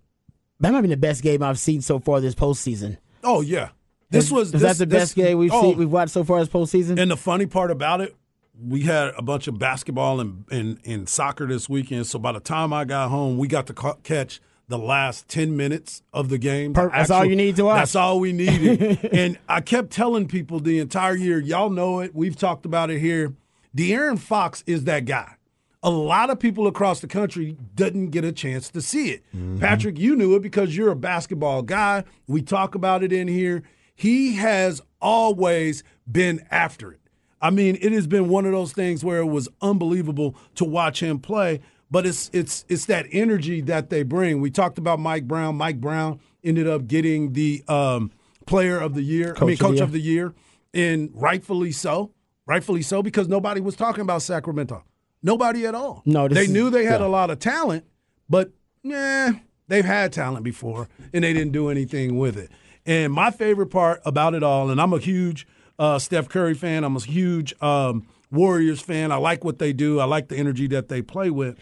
that 0.60 0.72
might 0.72 0.80
be 0.80 0.88
the 0.88 0.96
best 0.96 1.22
game 1.22 1.42
I've 1.42 1.58
seen 1.58 1.82
so 1.82 1.98
far 1.98 2.20
this 2.20 2.34
postseason. 2.34 2.96
Oh 3.24 3.40
yeah. 3.40 3.70
This 4.10 4.30
was 4.30 4.54
Is 4.54 4.60
this, 4.60 4.78
that 4.78 4.78
the 4.78 4.86
this- 4.86 5.02
best 5.02 5.16
game 5.16 5.38
we've 5.38 5.52
oh, 5.52 5.62
seen 5.62 5.78
we've 5.78 5.90
watched 5.90 6.12
so 6.12 6.22
far 6.24 6.38
as 6.38 6.48
postseason? 6.48 6.98
And 6.98 7.10
the 7.10 7.16
funny 7.16 7.46
part 7.46 7.70
about 7.72 8.00
it, 8.00 8.14
we 8.60 8.82
had 8.82 9.12
a 9.18 9.22
bunch 9.22 9.48
of 9.48 9.58
basketball 9.58 10.20
and, 10.20 10.44
and, 10.50 10.78
and 10.84 11.08
soccer 11.08 11.46
this 11.46 11.68
weekend. 11.68 12.06
So 12.06 12.18
by 12.18 12.32
the 12.32 12.40
time 12.40 12.72
I 12.72 12.84
got 12.84 13.10
home, 13.10 13.36
we 13.36 13.48
got 13.48 13.66
to 13.66 13.74
ca- 13.74 13.96
catch 14.04 14.40
the 14.68 14.78
last 14.78 15.28
10 15.28 15.56
minutes 15.56 16.02
of 16.12 16.28
the 16.28 16.38
game. 16.38 16.72
Per- 16.72 16.88
that's 16.90 17.10
all 17.10 17.24
you 17.24 17.36
need 17.36 17.56
to 17.56 17.64
watch. 17.64 17.78
That's 17.80 17.96
all 17.96 18.20
we 18.20 18.32
needed. 18.32 19.04
and 19.12 19.38
I 19.48 19.60
kept 19.60 19.90
telling 19.90 20.26
people 20.28 20.60
the 20.60 20.78
entire 20.78 21.14
year, 21.16 21.38
y'all 21.38 21.70
know 21.70 22.00
it. 22.00 22.14
We've 22.14 22.36
talked 22.36 22.64
about 22.64 22.90
it 22.90 22.98
here. 23.00 23.34
De'Aaron 23.76 24.18
Fox 24.18 24.64
is 24.66 24.84
that 24.84 25.04
guy. 25.04 25.34
A 25.82 25.90
lot 25.90 26.30
of 26.30 26.40
people 26.40 26.66
across 26.66 27.00
the 27.00 27.06
country 27.06 27.56
didn't 27.74 28.10
get 28.10 28.24
a 28.24 28.32
chance 28.32 28.70
to 28.70 28.80
see 28.80 29.10
it. 29.10 29.24
Patrick, 29.60 29.98
you 29.98 30.16
knew 30.16 30.34
it 30.34 30.42
because 30.42 30.76
you're 30.76 30.90
a 30.90 30.96
basketball 30.96 31.62
guy. 31.62 32.04
We 32.26 32.42
talk 32.42 32.74
about 32.74 33.02
it 33.02 33.12
in 33.12 33.28
here. 33.28 33.62
He 33.94 34.34
has 34.36 34.80
always 35.00 35.84
been 36.10 36.44
after 36.50 36.92
it. 36.92 37.00
I 37.40 37.50
mean, 37.50 37.78
it 37.80 37.92
has 37.92 38.06
been 38.06 38.28
one 38.28 38.46
of 38.46 38.52
those 38.52 38.72
things 38.72 39.04
where 39.04 39.18
it 39.18 39.26
was 39.26 39.48
unbelievable 39.60 40.34
to 40.56 40.64
watch 40.64 41.02
him 41.02 41.18
play. 41.18 41.60
But 41.90 42.04
it's 42.04 42.30
it's 42.32 42.64
it's 42.68 42.86
that 42.86 43.06
energy 43.12 43.60
that 43.60 43.90
they 43.90 44.02
bring. 44.02 44.40
We 44.40 44.50
talked 44.50 44.78
about 44.78 44.98
Mike 44.98 45.28
Brown. 45.28 45.56
Mike 45.56 45.80
Brown 45.80 46.18
ended 46.42 46.66
up 46.66 46.88
getting 46.88 47.32
the 47.32 47.62
um, 47.68 48.10
player 48.44 48.78
of 48.78 48.94
the 48.94 49.02
year. 49.02 49.36
I 49.40 49.44
mean, 49.44 49.56
Coach 49.56 49.72
of 49.72 49.76
the 49.78 49.84
of 49.84 49.92
the 49.92 50.00
year, 50.00 50.34
and 50.74 51.10
rightfully 51.14 51.70
so. 51.70 52.10
Rightfully 52.44 52.82
so 52.82 53.02
because 53.02 53.28
nobody 53.28 53.60
was 53.60 53.76
talking 53.76 54.02
about 54.02 54.22
Sacramento. 54.22 54.84
Nobody 55.22 55.66
at 55.66 55.74
all. 55.74 56.02
No, 56.04 56.28
this 56.28 56.36
they 56.36 56.44
is- 56.44 56.50
knew 56.50 56.70
they 56.70 56.84
had 56.84 57.00
a 57.00 57.08
lot 57.08 57.30
of 57.30 57.38
talent, 57.38 57.84
but 58.28 58.50
yeah, 58.82 59.32
they've 59.68 59.84
had 59.84 60.12
talent 60.12 60.44
before 60.44 60.88
and 61.12 61.24
they 61.24 61.32
didn't 61.32 61.52
do 61.52 61.68
anything 61.68 62.18
with 62.18 62.36
it. 62.36 62.50
And 62.84 63.12
my 63.12 63.30
favorite 63.30 63.68
part 63.68 64.00
about 64.06 64.34
it 64.34 64.42
all, 64.44 64.70
and 64.70 64.80
I'm 64.80 64.92
a 64.92 64.98
huge 64.98 65.46
uh, 65.78 65.98
Steph 65.98 66.28
Curry 66.28 66.54
fan. 66.54 66.84
I'm 66.84 66.94
a 66.96 67.00
huge 67.00 67.52
um, 67.60 68.06
Warriors 68.30 68.80
fan. 68.80 69.10
I 69.10 69.16
like 69.16 69.44
what 69.44 69.58
they 69.58 69.72
do. 69.72 69.98
I 69.98 70.04
like 70.04 70.28
the 70.28 70.36
energy 70.36 70.68
that 70.68 70.88
they 70.88 71.02
play 71.02 71.30
with. 71.30 71.58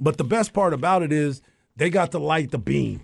But 0.00 0.18
the 0.18 0.24
best 0.24 0.52
part 0.52 0.72
about 0.72 1.02
it 1.02 1.12
is 1.12 1.40
they 1.76 1.90
got 1.90 2.10
to 2.12 2.18
light 2.18 2.50
the 2.50 2.58
beam. 2.58 3.02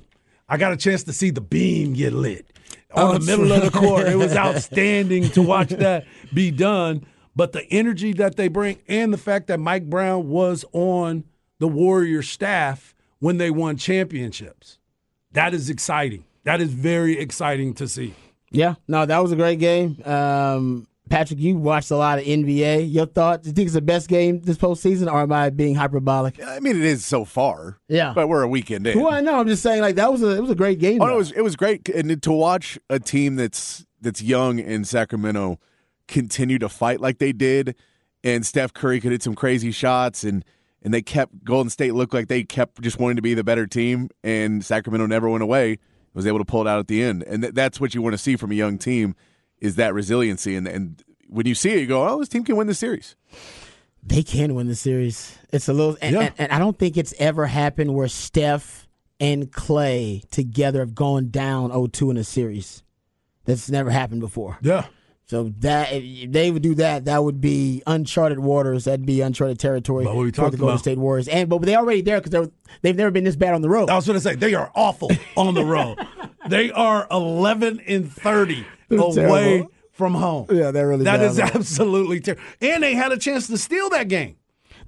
I 0.49 0.57
got 0.57 0.73
a 0.73 0.77
chance 0.77 1.05
to 1.05 1.13
see 1.13 1.31
the 1.31 1.41
beam 1.41 1.93
get 1.93 2.13
lit 2.13 2.45
on 2.93 3.15
Oh, 3.15 3.19
the 3.19 3.25
middle 3.25 3.53
of 3.53 3.63
the 3.63 3.71
court. 3.71 4.09
It 4.09 4.17
was 4.17 4.35
outstanding 4.37 5.31
to 5.31 5.43
watch 5.43 5.69
that 5.69 6.05
be 6.35 6.51
done. 6.51 7.07
But 7.37 7.53
the 7.53 7.65
energy 7.71 8.13
that 8.15 8.37
they 8.37 8.49
bring 8.49 8.81
and 8.89 9.13
the 9.13 9.19
fact 9.19 9.47
that 9.49 9.61
Mike 9.61 9.89
Brown 9.89 10.29
was 10.29 10.65
on 10.73 11.25
the 11.59 11.69
Warrior 11.69 12.23
staff 12.23 12.95
when 13.19 13.39
they 13.39 13.51
won 13.51 13.77
championships, 13.77 14.79
that 15.33 15.55
is 15.55 15.71
exciting. 15.71 16.25
That 16.45 16.61
is 16.61 16.73
very 16.73 17.19
exciting 17.19 17.75
to 17.75 17.87
see. 17.87 18.15
Yeah, 18.51 18.75
no, 18.89 19.07
that 19.07 19.19
was 19.19 19.31
a 19.31 19.37
great 19.37 19.61
game. 19.61 20.03
Um, 20.05 20.89
Patrick, 21.09 21.41
you 21.41 21.57
watched 21.57 21.91
a 21.91 21.97
lot 21.97 22.19
of 22.19 22.25
NBA. 22.25 22.93
Your 22.93 23.07
thoughts? 23.07 23.43
Do 23.43 23.51
you 23.51 23.55
think 23.55 23.67
it's 23.67 23.75
the 23.75 23.81
best 23.81 24.09
game 24.09 24.41
this 24.41 24.57
postseason, 24.57 25.13
or 25.13 25.21
am 25.21 25.33
I 25.33 25.51
being 25.51 25.75
hyperbolic? 25.75 26.43
I 26.43 26.61
mean, 26.61 26.77
it 26.77 26.85
is 26.85 27.05
so 27.05 27.25
far. 27.25 27.79
Yeah. 27.89 28.13
but 28.15 28.29
we're 28.29 28.43
a 28.43 28.49
weekend 28.49 28.87
in. 28.87 28.99
Well, 28.99 29.13
I 29.13 29.21
know. 29.21 29.39
I'm 29.39 29.49
just 29.49 29.63
saying, 29.63 29.83
like 29.83 29.97
that 29.97 30.11
was 30.11 30.23
a 30.23 30.37
it 30.37 30.41
was 30.41 30.51
a 30.51 30.55
great 30.55 30.79
game. 30.79 31.03
Oh, 31.03 31.07
no, 31.07 31.15
it 31.15 31.17
was 31.17 31.33
it 31.33 31.43
was 31.43 31.57
great, 31.57 31.89
and 31.89 32.23
to 32.23 32.33
watch 32.33 32.79
a 32.89 32.99
team 32.99 33.37
that's 33.37 33.85
that's 34.01 34.23
young 34.23 34.59
in 34.59 34.85
Sacramento 34.85 35.59
continue 36.11 36.59
to 36.59 36.69
fight 36.69 37.01
like 37.01 37.19
they 37.19 37.33
did, 37.33 37.75
and 38.23 38.45
Steph 38.45 38.75
Curry 38.75 39.01
could 39.01 39.13
hit 39.13 39.23
some 39.23 39.35
crazy 39.35 39.71
shots, 39.71 40.25
and 40.25 40.45
and 40.83 40.93
they 40.93 41.03
kept 41.03 41.45
Golden 41.45 41.71
State 41.71 41.95
looked 41.95 42.13
like 42.15 42.29
they 42.29 42.43
kept 42.43 42.81
just 42.83 42.99
wanting 42.99 43.17
to 43.17 43.23
be 43.23 43.35
the 43.35 43.45
better 43.45 43.67
team, 43.67 44.11
and 44.23 44.65
Sacramento 44.65 45.07
never 45.07 45.29
went 45.29 45.43
away. 45.43 45.79
Was 46.13 46.27
able 46.27 46.39
to 46.39 46.45
pull 46.45 46.61
it 46.63 46.67
out 46.69 46.81
at 46.81 46.89
the 46.89 47.03
end, 47.03 47.23
and 47.23 47.43
th- 47.43 47.55
that's 47.55 47.81
what 47.81 47.95
you 47.95 48.03
want 48.03 48.15
to 48.15 48.19
see 48.19 48.35
from 48.37 48.51
a 48.51 48.55
young 48.55 48.79
team 48.79 49.15
is 49.59 49.77
that 49.77 49.95
resiliency, 49.95 50.57
and 50.57 50.67
and 50.67 51.03
when 51.29 51.47
you 51.47 51.55
see 51.55 51.71
it, 51.71 51.79
you 51.81 51.87
go, 51.87 52.07
oh, 52.09 52.19
this 52.19 52.29
team 52.29 52.43
can 52.43 52.57
win 52.57 52.67
the 52.67 52.75
series. 52.75 53.15
they 54.03 54.23
can 54.25 54.55
win 54.57 54.67
the 54.67 54.75
series. 54.75 55.39
It's 55.53 55.69
a 55.69 55.73
little, 55.73 55.97
and, 56.03 56.15
Yeah. 56.15 56.21
and, 56.23 56.35
and 56.39 56.53
I 56.53 56.59
don't 56.59 56.77
think 56.77 56.97
it's 56.97 57.15
ever 57.21 57.47
happened 57.47 57.95
where 57.95 58.09
Steph 58.09 58.89
and 59.21 59.53
Clay 59.53 60.23
together 60.33 60.81
have 60.81 60.95
gone 60.97 61.29
down 61.31 61.71
0-2 61.71 62.11
in 62.11 62.17
a 62.17 62.25
series. 62.25 62.83
That's 63.45 63.71
never 63.71 63.91
happened 63.91 64.21
before. 64.23 64.59
Yeah. 64.63 64.87
So 65.31 65.53
that 65.61 65.93
if 65.93 66.33
they 66.33 66.51
would 66.51 66.61
do 66.63 66.75
that, 66.75 67.05
that 67.05 67.23
would 67.23 67.41
be 67.41 67.85
uncharted 67.87 68.41
waters. 68.41 68.87
That'd 68.87 69.07
be 69.07 69.21
uncharted 69.21 69.61
territory 69.61 70.05
But 70.05 70.17
what 70.17 70.25
we 70.25 70.33
for 70.33 70.51
the 70.51 70.57
Golden 70.57 70.71
about- 70.71 70.81
State 70.81 70.99
Warriors. 70.99 71.29
And 71.29 71.49
but 71.49 71.63
they're 71.63 71.79
already 71.79 72.01
there 72.03 72.21
because 72.21 72.49
they've 72.83 72.97
never 72.97 73.13
been 73.13 73.23
this 73.23 73.37
bad 73.37 73.55
on 73.55 73.63
the 73.63 73.69
road. 73.69 73.91
I 73.91 73.95
was 73.95 74.09
going 74.09 74.17
to 74.19 74.21
say 74.21 74.35
they 74.35 74.55
are 74.55 74.73
awful 74.75 75.09
on 75.37 75.55
the 75.55 75.65
road. 75.65 75.99
They 76.49 76.73
are 76.73 77.07
11 77.13 77.81
and 77.87 78.13
30 78.13 78.67
away 78.91 79.13
terrible. 79.15 79.71
from 79.93 80.15
home. 80.15 80.47
Yeah, 80.51 80.73
they're 80.73 80.89
really 80.89 81.05
That 81.05 81.21
is 81.23 81.39
on 81.39 81.47
absolutely 81.55 82.19
terrible. 82.19 82.43
And 82.61 82.83
they 82.83 82.95
had 82.97 83.13
a 83.13 83.17
chance 83.17 83.47
to 83.47 83.57
steal 83.57 83.89
that 83.91 84.09
game. 84.09 84.35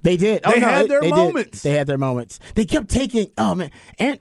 They 0.01 0.17
did. 0.17 0.41
Oh, 0.43 0.51
They 0.51 0.59
no, 0.59 0.67
had 0.67 0.89
their 0.89 0.99
did. 0.99 1.11
moments. 1.11 1.63
They 1.63 1.71
had 1.71 1.87
their 1.87 1.97
moments. 1.97 2.41
They 2.55 2.65
kept 2.65 2.89
taking. 2.89 3.31
Oh 3.37 3.55
man, 3.55 3.71
and 3.97 4.19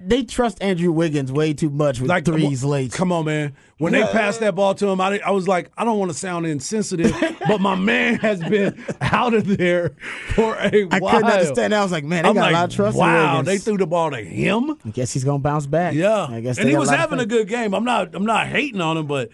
they 0.00 0.22
trust 0.24 0.62
Andrew 0.62 0.92
Wiggins 0.92 1.32
way 1.32 1.52
too 1.54 1.70
much 1.70 2.00
with 2.00 2.08
Like 2.08 2.24
threes 2.24 2.64
late. 2.64 2.92
Come 2.92 3.12
on, 3.12 3.24
man. 3.24 3.54
When 3.78 3.92
they 3.92 4.02
passed 4.04 4.40
that 4.40 4.54
ball 4.54 4.74
to 4.76 4.86
him, 4.86 5.00
I, 5.00 5.18
I 5.26 5.32
was 5.32 5.48
like, 5.48 5.70
I 5.76 5.84
don't 5.84 5.98
want 5.98 6.12
to 6.12 6.16
sound 6.16 6.46
insensitive, 6.46 7.12
but 7.48 7.60
my 7.60 7.74
man 7.74 8.14
has 8.16 8.40
been 8.40 8.80
out 9.00 9.34
of 9.34 9.46
there 9.56 9.90
for 10.34 10.54
a 10.54 10.86
I 10.90 10.98
while. 10.98 11.14
couldn't 11.14 11.30
understand. 11.32 11.72
that. 11.72 11.80
I 11.80 11.82
was 11.82 11.90
like, 11.90 12.04
man, 12.04 12.22
they 12.22 12.28
I'm 12.28 12.34
got 12.36 12.42
like, 12.42 12.50
a 12.52 12.54
lot 12.54 12.64
of 12.70 12.74
trust. 12.76 12.94
in 12.94 13.00
wow, 13.00 13.42
they 13.42 13.58
threw 13.58 13.76
the 13.76 13.86
ball 13.86 14.10
to 14.12 14.18
him. 14.22 14.78
I 14.84 14.90
guess 14.90 15.12
he's 15.12 15.24
gonna 15.24 15.40
bounce 15.40 15.66
back. 15.66 15.94
Yeah, 15.94 16.26
I 16.28 16.40
guess. 16.40 16.58
and 16.58 16.68
he 16.68 16.76
was 16.76 16.88
lot 16.90 16.98
having 16.98 17.18
a 17.18 17.26
good 17.26 17.48
game. 17.48 17.74
I'm 17.74 17.84
not, 17.84 18.14
I'm 18.14 18.24
not 18.24 18.46
hating 18.46 18.80
on 18.80 18.96
him, 18.96 19.06
but 19.06 19.30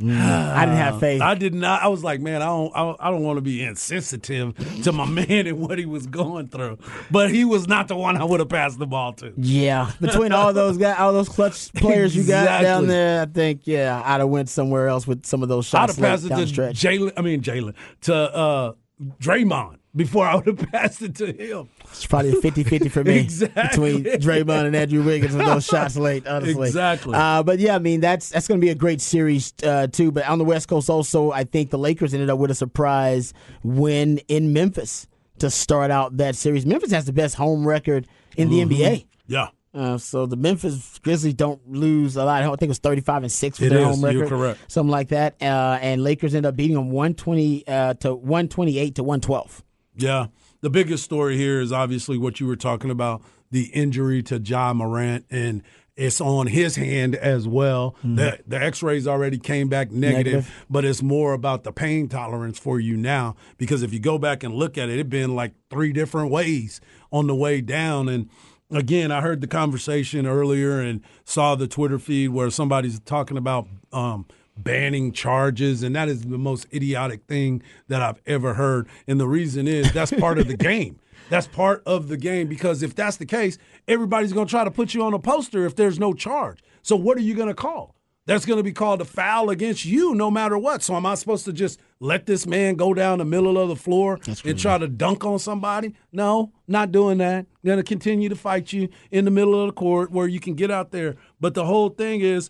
I 0.00 0.64
didn't 0.64 0.76
have 0.76 0.98
faith. 0.98 1.22
I 1.22 1.34
did 1.34 1.54
not. 1.54 1.82
I 1.82 1.88
was 1.88 2.02
like, 2.02 2.20
man, 2.20 2.42
I 2.42 2.46
don't, 2.46 2.72
I 2.74 2.78
don't, 2.80 2.96
I 3.00 3.10
don't 3.10 3.22
want 3.22 3.36
to 3.36 3.42
be 3.42 3.62
insensitive 3.62 4.82
to 4.82 4.92
my 4.92 5.06
man 5.08 5.46
and 5.46 5.60
what 5.60 5.78
he 5.78 5.86
was 5.86 6.06
going 6.06 6.48
through. 6.48 6.78
But 7.10 7.30
he 7.30 7.44
was 7.44 7.68
not 7.68 7.88
the 7.88 7.96
one 7.96 8.16
I 8.16 8.24
would 8.24 8.40
have 8.40 8.48
passed 8.48 8.78
the 8.78 8.86
ball 8.86 9.12
to. 9.14 9.32
yeah, 9.36 9.92
between 10.00 10.32
all 10.32 10.52
those 10.52 10.78
guys, 10.78 10.96
all 10.98 11.12
those 11.12 11.28
clutch 11.28 11.72
players 11.74 12.16
you 12.16 12.24
got 12.24 12.62
down 12.62 12.88
there, 12.88 13.22
I 13.22 13.26
think 13.26 13.66
yeah, 13.66 14.02
I'd 14.04 14.20
have 14.20 14.28
went 14.28 14.48
somewhere 14.48 14.88
else 14.88 15.06
with 15.06 15.24
some 15.26 15.42
of 15.42 15.48
those 15.48 15.66
shots. 15.66 15.74
I'd 15.74 15.86
shots 15.86 15.96
have 15.96 16.04
passed 16.04 16.24
it 16.24 16.28
down 16.30 16.38
to 16.38 16.44
the 16.44 16.50
stretch. 16.50 16.76
Jalen. 16.80 17.12
I 17.16 17.22
mean 17.22 17.40
Jalen 17.40 17.74
to 18.02 18.14
uh, 18.14 18.72
Draymond 19.20 19.78
before 19.96 20.26
I 20.26 20.34
would 20.36 20.46
have 20.46 20.58
passed 20.72 21.02
it 21.02 21.14
to 21.16 21.26
him. 21.32 21.68
It's 21.84 22.06
probably 22.06 22.32
a 22.32 22.34
50-50 22.36 22.90
for 22.90 23.04
me 23.04 23.18
Exactly. 23.20 24.02
between 24.02 24.20
Draymond 24.20 24.66
and 24.66 24.76
Andrew 24.76 25.02
Wiggins 25.02 25.34
with 25.34 25.46
those 25.46 25.64
shots 25.64 25.96
late. 25.96 26.26
Honestly, 26.26 26.66
Exactly. 26.68 27.14
Uh, 27.14 27.42
but 27.42 27.58
yeah, 27.58 27.74
I 27.76 27.78
mean 27.78 28.00
that's 28.00 28.30
that's 28.30 28.48
going 28.48 28.60
to 28.60 28.64
be 28.64 28.70
a 28.70 28.74
great 28.74 29.00
series 29.00 29.52
uh, 29.62 29.86
too. 29.86 30.10
But 30.12 30.28
on 30.28 30.38
the 30.38 30.44
West 30.44 30.68
Coast, 30.68 30.90
also, 30.90 31.30
I 31.32 31.44
think 31.44 31.70
the 31.70 31.78
Lakers 31.78 32.12
ended 32.14 32.30
up 32.30 32.38
with 32.38 32.50
a 32.50 32.54
surprise 32.54 33.32
win 33.62 34.18
in 34.28 34.52
Memphis 34.52 35.06
to 35.38 35.50
start 35.50 35.90
out 35.90 36.16
that 36.18 36.36
series. 36.36 36.64
Memphis 36.66 36.92
has 36.92 37.06
the 37.06 37.12
best 37.12 37.34
home 37.34 37.66
record 37.66 38.06
in 38.36 38.50
the 38.50 38.60
Mm-hmm. 38.60 38.72
NBA. 38.72 39.06
Yeah, 39.26 39.48
Uh, 39.74 39.98
so 39.98 40.26
the 40.26 40.36
Memphis 40.36 41.00
Grizzlies 41.02 41.34
don't 41.34 41.60
lose 41.68 42.14
a 42.16 42.24
lot. 42.24 42.42
I 42.42 42.46
think 42.50 42.62
it 42.62 42.68
was 42.68 42.78
thirty-five 42.78 43.22
and 43.22 43.32
six 43.32 43.58
for 43.58 43.64
It 43.64 43.70
their 43.70 43.78
is. 43.80 43.84
home 43.86 44.04
record. 44.04 44.18
You're 44.18 44.28
correct. 44.28 44.60
Something 44.68 44.90
like 44.92 45.08
that. 45.08 45.34
Uh, 45.42 45.78
and 45.80 46.02
Lakers 46.04 46.34
end 46.34 46.46
up 46.46 46.54
beating 46.56 46.76
them 46.76 46.90
one 46.90 47.14
twenty 47.14 47.66
uh, 47.66 47.94
to 47.94 48.14
one 48.14 48.48
twenty-eight 48.48 48.94
to 48.96 49.02
one 49.02 49.20
twelve. 49.20 49.63
Yeah. 49.96 50.26
The 50.60 50.70
biggest 50.70 51.04
story 51.04 51.36
here 51.36 51.60
is 51.60 51.72
obviously 51.72 52.18
what 52.18 52.40
you 52.40 52.46
were 52.46 52.56
talking 52.56 52.90
about 52.90 53.22
the 53.50 53.66
injury 53.66 54.22
to 54.24 54.38
Ja 54.38 54.72
Morant 54.72 55.24
and. 55.30 55.62
It's 55.96 56.20
on 56.20 56.48
his 56.48 56.74
hand 56.74 57.14
as 57.14 57.46
well. 57.46 57.94
The 58.02 58.40
the 58.48 58.60
X-rays 58.60 59.06
already 59.06 59.38
came 59.38 59.68
back 59.68 59.92
negative, 59.92 60.24
Negative. 60.24 60.64
but 60.68 60.84
it's 60.84 61.02
more 61.02 61.34
about 61.34 61.62
the 61.62 61.70
pain 61.70 62.08
tolerance 62.08 62.58
for 62.58 62.80
you 62.80 62.96
now. 62.96 63.36
Because 63.58 63.84
if 63.84 63.92
you 63.92 64.00
go 64.00 64.18
back 64.18 64.42
and 64.42 64.52
look 64.52 64.76
at 64.76 64.88
it, 64.88 64.98
it's 64.98 65.08
been 65.08 65.36
like 65.36 65.52
three 65.70 65.92
different 65.92 66.32
ways 66.32 66.80
on 67.12 67.28
the 67.28 67.34
way 67.36 67.60
down. 67.60 68.08
And 68.08 68.28
again, 68.72 69.12
I 69.12 69.20
heard 69.20 69.40
the 69.40 69.46
conversation 69.46 70.26
earlier 70.26 70.80
and 70.80 71.00
saw 71.24 71.54
the 71.54 71.68
Twitter 71.68 72.00
feed 72.00 72.30
where 72.30 72.50
somebody's 72.50 72.98
talking 72.98 73.36
about 73.36 73.68
um, 73.92 74.26
banning 74.56 75.12
charges, 75.12 75.82
and 75.82 75.94
that 75.96 76.08
is 76.08 76.22
the 76.22 76.38
most 76.38 76.66
idiotic 76.72 77.24
thing 77.26 77.62
that 77.88 78.02
I've 78.02 78.20
ever 78.26 78.54
heard. 78.54 78.88
And 79.06 79.20
the 79.20 79.28
reason 79.28 79.66
is 79.66 79.92
that's 79.92 80.12
part 80.12 80.38
of 80.38 80.48
the 80.48 80.56
game. 80.56 81.00
That's 81.30 81.46
part 81.46 81.82
of 81.86 82.08
the 82.08 82.16
game 82.16 82.48
because 82.48 82.82
if 82.82 82.94
that's 82.94 83.16
the 83.16 83.26
case, 83.26 83.58
everybody's 83.88 84.32
going 84.32 84.46
to 84.46 84.50
try 84.50 84.64
to 84.64 84.70
put 84.70 84.94
you 84.94 85.02
on 85.02 85.14
a 85.14 85.18
poster 85.18 85.64
if 85.64 85.74
there's 85.74 85.98
no 85.98 86.12
charge. 86.12 86.62
So 86.82 86.96
what 86.96 87.16
are 87.16 87.22
you 87.22 87.34
going 87.34 87.48
to 87.48 87.54
call? 87.54 87.94
That's 88.26 88.46
going 88.46 88.56
to 88.56 88.62
be 88.62 88.72
called 88.72 89.02
a 89.02 89.04
foul 89.04 89.50
against 89.50 89.84
you 89.84 90.14
no 90.14 90.30
matter 90.30 90.56
what. 90.56 90.82
So 90.82 90.94
am 90.96 91.04
I 91.04 91.14
supposed 91.14 91.44
to 91.44 91.52
just 91.52 91.78
let 92.00 92.24
this 92.24 92.46
man 92.46 92.74
go 92.74 92.94
down 92.94 93.18
the 93.18 93.24
middle 93.24 93.58
of 93.58 93.68
the 93.68 93.76
floor 93.76 94.18
and 94.26 94.58
try 94.58 94.78
to 94.78 94.88
dunk 94.88 95.24
on 95.24 95.38
somebody? 95.38 95.94
No, 96.10 96.50
not 96.66 96.90
doing 96.90 97.18
that. 97.18 97.46
going 97.64 97.76
to 97.76 97.82
continue 97.82 98.30
to 98.30 98.36
fight 98.36 98.72
you 98.72 98.88
in 99.10 99.26
the 99.26 99.30
middle 99.30 99.60
of 99.60 99.66
the 99.66 99.72
court 99.72 100.10
where 100.10 100.26
you 100.26 100.40
can 100.40 100.54
get 100.54 100.70
out 100.70 100.90
there. 100.90 101.16
But 101.38 101.52
the 101.52 101.66
whole 101.66 101.90
thing 101.90 102.22
is 102.22 102.48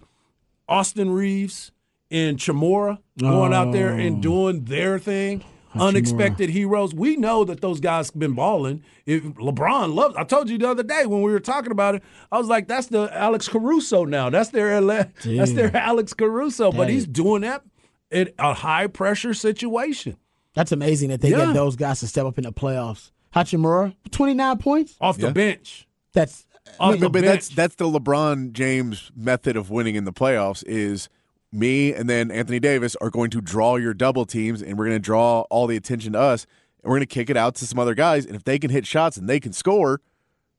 Austin 0.68 1.10
Reaves 1.10 1.72
and 2.14 2.38
Hachimura 2.38 2.98
going 3.18 3.52
out 3.52 3.72
there 3.72 3.90
and 3.90 4.18
oh. 4.18 4.20
doing 4.20 4.64
their 4.64 4.98
thing. 4.98 5.44
Unexpected 5.74 6.50
heroes. 6.50 6.94
We 6.94 7.16
know 7.16 7.42
that 7.44 7.60
those 7.60 7.80
guys 7.80 8.06
have 8.10 8.18
been 8.18 8.34
balling. 8.34 8.84
If 9.06 9.24
LeBron 9.24 9.92
loves, 9.92 10.14
I 10.14 10.22
told 10.22 10.48
you 10.48 10.56
the 10.56 10.68
other 10.70 10.84
day 10.84 11.04
when 11.04 11.20
we 11.22 11.32
were 11.32 11.40
talking 11.40 11.72
about 11.72 11.96
it, 11.96 12.04
I 12.30 12.38
was 12.38 12.46
like, 12.46 12.68
"That's 12.68 12.86
the 12.86 13.10
Alex 13.12 13.48
Caruso 13.48 14.04
now. 14.04 14.30
That's 14.30 14.50
their 14.50 14.80
that's 14.80 15.52
their 15.52 15.76
Alex 15.76 16.14
Caruso." 16.14 16.70
But 16.70 16.86
That 16.86 16.90
he's 16.90 17.08
doing 17.08 17.42
that 17.42 17.64
in 18.12 18.30
a 18.38 18.54
high 18.54 18.86
pressure 18.86 19.34
situation 19.34 20.16
That's 20.54 20.70
amazing 20.70 21.08
that 21.08 21.20
they 21.20 21.30
Yeah. 21.30 21.46
get 21.46 21.54
those 21.54 21.74
guys 21.74 21.98
to 22.00 22.06
step 22.06 22.24
up 22.24 22.38
in 22.38 22.44
the 22.44 22.52
playoffs. 22.52 23.10
Hachimura, 23.34 23.96
twenty-nine 24.12 24.58
points. 24.58 24.94
off 25.00 25.18
the 25.18 25.26
Yeah. 25.26 25.32
bench. 25.32 25.88
That's 26.12 26.46
Off 26.78 27.00
the 27.00 27.10
but 27.10 27.22
that's 27.22 27.48
bench. 27.48 27.56
that's 27.56 27.74
the 27.74 27.86
LeBron 27.86 28.52
James 28.52 29.10
method 29.16 29.56
of 29.56 29.70
winning 29.70 29.96
in 29.96 30.04
the 30.04 30.12
playoffs 30.12 30.62
is 30.68 31.08
me 31.54 31.94
and 31.94 32.10
then 32.10 32.30
Anthony 32.30 32.60
Davis 32.60 32.96
are 33.00 33.10
going 33.10 33.30
to 33.30 33.40
draw 33.40 33.76
your 33.76 33.94
double 33.94 34.26
teams 34.26 34.62
and 34.62 34.76
we're 34.76 34.86
going 34.86 34.96
to 34.96 35.02
draw 35.02 35.42
all 35.42 35.66
the 35.66 35.76
attention 35.76 36.12
to 36.14 36.20
us 36.20 36.46
and 36.82 36.90
we're 36.90 36.96
going 36.96 37.06
to 37.06 37.14
kick 37.14 37.30
it 37.30 37.36
out 37.36 37.54
to 37.56 37.66
some 37.66 37.78
other 37.78 37.94
guys 37.94 38.26
and 38.26 38.34
if 38.34 38.44
they 38.44 38.58
can 38.58 38.70
hit 38.70 38.86
shots 38.86 39.16
and 39.16 39.28
they 39.28 39.40
can 39.40 39.52
score 39.52 40.00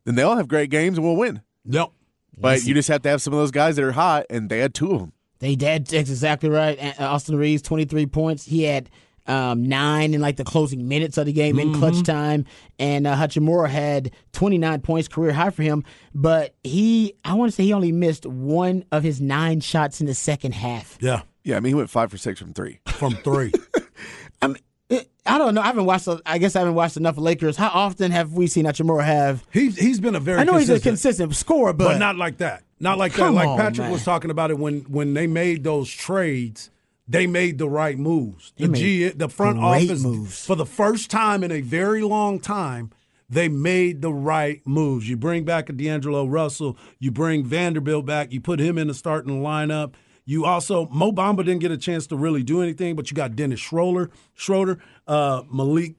then 0.05 0.15
they'll 0.15 0.35
have 0.35 0.47
great 0.47 0.69
games 0.69 0.97
and 0.97 1.05
we'll 1.05 1.15
win. 1.15 1.41
Yep. 1.65 1.91
But 2.37 2.63
you 2.63 2.73
just 2.73 2.87
have 2.89 3.01
to 3.03 3.09
have 3.09 3.21
some 3.21 3.33
of 3.33 3.39
those 3.39 3.51
guys 3.51 3.75
that 3.75 3.83
are 3.83 3.91
hot 3.91 4.25
and 4.29 4.49
they 4.49 4.59
had 4.59 4.73
two 4.73 4.91
of 4.93 4.99
them. 4.99 5.13
They 5.39 5.55
did. 5.55 5.87
That's 5.87 6.09
exactly 6.09 6.49
right. 6.49 6.99
Austin 6.99 7.35
Reaves, 7.35 7.61
23 7.61 8.05
points. 8.07 8.45
He 8.45 8.63
had 8.63 8.89
um, 9.27 9.63
nine 9.63 10.13
in 10.13 10.21
like 10.21 10.35
the 10.37 10.43
closing 10.43 10.87
minutes 10.87 11.17
of 11.17 11.25
the 11.25 11.33
game 11.33 11.59
in 11.59 11.73
clutch 11.73 12.03
time. 12.03 12.45
And 12.79 13.07
uh, 13.07 13.15
Hachimura 13.15 13.69
had 13.69 14.11
29 14.33 14.81
points, 14.81 15.07
career 15.07 15.31
high 15.33 15.49
for 15.49 15.63
him. 15.63 15.83
But 16.13 16.55
he, 16.63 17.15
I 17.23 17.33
want 17.33 17.51
to 17.51 17.55
say 17.55 17.63
he 17.63 17.73
only 17.73 17.91
missed 17.91 18.25
one 18.25 18.85
of 18.91 19.03
his 19.03 19.21
nine 19.21 19.59
shots 19.59 20.01
in 20.01 20.07
the 20.07 20.15
second 20.15 20.53
half. 20.53 20.97
Yeah. 21.01 21.21
Yeah, 21.43 21.57
I 21.57 21.59
mean 21.59 21.71
he 21.71 21.75
went 21.75 21.89
5 21.91 22.09
for 22.11 22.17
6 22.17 22.39
from 22.39 22.53
3. 22.53 22.79
From 22.87 23.13
three. 23.17 23.51
I 24.41 24.47
mean, 24.47 24.57
it, 24.89 25.09
I 25.25 25.37
don't 25.37 25.53
know. 25.53 25.61
I 25.61 25.65
haven't 25.65 25.85
watched. 25.85 26.07
I 26.25 26.37
guess 26.37 26.55
I 26.55 26.59
haven't 26.59 26.75
watched 26.75 26.97
enough 26.97 27.17
of 27.17 27.23
Lakers. 27.23 27.55
How 27.57 27.69
often 27.69 28.11
have 28.11 28.33
we 28.33 28.47
seen 28.47 28.65
Hachimura 28.65 29.03
have? 29.03 29.43
he's 29.51 29.77
he's 29.77 29.99
been 29.99 30.15
a 30.15 30.19
very 30.19 30.39
I 30.39 30.43
know 30.43 30.57
he's 30.57 30.69
a 30.69 30.73
consistent- 30.79 31.29
consistent 31.29 31.35
scorer, 31.35 31.73
but, 31.73 31.85
but 31.85 31.97
not 31.97 32.15
like 32.17 32.37
that. 32.37 32.63
Not 32.79 32.97
like 32.97 33.13
that. 33.13 33.31
Like 33.31 33.47
on, 33.47 33.57
Patrick 33.57 33.79
man. 33.85 33.91
was 33.91 34.03
talking 34.03 34.31
about 34.31 34.51
it 34.51 34.59
when 34.59 34.81
when 34.81 35.13
they 35.13 35.27
made 35.27 35.63
those 35.63 35.89
trades, 35.89 36.69
they 37.07 37.27
made 37.27 37.57
the 37.57 37.69
right 37.69 37.97
moves. 37.97 38.53
The 38.57 38.69
G, 38.69 39.09
the 39.09 39.29
front 39.29 39.59
office 39.59 40.03
moves. 40.03 40.45
for 40.45 40.55
the 40.55 40.65
first 40.65 41.11
time 41.11 41.43
in 41.43 41.51
a 41.51 41.61
very 41.61 42.01
long 42.01 42.39
time. 42.39 42.91
They 43.27 43.49
made 43.49 44.03
the 44.03 44.13
right 44.13 44.61
moves. 44.65 45.09
You 45.09 45.17
bring 45.17 45.45
back 45.45 45.67
a 45.69 45.73
D'Angelo 45.73 46.25
Russell. 46.27 46.77
You 46.99 47.09
bring 47.11 47.43
Vanderbilt 47.43 48.05
back. 48.05 48.31
You 48.31 48.39
put 48.39 48.59
him 48.59 48.77
in 48.77 48.87
the 48.87 48.93
starting 48.93 49.41
lineup. 49.41 49.95
You 50.25 50.45
also 50.45 50.87
Mo 50.89 51.11
Bamba 51.11 51.37
didn't 51.37 51.59
get 51.59 51.71
a 51.71 51.77
chance 51.77 52.07
to 52.07 52.15
really 52.15 52.43
do 52.43 52.61
anything, 52.61 52.95
but 52.95 53.09
you 53.09 53.15
got 53.15 53.35
Dennis 53.35 53.59
Schroeder, 53.59 54.11
Schroeder, 54.35 54.79
uh, 55.07 55.43
Malik 55.51 55.95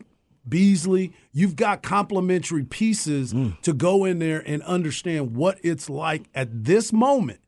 Beasley. 0.48 1.12
You've 1.32 1.57
got 1.57 1.82
complementary 1.82 2.64
pieces 2.64 3.34
to 3.62 3.72
go 3.72 4.04
in 4.04 4.18
there 4.18 4.42
and 4.46 4.62
understand 4.62 5.36
what 5.36 5.59
it's 5.62 5.90
like 5.90 6.28
at 6.34 6.64
this 6.64 6.92
moment 6.92 7.40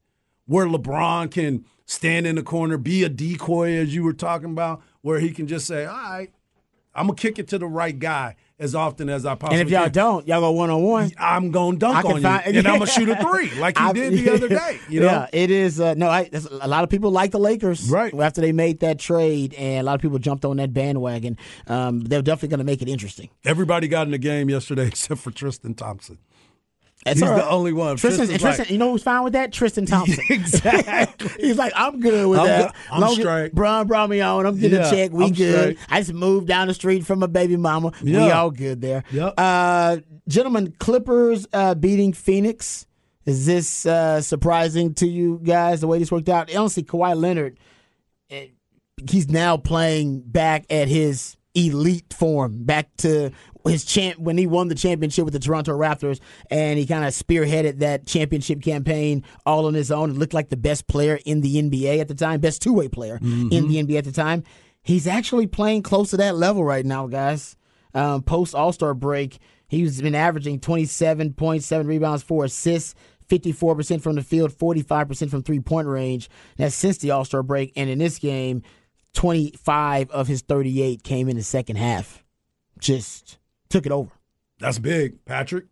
where 0.46 0.66
LeBron 0.66 1.30
can 1.30 1.64
stand 1.88 2.26
in 2.28 2.36
the 2.36 2.42
corner, 2.44 2.76
be 2.78 3.02
a 3.02 3.08
decoy, 3.08 3.72
as 3.72 3.92
you 3.92 4.04
were 4.04 4.12
talking 4.12 4.50
about, 4.50 4.80
where 5.00 5.18
he 5.18 5.30
can 5.30 5.48
just 5.48 5.66
say, 5.66 5.86
"All 5.86 5.96
right, 5.96 6.30
I'm 6.94 7.06
gonna 7.06 7.16
kick 7.16 7.38
it 7.40 7.48
to 7.48 7.58
the 7.58 7.66
right 7.66 7.98
guy 7.98 8.36
as 8.60 8.74
often 8.74 9.08
as 9.08 9.24
I 9.24 9.36
possibly 9.36 9.60
And 9.60 9.68
if 9.68 9.72
y'all 9.72 9.84
can. 9.84 9.92
don't, 9.92 10.26
y'all 10.26 10.40
go 10.40 10.50
one 10.50 10.68
on 10.68 10.82
one. 10.82 11.12
I'm 11.16 11.52
gonna 11.52 11.76
dunk 11.78 12.04
on 12.04 12.20
find- 12.22 12.52
you, 12.52 12.58
and 12.58 12.66
I'm 12.66 12.78
gonna 12.80 12.86
shoot 12.90 13.08
a 13.08 13.14
three 13.16 13.50
like 13.60 13.80
I- 13.80 13.92
did 13.92 14.12
the 14.12 14.30
other 14.30 14.48
day. 14.48 14.78
You 14.90 15.00
know, 15.00 15.06
yeah, 15.06 15.26
it 15.32 15.50
is. 15.50 15.80
Uh, 15.80 15.94
no, 15.94 16.08
I, 16.08 16.28
a 16.60 16.66
lot 16.66 16.82
of 16.82 16.90
people 16.90 17.10
like 17.10 17.30
the 17.30 17.38
Lakers, 17.38 17.88
Right. 17.90 18.12
After 18.14 18.40
they 18.40 18.52
made 18.52 18.80
that 18.80 18.98
trade, 18.98 19.54
and 19.54 19.80
a 19.80 19.82
lot 19.84 19.94
of 19.94 20.00
people 20.00 20.18
jumped 20.18 20.44
on 20.44 20.56
that 20.56 20.72
bandwagon. 20.74 21.36
Um, 21.68 22.00
they're 22.00 22.22
definitely 22.22 22.48
going 22.48 22.58
to 22.58 22.64
make 22.64 22.80
it 22.82 22.88
interesting. 22.88 23.28
everybody 23.44 23.86
got 23.86 24.06
in 24.06 24.10
the 24.12 24.18
game 24.18 24.48
yesterday 24.50 24.86
except 24.88 25.20
for 25.20 25.30
Tristan 25.30 25.74
Thompson. 25.74 26.18
That's 27.08 27.20
He's 27.20 27.28
all 27.28 27.36
the 27.36 27.48
only 27.48 27.72
one. 27.72 27.96
Tristan, 27.96 28.28
like- 28.40 28.70
you 28.70 28.78
know 28.78 28.92
who's 28.92 29.02
fine 29.02 29.24
with 29.24 29.32
that? 29.34 29.52
Tristan 29.52 29.86
Thompson. 29.86 30.22
Exactly. 30.30 31.30
He's 31.40 31.56
like, 31.58 31.72
I'm 31.76 32.00
good 32.00 32.26
with 32.28 32.38
I'm 32.40 32.46
that. 32.46 32.74
I'm 32.90 33.00
Long 33.00 33.14
straight. 33.14 33.54
Bron 33.54 33.86
brought 33.86 34.10
me 34.10 34.20
on. 34.20 34.46
I'm 34.46 34.58
getting 34.58 34.78
Yeah, 34.80 34.86
a 34.86 34.90
check. 34.90 35.12
We 35.12 35.24
I'm 35.26 35.32
good. 35.32 35.58
straight. 35.76 35.78
I 35.88 36.00
just 36.00 36.12
moved 36.12 36.46
down 36.48 36.68
the 36.68 36.74
street 36.74 37.04
from 37.06 37.22
a 37.22 37.28
baby 37.28 37.56
mama. 37.56 37.92
We 38.02 38.16
all 38.16 38.50
good 38.50 38.80
there. 38.80 39.04
Yep. 39.10 39.34
Uh, 39.38 39.96
gentlemen, 40.28 40.74
Clippers 40.78 41.46
uh, 41.52 41.74
beating 41.74 42.12
Phoenix. 42.12 42.86
Is 43.26 43.44
this 43.46 43.84
uh, 43.84 44.20
surprising 44.22 44.94
to 44.94 45.06
you 45.06 45.40
guys 45.42 45.80
the 45.82 45.86
way 45.86 45.98
this 45.98 46.10
worked 46.10 46.28
out? 46.30 46.54
Honestly, 46.54 46.82
Kawhi 46.82 47.14
Leonard, 47.14 47.58
eh, 48.30 48.46
he's 49.08 49.28
now 49.28 49.56
playing 49.58 50.20
back 50.22 50.64
at 50.70 50.88
his 50.88 51.36
elite 51.66 52.12
form, 52.12 52.64
back 52.64 52.94
to 52.98 53.30
his 53.66 53.84
champ 53.84 54.18
when 54.18 54.38
he 54.38 54.46
won 54.46 54.68
the 54.68 54.74
championship 54.74 55.24
with 55.24 55.34
the 55.34 55.40
Toronto 55.40 55.72
Raptors, 55.76 56.20
and 56.50 56.78
he 56.78 56.86
kind 56.86 57.04
of 57.04 57.12
spearheaded 57.12 57.80
that 57.80 58.06
championship 58.06 58.62
campaign 58.62 59.24
all 59.44 59.66
on 59.66 59.74
his 59.74 59.90
own. 59.90 60.10
It 60.10 60.16
looked 60.16 60.34
like 60.34 60.48
the 60.48 60.56
best 60.56 60.86
player 60.86 61.18
in 61.24 61.40
the 61.40 61.56
NBA 61.56 62.00
at 62.00 62.08
the 62.08 62.14
time, 62.14 62.40
best 62.40 62.62
two 62.62 62.72
way 62.72 62.88
player 62.88 63.18
in 63.22 63.68
the 63.68 63.82
NBA 63.82 63.98
at 63.98 64.04
the 64.04 64.12
time. 64.12 64.44
He's 64.82 65.06
actually 65.06 65.46
playing 65.46 65.82
close 65.82 66.10
to 66.10 66.16
that 66.18 66.36
level 66.36 66.64
right 66.64 66.84
now, 66.86 67.06
guys. 67.06 67.56
Um, 67.94 68.22
Post 68.22 68.54
All 68.54 68.72
Star 68.72 68.94
break, 68.94 69.38
he's 69.66 70.00
been 70.00 70.14
averaging 70.14 70.60
27.7 70.60 71.86
rebounds, 71.86 72.22
four 72.22 72.44
assists. 72.44 72.94
54% 73.28 74.00
from 74.00 74.16
the 74.16 74.22
field, 74.22 74.50
45% 74.50 75.28
from 75.28 75.42
three 75.42 75.60
point 75.60 75.86
range. 75.86 76.30
That's 76.56 76.74
since 76.74 76.96
the 76.96 77.10
All 77.10 77.26
Star 77.26 77.42
break. 77.42 77.74
And 77.76 77.90
in 77.90 77.98
this 77.98 78.18
game, 78.18 78.62
25 79.18 80.10
of 80.12 80.28
his 80.28 80.42
38 80.42 81.02
came 81.02 81.28
in 81.28 81.36
the 81.36 81.42
second 81.42 81.74
half. 81.74 82.22
Just 82.78 83.38
took 83.68 83.84
it 83.84 83.90
over. 83.90 84.12
That's 84.60 84.78
big, 84.78 85.24
Patrick. 85.24 85.64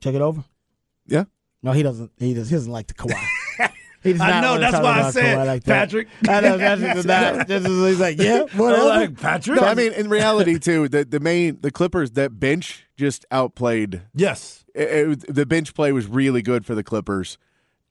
Took 0.00 0.14
it 0.14 0.20
over. 0.20 0.44
Yeah. 1.06 1.24
No, 1.62 1.72
he 1.72 1.82
doesn't. 1.82 2.10
He, 2.18 2.34
does, 2.34 2.50
he 2.50 2.56
doesn't 2.56 2.70
like 2.70 2.88
the 2.88 2.92
Kawhi. 2.92 3.14
I 4.20 4.40
know, 4.42 4.58
that's 4.58 4.78
why 4.78 5.00
I 5.00 5.10
said, 5.12 5.46
like. 5.46 5.64
Patrick. 5.64 6.08
I 6.28 6.40
know 6.42 6.58
Patrick 6.58 6.92
does 6.92 7.06
not. 7.06 7.48
Just, 7.48 7.66
he's 7.66 7.98
like, 7.98 8.20
yeah, 8.20 8.42
whatever. 8.54 8.84
Like, 8.84 9.18
Patrick. 9.18 9.58
No, 9.62 9.66
I 9.66 9.72
mean, 9.72 9.94
in 9.94 10.10
reality, 10.10 10.58
too, 10.58 10.86
the 10.90 11.06
the 11.06 11.20
main 11.20 11.62
the 11.62 11.70
Clippers 11.70 12.10
that 12.10 12.38
bench 12.38 12.84
just 12.98 13.24
outplayed. 13.30 14.02
yes. 14.14 14.62
It, 14.74 15.22
it- 15.24 15.34
the 15.34 15.46
bench 15.46 15.72
play 15.72 15.90
was 15.92 16.06
really 16.06 16.42
good 16.42 16.66
for 16.66 16.74
the 16.74 16.84
Clippers, 16.84 17.38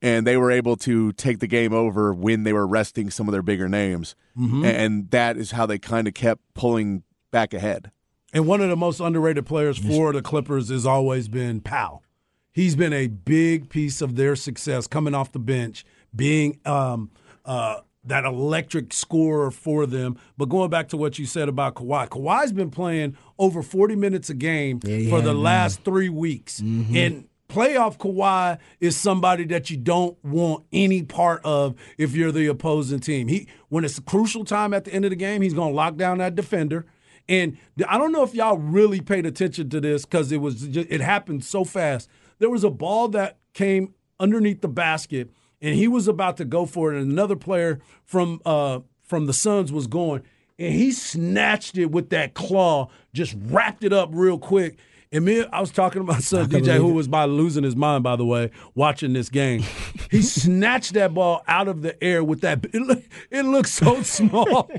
and 0.04 0.28
they 0.28 0.38
were 0.38 0.52
able 0.52 0.76
to 0.76 1.14
take 1.14 1.40
the 1.40 1.48
game 1.48 1.74
over 1.74 2.14
when 2.14 2.44
they 2.44 2.54
were 2.54 2.68
resting 2.68 3.10
some 3.10 3.28
of 3.28 3.32
their 3.32 3.42
bigger 3.42 3.68
names, 3.70 4.16
and 4.36 5.10
that 5.12 5.38
is 5.38 5.52
how 5.52 5.66
they 5.66 5.80
kind 5.80 6.08
of 6.08 6.14
kept 6.14 6.42
pulling 6.54 7.04
back 7.32 7.54
ahead. 7.54 7.90
And 8.34 8.46
one 8.46 8.62
of 8.62 8.70
the 8.70 8.76
most 8.76 9.00
underrated 9.00 9.46
players 9.46 9.78
for 9.78 10.12
the 10.12 10.22
Clippers 10.22 10.70
has 10.70 10.86
always 10.86 11.28
been 11.28 11.62
Powell. 11.62 12.04
He's 12.52 12.76
been 12.76 12.94
a 12.94 13.08
big 13.08 13.70
piece 13.70 14.02
of 14.02 14.16
their 14.16 14.36
success 14.36 14.86
coming 14.88 15.16
off 15.16 15.32
the 15.32 15.40
bench, 15.40 15.86
being 16.16 16.60
um, 16.66 17.10
uh, 17.46 17.78
that 18.06 18.26
electric 18.26 18.92
scorer 18.94 19.52
for 19.52 19.86
them. 19.86 20.20
But 20.38 20.50
going 20.50 20.70
back 20.70 20.90
to 20.90 20.98
what 20.98 21.18
you 21.18 21.26
said 21.26 21.48
about 21.48 21.76
Kawhi, 21.76 22.10
Kawhi's 22.10 22.52
been 22.52 22.70
playing 22.70 23.16
over 23.40 23.64
40 23.64 23.96
minutes 23.96 24.30
a 24.30 24.34
game 24.34 24.80
he 24.84 25.10
for 25.10 25.18
has, 25.18 25.24
the 25.24 25.34
man. 25.34 25.44
last 25.44 25.84
three 25.84 26.10
weeks. 26.10 26.60
And 26.60 27.28
playoff 27.54 27.98
Kawhi 27.98 28.58
is 28.80 28.98
somebody 28.98 29.46
that 29.46 29.70
you 29.70 29.78
don't 29.78 30.18
want 30.24 30.66
any 30.74 31.04
part 31.04 31.42
of 31.44 31.76
if 31.98 32.16
you're 32.16 32.32
the 32.32 32.48
opposing 32.48 33.00
team. 33.00 33.28
He 33.28 33.48
when 33.70 33.86
it's 33.86 33.98
a 33.98 34.02
crucial 34.02 34.44
time 34.44 34.74
at 34.74 34.86
the 34.86 34.94
end 34.94 35.06
of 35.06 35.12
the 35.12 35.16
game, 35.16 35.42
he's 35.42 35.54
going 35.54 35.72
to 35.72 35.76
lock 35.76 35.96
down 35.96 36.18
that 36.18 36.36
defender. 36.36 36.86
And 37.30 37.58
I 37.88 37.98
don't 37.98 38.12
know 38.12 38.24
if 38.24 38.34
y'all 38.34 38.58
really 38.58 39.02
paid 39.02 39.26
attention 39.26 39.70
to 39.70 39.80
this 39.80 40.04
because 40.04 40.32
it 40.32 40.42
was 40.42 40.62
just, 40.68 40.90
it 40.90 41.00
happened 41.00 41.46
so 41.46 41.64
fast. 41.64 42.10
There 42.40 42.50
was 42.50 42.64
a 42.64 42.70
ball 42.72 43.08
that 43.10 43.38
came 43.54 43.94
underneath 44.20 44.62
the 44.62 44.68
basket, 44.68 45.30
and 45.62 45.76
he 45.76 45.88
was 45.88 46.08
about 46.08 46.38
to 46.38 46.46
go 46.46 46.66
for 46.66 46.94
it, 46.94 47.02
and 47.02 47.12
another 47.12 47.36
player 47.36 47.80
from 48.04 48.42
uh, 48.46 48.80
from 49.04 49.28
the 49.28 49.34
Suns 49.34 49.72
was 49.72 49.88
going, 49.88 50.24
and 50.58 50.74
he 50.74 50.92
snatched 50.92 51.78
it 51.78 51.92
with 51.92 52.10
that 52.10 52.34
claw, 52.34 52.90
just 53.14 53.36
wrapped 53.46 53.84
it 53.84 53.94
up 53.94 54.10
real 54.12 54.40
quick. 54.40 54.78
And 55.14 55.24
me, 55.26 55.46
I 55.54 55.62
was 55.62 55.70
talking 55.72 56.02
to 56.02 56.06
my 56.12 56.18
son 56.20 56.50
DJ, 56.50 56.76
who 56.78 56.92
was 56.92 57.08
by 57.08 57.26
losing 57.26 57.64
his 57.64 57.76
mind, 57.76 58.04
by 58.04 58.16
the 58.16 58.26
way, 58.26 58.50
watching 58.74 59.14
this 59.14 59.30
game. 59.30 59.64
he 60.10 60.22
snatched 60.24 60.94
that 60.96 61.14
ball 61.14 61.44
out 61.48 61.68
of 61.68 61.84
the 61.84 62.04
air 62.04 62.24
with 62.24 62.42
that. 62.42 62.66
It, 62.74 62.82
look, 62.82 63.04
it 63.30 63.44
looked 63.44 63.70
so 63.70 64.02
small. 64.04 64.72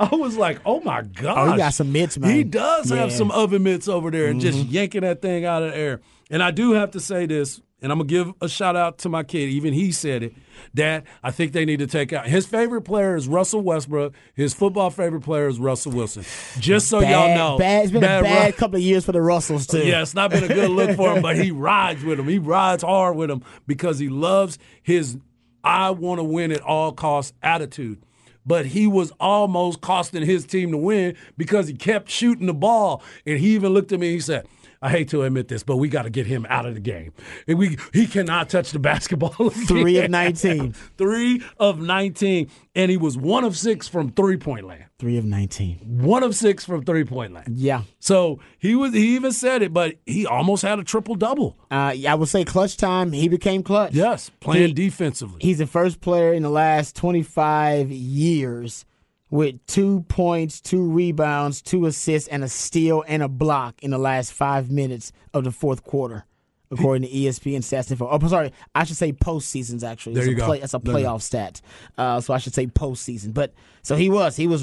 I 0.00 0.14
was 0.14 0.38
like, 0.38 0.60
oh 0.64 0.80
my 0.80 1.02
god! 1.02 1.36
Oh, 1.48 1.52
he 1.52 1.58
got 1.58 1.74
some 1.74 1.92
mitts, 1.92 2.16
man. 2.16 2.34
He 2.34 2.44
does 2.44 2.88
have 2.88 2.98
Yeah. 2.98 3.06
Mm-hmm. 3.08 3.16
some 3.18 3.30
oven 3.30 3.62
mitts 3.62 3.86
over 3.86 4.10
there 4.10 4.28
and 4.28 4.40
just 4.40 4.58
yanking 4.58 5.02
that 5.02 5.20
thing 5.20 5.44
out 5.44 5.62
of 5.62 5.72
the 5.72 5.76
air. 5.78 6.00
And 6.30 6.42
I 6.42 6.50
do 6.50 6.72
have 6.72 6.92
to 6.92 7.00
say 7.00 7.26
this, 7.26 7.60
and 7.84 7.92
I'm 7.92 7.98
going 7.98 8.08
to 8.08 8.14
give 8.14 8.34
a 8.40 8.48
shout 8.48 8.76
out 8.76 8.96
to 8.98 9.10
my 9.10 9.22
kid. 9.22 9.50
Even 9.50 9.74
he 9.74 9.92
said 9.92 10.22
it. 10.22 10.34
Dad, 10.74 11.04
I 11.22 11.30
think 11.30 11.52
they 11.52 11.66
need 11.66 11.80
to 11.80 11.86
take 11.86 12.12
out. 12.14 12.26
His 12.26 12.46
favorite 12.46 12.82
player 12.82 13.14
is 13.14 13.28
Russell 13.28 13.60
Westbrook. 13.60 14.14
His 14.34 14.54
football 14.54 14.88
favorite 14.88 15.20
player 15.20 15.46
is 15.48 15.60
Russell 15.60 15.92
Wilson. 15.92 16.24
Just 16.58 16.88
so 16.88 17.00
bad, 17.02 17.10
y'all 17.10 17.36
know. 17.36 17.58
bad. 17.58 17.82
It's 17.84 17.92
been 17.92 18.02
a 18.02 18.16
Ru- 18.18 18.22
bad 18.22 18.56
couple 18.56 18.76
of 18.76 18.82
years 18.82 19.04
for 19.04 19.12
the 19.12 19.20
Russells 19.20 19.66
too. 19.66 19.80
yeah, 19.86 20.00
it's 20.00 20.14
not 20.14 20.30
been 20.30 20.44
a 20.44 20.48
good 20.48 20.70
look 20.70 20.96
for 20.96 21.14
him, 21.14 21.20
but 21.22 21.36
he 21.36 21.50
rides 21.52 22.02
with 22.02 22.18
him. 22.18 22.26
He 22.26 22.38
rides 22.38 22.82
hard 22.82 23.16
with 23.16 23.30
him 23.30 23.42
because 23.66 23.98
he 23.98 24.08
loves 24.08 24.58
his 24.82 25.18
I 25.62 25.90
want 25.90 26.20
to 26.20 26.24
win 26.24 26.52
at 26.52 26.62
all 26.62 26.92
costs 26.92 27.34
attitude. 27.42 28.02
But 28.46 28.66
he 28.66 28.86
was 28.86 29.10
almost 29.20 29.80
costing 29.80 30.22
his 30.24 30.44
team 30.44 30.70
to 30.72 30.76
win 30.76 31.16
because 31.38 31.66
he 31.68 31.74
kept 31.74 32.10
shooting 32.10 32.46
the 32.46 32.54
ball. 32.54 33.02
And 33.26 33.38
he 33.38 33.54
even 33.54 33.72
looked 33.72 33.92
at 33.92 34.00
me 34.00 34.08
and 34.08 34.14
he 34.14 34.20
said, 34.20 34.46
I 34.84 34.90
hate 34.90 35.08
to 35.08 35.22
admit 35.22 35.48
this, 35.48 35.62
but 35.62 35.78
we 35.78 35.88
got 35.88 36.02
to 36.02 36.10
get 36.10 36.26
him 36.26 36.46
out 36.50 36.66
of 36.66 36.74
the 36.74 36.80
game. 36.80 37.14
And 37.48 37.58
we 37.58 37.78
he 37.94 38.06
cannot 38.06 38.50
touch 38.50 38.70
the 38.70 38.78
basketball. 38.78 39.30
Three 39.50 39.96
of. 39.96 40.10
19. 40.10 40.72
Three 40.98 41.42
of 41.58 41.80
19. 41.80 42.50
And 42.74 42.90
he 42.90 42.98
was 42.98 43.16
one 43.16 43.44
of 43.44 43.56
six 43.56 43.88
from 43.88 44.10
three 44.10 44.36
point 44.36 44.66
land. 44.66 44.84
Three 44.98 45.16
of 45.16 45.24
19. 45.24 46.02
One 46.02 46.22
of 46.22 46.34
six 46.34 46.66
from 46.66 46.84
three 46.84 47.04
point 47.04 47.32
land. 47.32 47.56
Yeah. 47.56 47.84
So 47.98 48.40
he 48.58 48.74
was 48.74 48.92
he 48.92 49.14
even 49.14 49.32
said 49.32 49.62
it, 49.62 49.72
but 49.72 49.94
he 50.04 50.26
almost 50.26 50.62
had 50.62 50.78
a 50.78 50.84
triple 50.84 51.14
double. 51.14 51.56
Uh, 51.70 51.94
I 52.06 52.14
would 52.14 52.28
say 52.28 52.44
clutch 52.44 52.76
time. 52.76 53.12
He 53.12 53.28
became 53.28 53.62
clutch. 53.62 53.94
Yes, 53.94 54.30
playing 54.40 54.68
He- 54.68 54.74
defensively. 54.74 55.38
He's 55.40 55.58
the 55.58 55.66
first 55.66 56.02
player 56.02 56.34
in 56.34 56.42
the 56.42 56.50
last 56.50 56.94
25 56.96 57.90
years 57.90 58.84
with 59.30 59.64
two 59.66 60.02
points, 60.08 60.60
two 60.60 60.82
rebounds, 60.90 61.60
two 61.62 61.86
assists, 61.86 62.28
and 62.28 62.44
a 62.44 62.48
steal 62.48 63.04
and 63.08 63.22
a 63.22 63.28
block 63.28 63.82
in 63.82 63.90
the 63.90 63.98
last 63.98 64.32
five 64.32 64.70
minutes 64.70 65.12
of 65.32 65.44
the 65.44 65.50
fourth 65.50 65.82
quarter, 65.82 66.24
according 66.70 67.08
to 67.08 67.14
ESPN 67.14 67.58
stats 67.58 67.90
info. 67.90 68.08
Oh, 68.08 68.28
sorry, 68.28 68.52
I 68.74 68.84
should 68.84 68.96
say 68.96 69.12
postseasons. 69.12 69.82
Actually, 69.82 70.14
There 70.14 70.22
It's 70.24 70.30
you 70.30 70.36
a 70.36 70.40
go. 70.40 70.46
Play, 70.46 70.60
that's 70.60 70.74
a 70.74 70.78
There 70.78 70.98
you 70.98 71.04
go. 71.04 71.08
playoff 71.10 71.22
stat. 71.22 71.60
Uh, 71.98 72.20
so 72.20 72.32
I 72.34 72.38
should 72.38 72.54
say 72.54 72.66
postseason. 72.66 73.34
But 73.34 73.52
so 73.82 73.96
he 73.96 74.08
was. 74.10 74.36
He 74.36 74.46
was 74.46 74.62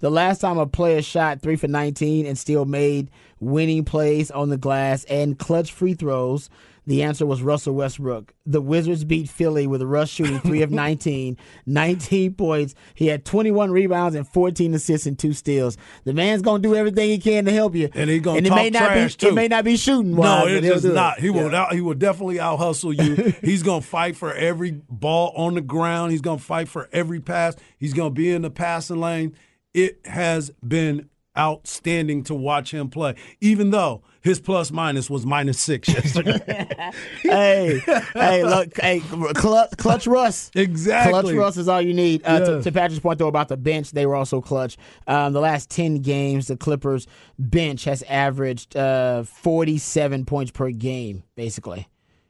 the 0.00 0.10
last 0.10 0.40
time 0.40 0.58
a 0.58 0.66
player 0.66 1.00
shot 1.02 1.40
three 1.40 1.56
for 1.56 1.68
19 1.68 2.26
and 2.26 2.36
still 2.36 2.64
made 2.66 3.10
winning 3.40 3.84
plays 3.84 4.30
on 4.30 4.50
the 4.50 4.58
glass 4.58 5.04
and 5.04 5.38
clutch 5.38 5.72
free 5.72 5.94
throws. 5.94 6.50
The 6.86 7.02
answer 7.02 7.26
was 7.26 7.42
Russell 7.42 7.74
Westbrook. 7.74 8.34
The 8.46 8.60
Wizards 8.60 9.04
beat 9.04 9.28
Philly 9.28 9.66
with 9.66 9.82
Russ 9.82 10.08
shooting 10.08 10.40
3 10.40 10.62
of 10.62 10.70
19, 10.70 11.36
19 11.66 12.34
points. 12.34 12.74
He 12.94 13.06
had 13.06 13.24
21 13.24 13.70
rebounds 13.70 14.16
and 14.16 14.26
14 14.26 14.74
assists 14.74 15.06
and 15.06 15.18
two 15.18 15.32
steals. 15.32 15.76
The 16.04 16.12
man's 16.12 16.42
going 16.42 16.62
to 16.62 16.68
do 16.68 16.74
everything 16.74 17.10
he 17.10 17.18
can 17.18 17.44
to 17.44 17.52
help 17.52 17.74
you. 17.74 17.90
And 17.94 18.10
he's 18.10 18.22
gonna 18.22 18.38
it 18.38 18.46
talk 18.46 18.56
may 18.56 18.70
not 18.70 18.86
trash, 18.86 19.16
be, 19.16 19.26
too. 19.26 19.28
It 19.28 19.34
may 19.34 19.48
not 19.48 19.64
be 19.64 19.76
shooting 19.76 20.14
no, 20.14 20.46
it 20.46 20.64
he'll 20.64 20.92
not. 20.92 21.20
He 21.20 21.30
will. 21.30 21.50
Yeah. 21.50 21.62
Out, 21.62 21.72
he 21.72 21.80
will 21.80 21.94
definitely 21.94 22.40
out 22.40 22.58
hustle 22.58 22.92
you. 22.92 23.34
He's 23.42 23.62
gonna 23.62 23.80
fight 23.80 24.16
for 24.16 24.32
every 24.32 24.80
ball 24.88 25.32
on 25.36 25.54
the 25.54 25.60
ground. 25.60 26.12
He's 26.12 26.20
gonna 26.20 26.38
fight 26.38 26.68
for 26.68 26.88
every 26.92 27.20
pass. 27.20 27.56
He's 27.78 27.92
gonna 27.92 28.10
be 28.10 28.30
in 28.30 28.42
the 28.42 28.50
passing 28.50 29.00
lane. 29.00 29.36
It 29.74 30.00
has 30.06 30.50
been 30.66 31.08
outstanding 31.36 32.24
to 32.24 32.34
watch 32.34 32.72
him 32.72 32.90
play, 32.90 33.14
even 33.40 33.70
though 33.70 34.02
his 34.22 34.40
plus 34.40 34.70
minus 34.70 35.08
was 35.08 35.24
minus 35.24 35.58
six 35.60 35.88
yesterday. 35.94 36.40
hey, 37.22 37.80
hey, 38.14 38.44
look, 38.44 38.78
hey, 38.80 39.00
clutch, 39.34 39.70
clutch 39.76 40.06
Russ. 40.06 40.50
Exactly. 40.54 41.12
Clutch 41.12 41.34
Russ 41.34 41.56
is 41.56 41.68
all 41.68 41.80
you 41.80 41.94
need. 41.94 42.22
Uh, 42.24 42.40
to, 42.40 42.62
to 42.62 42.72
Patrick's 42.72 43.00
point, 43.00 43.18
though, 43.18 43.28
about 43.28 43.48
the 43.48 43.56
bench, 43.56 43.92
they 43.92 44.06
were 44.06 44.16
also 44.16 44.40
clutch. 44.40 44.76
Um, 45.06 45.32
the 45.32 45.40
last 45.40 45.70
10 45.70 45.96
games, 45.96 46.48
the 46.48 46.56
Clippers 46.56 47.06
bench 47.38 47.84
has 47.84 48.02
averaged 48.04 48.76
uh, 48.76 49.22
47 49.22 50.24
points 50.26 50.50
per 50.50 50.70
game, 50.70 51.22
basically. 51.34 51.88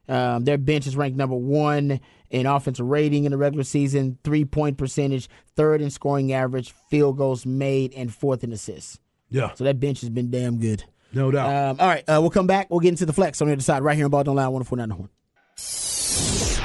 Um, 0.09 0.45
their 0.45 0.59
bench 0.59 0.86
is 0.86 0.97
ranked 0.97 1.16
number 1.16 1.36
one 1.36 2.01
in 2.30 2.47
offensive 2.47 2.86
rating 2.86 3.24
in 3.24 3.32
the 3.32 3.38
regular 3.38 3.64
season, 3.64 4.18
three 4.24 4.45
point 4.45 4.76
percentage, 4.78 5.28
third 5.57 5.80
in 5.80 5.91
scoring 5.91 6.32
average, 6.32 6.72
field 6.91 7.16
goals 7.16 7.47
made, 7.47 7.93
and 7.95 8.12
fourth 8.12 8.43
in 8.43 8.53
assists. 8.53 8.99
Yeah, 9.28 9.55
So 9.55 9.62
that 9.64 9.78
bench 9.78 10.01
has 10.01 10.11
been 10.11 10.30
damn 10.30 10.59
good. 10.59 10.84
No 11.12 11.30
doubt. 11.30 11.70
Um, 11.70 11.76
all 11.80 11.88
right, 11.88 12.04
uh, 12.08 12.18
we'll 12.20 12.30
come 12.30 12.46
back. 12.46 12.70
We'll 12.70 12.80
get 12.80 12.90
into 12.90 13.06
the 13.06 13.12
flex 13.12 13.40
on 13.40 13.48
the 13.48 13.52
other 13.54 13.62
side 13.62 13.82
right 13.82 13.96
here 13.96 14.06
on 14.06 14.11
Ball 14.11 14.24
Don't 14.24 14.36
Lie, 14.36 14.48
149 14.48 14.88
The 14.88 14.94
Horn. 14.94 15.08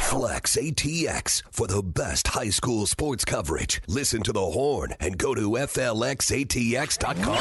Flex 0.06 0.56
ATX 0.56 1.44
for 1.52 1.68
the 1.68 1.84
best 1.84 2.28
high 2.30 2.50
school 2.50 2.86
sports 2.86 3.26
coverage. 3.26 3.82
Listen 3.88 4.22
to 4.24 4.32
the 4.32 4.40
horn 4.40 4.94
and 5.02 5.18
go 5.18 5.36
to 5.36 5.42
FLXATX.com. 5.50 7.38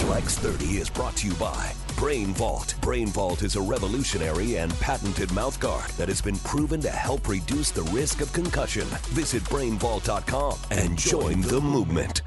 Flex 0.00 0.38
30 0.38 0.64
is 0.78 0.90
brought 0.90 1.14
to 1.16 1.28
you 1.28 1.34
by 1.34 1.72
Brain 1.96 2.34
Vault. 2.34 2.74
Brain 2.80 3.06
Vault 3.08 3.42
is 3.42 3.54
a 3.54 3.60
revolutionary 3.60 4.56
and 4.56 4.72
patented 4.80 5.28
mouthguard 5.28 5.94
that 5.98 6.08
has 6.08 6.20
been 6.20 6.38
proven 6.38 6.80
to 6.80 6.90
help 6.90 7.28
reduce 7.28 7.70
the 7.70 7.82
risk 7.84 8.22
of 8.22 8.32
concussion. 8.32 8.86
Visit 9.10 9.44
brainvault.com 9.44 10.58
and 10.70 10.98
join 10.98 11.42
the 11.42 11.60
movement. 11.60 12.22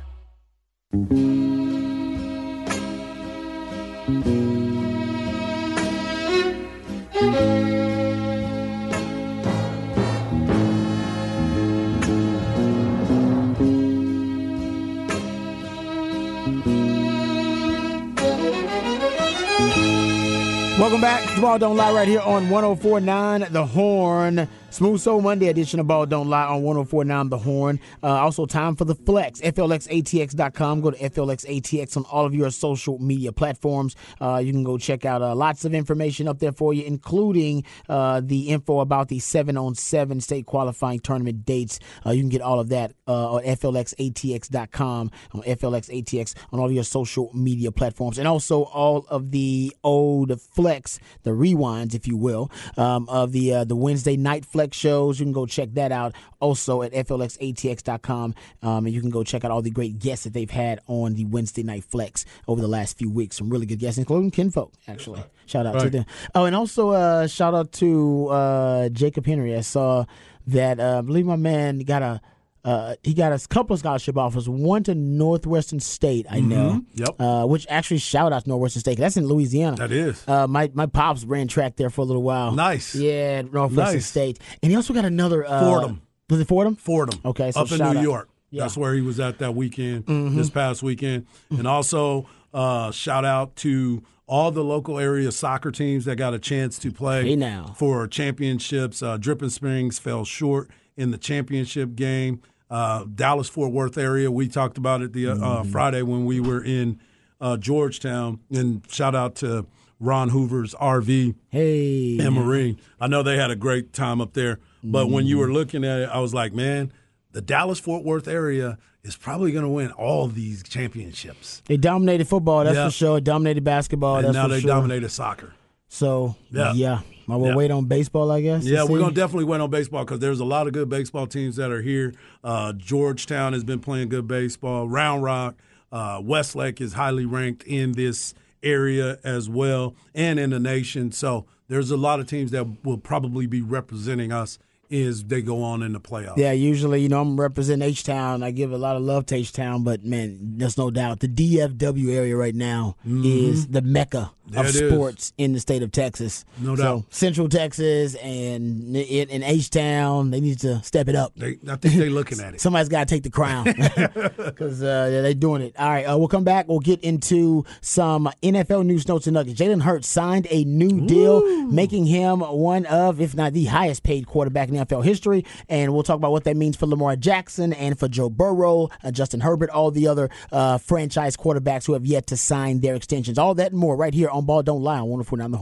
Don't 21.58 21.78
Lie 21.78 21.93
right 21.93 22.08
here 22.08 22.22
on 22.22 22.49
1049 22.49 23.47
The 23.51 23.66
Horn. 23.66 24.47
Smooth 24.74 25.01
Soul 25.01 25.21
Monday 25.21 25.49
edition 25.49 25.80
of 25.80 25.86
Ball 25.86 26.07
Don't 26.07 26.30
Lie 26.30 26.47
on 26.47 26.63
1049 26.63 27.30
The 27.30 27.38
Horn. 27.38 27.80
Uh, 28.01 28.07
also, 28.07 28.47
time 28.47 28.76
for 28.76 28.86
the 28.86 28.95
flex. 28.95 29.39
FLXATX.com. 29.39 30.82
Go 30.82 30.89
to 30.89 30.97
FLXATX 30.97 31.95
on 31.95 32.05
all 32.05 32.26
of 32.26 32.34
your 32.34 32.49
social 32.49 32.97
media 32.97 33.32
platforms. 33.32 33.95
Uh, 34.19 34.41
you 34.43 34.51
can 34.51 34.63
go 34.63 34.80
check 34.80 35.05
out 35.05 35.21
uh, 35.21 35.36
lots 35.36 35.63
of 35.63 35.76
information 35.76 36.28
up 36.28 36.39
there 36.39 36.51
for 36.51 36.74
you, 36.74 36.86
including 36.86 37.63
uh, 37.88 38.19
the 38.26 38.49
info 38.49 38.80
about 38.80 39.09
the 39.09 39.19
7 39.19 39.55
on 39.57 39.76
7 39.76 40.19
state 40.21 40.47
qualifying 40.47 40.99
tournament 40.99 41.45
dates. 41.45 41.80
Uh, 42.03 42.09
you 42.09 42.24
can 42.24 42.30
get 42.30 42.41
all 42.41 42.59
of 42.59 42.69
that 42.69 42.93
uh, 43.07 43.34
on 43.34 43.43
FLXATX.com, 43.43 45.11
on 45.34 45.41
FLXATX, 45.43 46.34
on 46.51 46.59
all 46.59 46.65
of 46.65 46.71
your 46.71 46.84
social 46.84 47.30
media 47.36 47.71
platforms, 47.71 48.17
and 48.17 48.28
also 48.28 48.63
all 48.63 49.05
of 49.09 49.30
the 49.30 49.71
old 49.84 50.41
flex, 50.41 50.99
the 51.21 51.30
rewinds, 51.30 51.93
if 51.93 52.07
you 52.07 52.17
will, 52.17 52.49
um, 52.76 53.07
of 53.07 53.34
the 53.34 53.53
uh, 53.53 53.63
the 53.63 53.76
Wednesday 53.76 54.17
night 54.17 54.43
flex 54.43 54.62
shows. 54.72 55.20
You 55.20 55.26
can 55.26 55.34
go 55.34 55.47
check 55.47 55.74
that 55.74 55.91
out 55.91 56.14
also 56.39 56.84
at 56.84 56.91
FLXATX.com, 56.91 58.36
um, 58.61 58.86
and 58.86 58.93
you 58.93 59.01
can 59.01 59.09
go 59.09 59.24
check 59.24 59.43
out 59.43 59.49
all 59.49 59.64
the 59.64 59.72
great 59.72 59.97
guests 59.97 60.26
that 60.26 60.34
they've 60.34 60.51
had 60.51 60.80
on 60.86 61.16
the 61.16 61.26
Wednesday 61.26 61.64
night 61.64 61.86
flex 61.86 62.24
over 62.47 62.61
the 62.61 62.68
last 62.68 62.97
few 62.99 63.09
weeks. 63.09 63.38
Some 63.38 63.49
really 63.49 63.66
good 63.66 63.80
guests, 63.80 63.97
including 63.97 64.30
Kinfolk, 64.30 64.74
actually. 64.88 65.24
Shout 65.47 65.66
out 65.66 65.80
to 65.80 65.89
them. 65.89 66.05
Oh, 66.36 66.45
and 66.45 66.55
also 66.55 66.91
uh, 66.91 67.26
shout 67.26 67.55
out 67.55 67.72
to 67.74 68.28
uh, 68.28 68.89
Jacob 68.89 69.26
Henry. 69.26 69.55
I 69.55 69.61
saw 69.61 70.05
that 70.47 70.80
uh, 70.80 70.99
I 70.99 71.01
believe 71.01 71.26
my 71.26 71.36
man 71.36 71.80
got 71.80 72.01
a 72.01 72.22
uh, 72.64 72.95
he 73.03 73.14
got 73.14 73.34
a 73.34 73.47
couple 73.47 73.74
of 73.74 73.80
scholarship 73.80 74.18
offers. 74.18 74.47
One 74.47 74.84
to 74.84 74.95
Northwestern 74.95 75.80
State, 75.80 76.26
I 76.30 76.39
know. 76.39 76.82
Yep. 76.93 77.09
Uh, 77.20 77.45
which 77.45 77.66
actually 77.70 77.97
shout 77.97 78.32
out 78.34 78.43
to 78.43 78.49
Northwestern 78.49 78.80
State. 78.80 78.97
That's 78.97 79.18
in 79.18 79.28
Louisiana. 79.28 79.76
That 79.78 79.91
is. 79.91 80.24
Uh, 80.28 80.47
my 80.47 80.72
my 80.74 80.86
pops 80.86 81.26
ran 81.26 81.47
track 81.47 81.76
there 81.76 81.89
for 81.89 82.01
a 82.01 82.05
little 82.05 82.24
while. 82.24 82.51
Nice. 82.53 82.95
Yeah, 82.95 83.41
Northwestern 83.41 83.95
Nice. 83.97 84.05
State, 84.05 84.39
and 84.61 84.72
he 84.72 84.76
also 84.76 84.93
got 84.93 85.05
another 85.05 85.45
uh, 85.45 85.59
Fordham. 85.59 86.01
Was 86.30 86.39
it 86.39 86.47
Fordham? 86.47 86.76
Fordham. 86.76 87.20
Okay, 87.26 87.51
so 87.51 87.61
up 87.61 87.72
in 87.72 87.78
New 87.80 87.84
out. 87.86 88.01
York. 88.01 88.30
Yeah. 88.49 88.59
Mm-hmm. 88.59 88.66
That's 88.66 88.78
where 88.78 88.93
he 88.93 89.01
was 89.01 89.20
at 89.20 89.39
that 89.39 89.55
weekend, 89.55 90.05
this 90.38 90.49
past 90.49 90.82
weekend. 90.84 91.26
And 91.49 91.68
also, 91.68 92.28
uh, 92.53 92.91
shout 92.91 93.26
out 93.26 93.55
to 93.57 94.03
all 94.26 94.51
the 94.51 94.64
local 94.64 94.99
area 94.99 95.32
soccer 95.32 95.70
teams 95.72 96.05
that 96.05 96.16
got 96.16 96.34
a 96.34 96.39
chance 96.39 96.80
to 96.80 96.91
play 96.91 97.24
Hey, 97.24 97.36
now. 97.36 97.74
for 97.76 98.07
championships. 98.07 99.03
Uh, 99.03 99.18
Dripping 99.18 99.49
Springs 99.49 99.99
fell 99.99 100.24
short 100.24 100.70
in 100.95 101.11
the 101.11 101.18
championship 101.18 101.95
game. 101.95 102.41
Uh, 102.74 103.05
Dallas 103.13 103.47
Fort 103.49 103.71
Worth 103.71 103.97
area, 103.99 104.32
we 104.32 104.47
talked 104.47 104.78
about 104.80 105.01
it 105.01 105.13
the 105.13 105.28
uh, 105.28 105.36
Mm-hmm. 105.36 105.43
uh, 105.43 105.63
Friday 105.65 106.01
when 106.01 106.26
we 106.26 106.39
were 106.39 106.63
in 106.63 106.99
uh, 107.39 107.55
Georgetown. 107.57 108.39
And 108.51 108.82
shout 108.89 109.13
out 109.15 109.36
to 109.36 109.67
Ron 109.99 110.30
Hoover's 110.30 110.74
RV 110.76 111.36
Hey, 111.49 112.17
and 112.19 112.34
Marine. 112.36 112.80
I 112.99 113.07
know 113.07 113.21
they 113.21 113.38
had 113.38 113.51
a 113.51 113.55
great 113.55 113.93
time 113.93 114.19
up 114.21 114.34
there. 114.34 114.59
But 114.84 115.09
when 115.09 115.26
you 115.28 115.38
were 115.38 115.51
looking 115.51 115.84
at 115.86 116.01
it, 116.01 116.09
I 116.09 116.19
was 116.19 116.34
like, 116.34 116.51
man, 116.53 116.91
the 117.32 117.41
Dallas 117.41 117.80
Fort 117.80 118.03
Worth 118.03 118.28
area 118.28 118.78
is 119.03 119.15
probably 119.15 119.51
going 119.51 119.63
to 119.65 119.69
win 119.69 119.91
all 119.91 120.28
these 120.28 120.63
championships. 120.63 121.61
they 121.67 121.78
dominated 121.78 122.28
football. 122.28 122.63
That's 122.63 122.76
Yeah. 122.76 122.88
for 122.88 122.91
sure. 122.91 123.21
Dominated 123.21 123.63
basketball. 123.63 124.15
and 124.17 124.26
that's 124.26 124.34
now 124.34 124.43
for 124.43 124.49
they 124.49 124.61
sure. 124.61 124.67
dominated 124.69 125.09
soccer. 125.09 125.53
So 125.89 126.36
yeah, 126.51 126.74
Yeah. 126.74 126.99
I 127.30 127.36
will 127.36 127.47
Yeah. 127.49 127.55
wait 127.55 127.71
on 127.71 127.86
baseball. 127.86 128.32
I 128.32 128.41
guess. 128.41 128.65
Yeah, 128.65 128.84
we're 128.84 128.99
going 128.99 129.13
to 129.13 129.19
definitely 129.19 129.45
wait 129.45 129.61
on 129.61 129.69
baseball 129.69 130.03
because 130.05 130.19
there's 130.19 130.39
a 130.39 130.45
lot 130.45 130.67
of 130.67 130.74
good 130.74 130.89
baseball 130.89 131.28
teams 131.28 131.55
that 131.55 131.71
are 131.71 131.82
here. 131.82 132.13
Uh, 132.43 132.74
Georgetown 132.74 133.53
has 133.53 133.63
been 133.63 133.80
playing 133.80 134.09
good 134.09 134.28
baseball. 134.28 134.88
Round 134.88 135.24
Rock, 135.24 135.55
uh, 135.91 136.21
Westlake 136.24 136.82
is 136.82 136.93
highly 136.93 137.26
ranked 137.26 137.63
in 137.63 137.93
this 137.93 138.34
area 138.61 139.19
as 139.24 139.49
well 139.49 139.95
and 140.15 140.39
in 140.39 140.49
the 140.51 140.59
nation. 140.59 141.11
So 141.11 141.45
there's 141.67 141.91
a 141.91 141.97
lot 141.97 142.19
of 142.19 142.28
teams 142.28 142.51
that 142.51 142.84
will 142.84 142.97
probably 142.97 143.45
be 143.47 143.61
representing 143.61 144.32
us 144.32 144.59
as 144.91 145.24
they 145.24 145.41
go 145.41 145.63
on 145.63 145.82
in 145.82 145.93
the 145.93 145.99
playoffs. 145.99 146.38
Yeah, 146.38 146.51
usually, 146.51 147.01
you 147.01 147.09
know, 147.09 147.21
I'm 147.21 147.39
representing 147.39 147.88
H 147.89 148.03
Town. 148.03 148.43
I 148.43 148.51
give 148.51 148.71
a 148.71 148.78
lot 148.78 148.95
of 148.95 149.01
love 149.01 149.26
to 149.28 149.36
H 149.36 149.51
Town, 149.51 149.84
but 149.84 150.03
man, 150.05 150.38
there's 150.57 150.78
no 150.78 150.91
doubt 150.91 151.19
the 151.19 151.28
DFW 151.28 152.13
area 152.13 152.36
right 152.38 152.53
now 152.53 152.95
is 153.05 153.67
the 153.67 153.82
mecca 153.82 154.32
of 154.56 154.66
it 154.68 154.76
is. 154.76 154.91
sports 154.91 155.34
in 155.38 155.54
the 155.54 155.60
state 155.60 155.84
of 155.84 155.91
Texas. 155.91 156.46
No 156.60 156.76
so, 156.76 156.84
doubt. 156.84 157.04
Central 157.10 157.50
Texas 157.50 158.16
and 158.16 158.96
in, 158.96 159.30
in 159.30 159.44
H 159.44 159.70
Town, 159.70 160.32
they 160.32 160.41
need 160.41 160.60
to 160.60 160.82
step 160.84 161.08
it 161.08 161.16
up. 161.16 161.34
They, 161.36 161.58
I 161.70 161.76
think 161.76 161.96
they're 161.96 162.10
looking 162.10 162.39
at 162.39 162.54
it. 162.54 162.62
Somebody's 162.62 162.89
got 162.89 163.08
to 163.08 163.14
take 163.14 163.24
the 163.24 163.30
crown 163.30 163.64
because 163.66 164.84
uh, 164.84 165.10
yeah, 165.12 165.22
they're 165.22 165.34
doing 165.34 165.62
it. 165.62 165.76
All 165.78 165.89
right, 165.89 166.04
uh, 166.04 166.18
we'll 166.18 166.28
come 166.28 166.44
back. 166.44 166.68
We'll 166.68 166.80
get 166.80 167.00
into 167.02 167.66
some 167.82 168.30
NFL 168.41 168.86
news, 168.86 169.08
notes, 169.08 169.28
and 169.28 169.34
nuggets. 169.34 169.60
Jalen 169.60 169.82
Hurts 169.82 170.08
signed 170.08 170.48
a 170.50 170.64
new 170.66 171.06
deal, 171.06 171.66
making 171.66 172.06
him 172.06 172.39
one 172.39 172.86
of, 172.86 173.22
if 173.22 173.36
not 173.36 173.54
the 173.54 173.66
highest 173.66 174.04
paid 174.04 174.28
quarterback 174.28 174.70
in 174.70 174.76
NFL 174.76 175.04
history. 175.04 175.46
And 175.70 175.94
we'll 175.94 176.04
talk 176.04 176.18
about 176.18 176.32
what 176.32 176.44
that 176.46 176.58
means 176.58 176.76
for 176.76 176.88
Lamar 176.88 177.16
Jackson 177.16 177.74
and 177.74 177.98
for 177.98 178.08
Joe 178.08 178.30
Burrow, 178.30 178.89
uh, 179.04 179.12
Justin 179.12 179.41
Herbert, 179.41 179.70
all 179.70 179.91
the 179.91 180.08
other 180.08 180.30
uh, 180.52 180.78
franchise 180.78 181.38
quarterbacks 181.38 181.86
who 181.86 181.94
have 181.94 182.06
yet 182.06 182.28
to 182.28 182.38
sign 182.38 182.82
their 182.82 182.96
extensions. 182.96 183.38
All 183.38 183.54
that 183.56 183.72
and 183.72 183.80
more 183.80 183.96
right 183.96 184.14
here 184.14 184.30
on 184.34 184.46
Ball 184.46 184.64
Don't 184.64 184.82
Lie 184.82 185.00
on 185.00 185.10
104 185.10 185.38
the 185.52 185.58
Horn. 185.58 185.62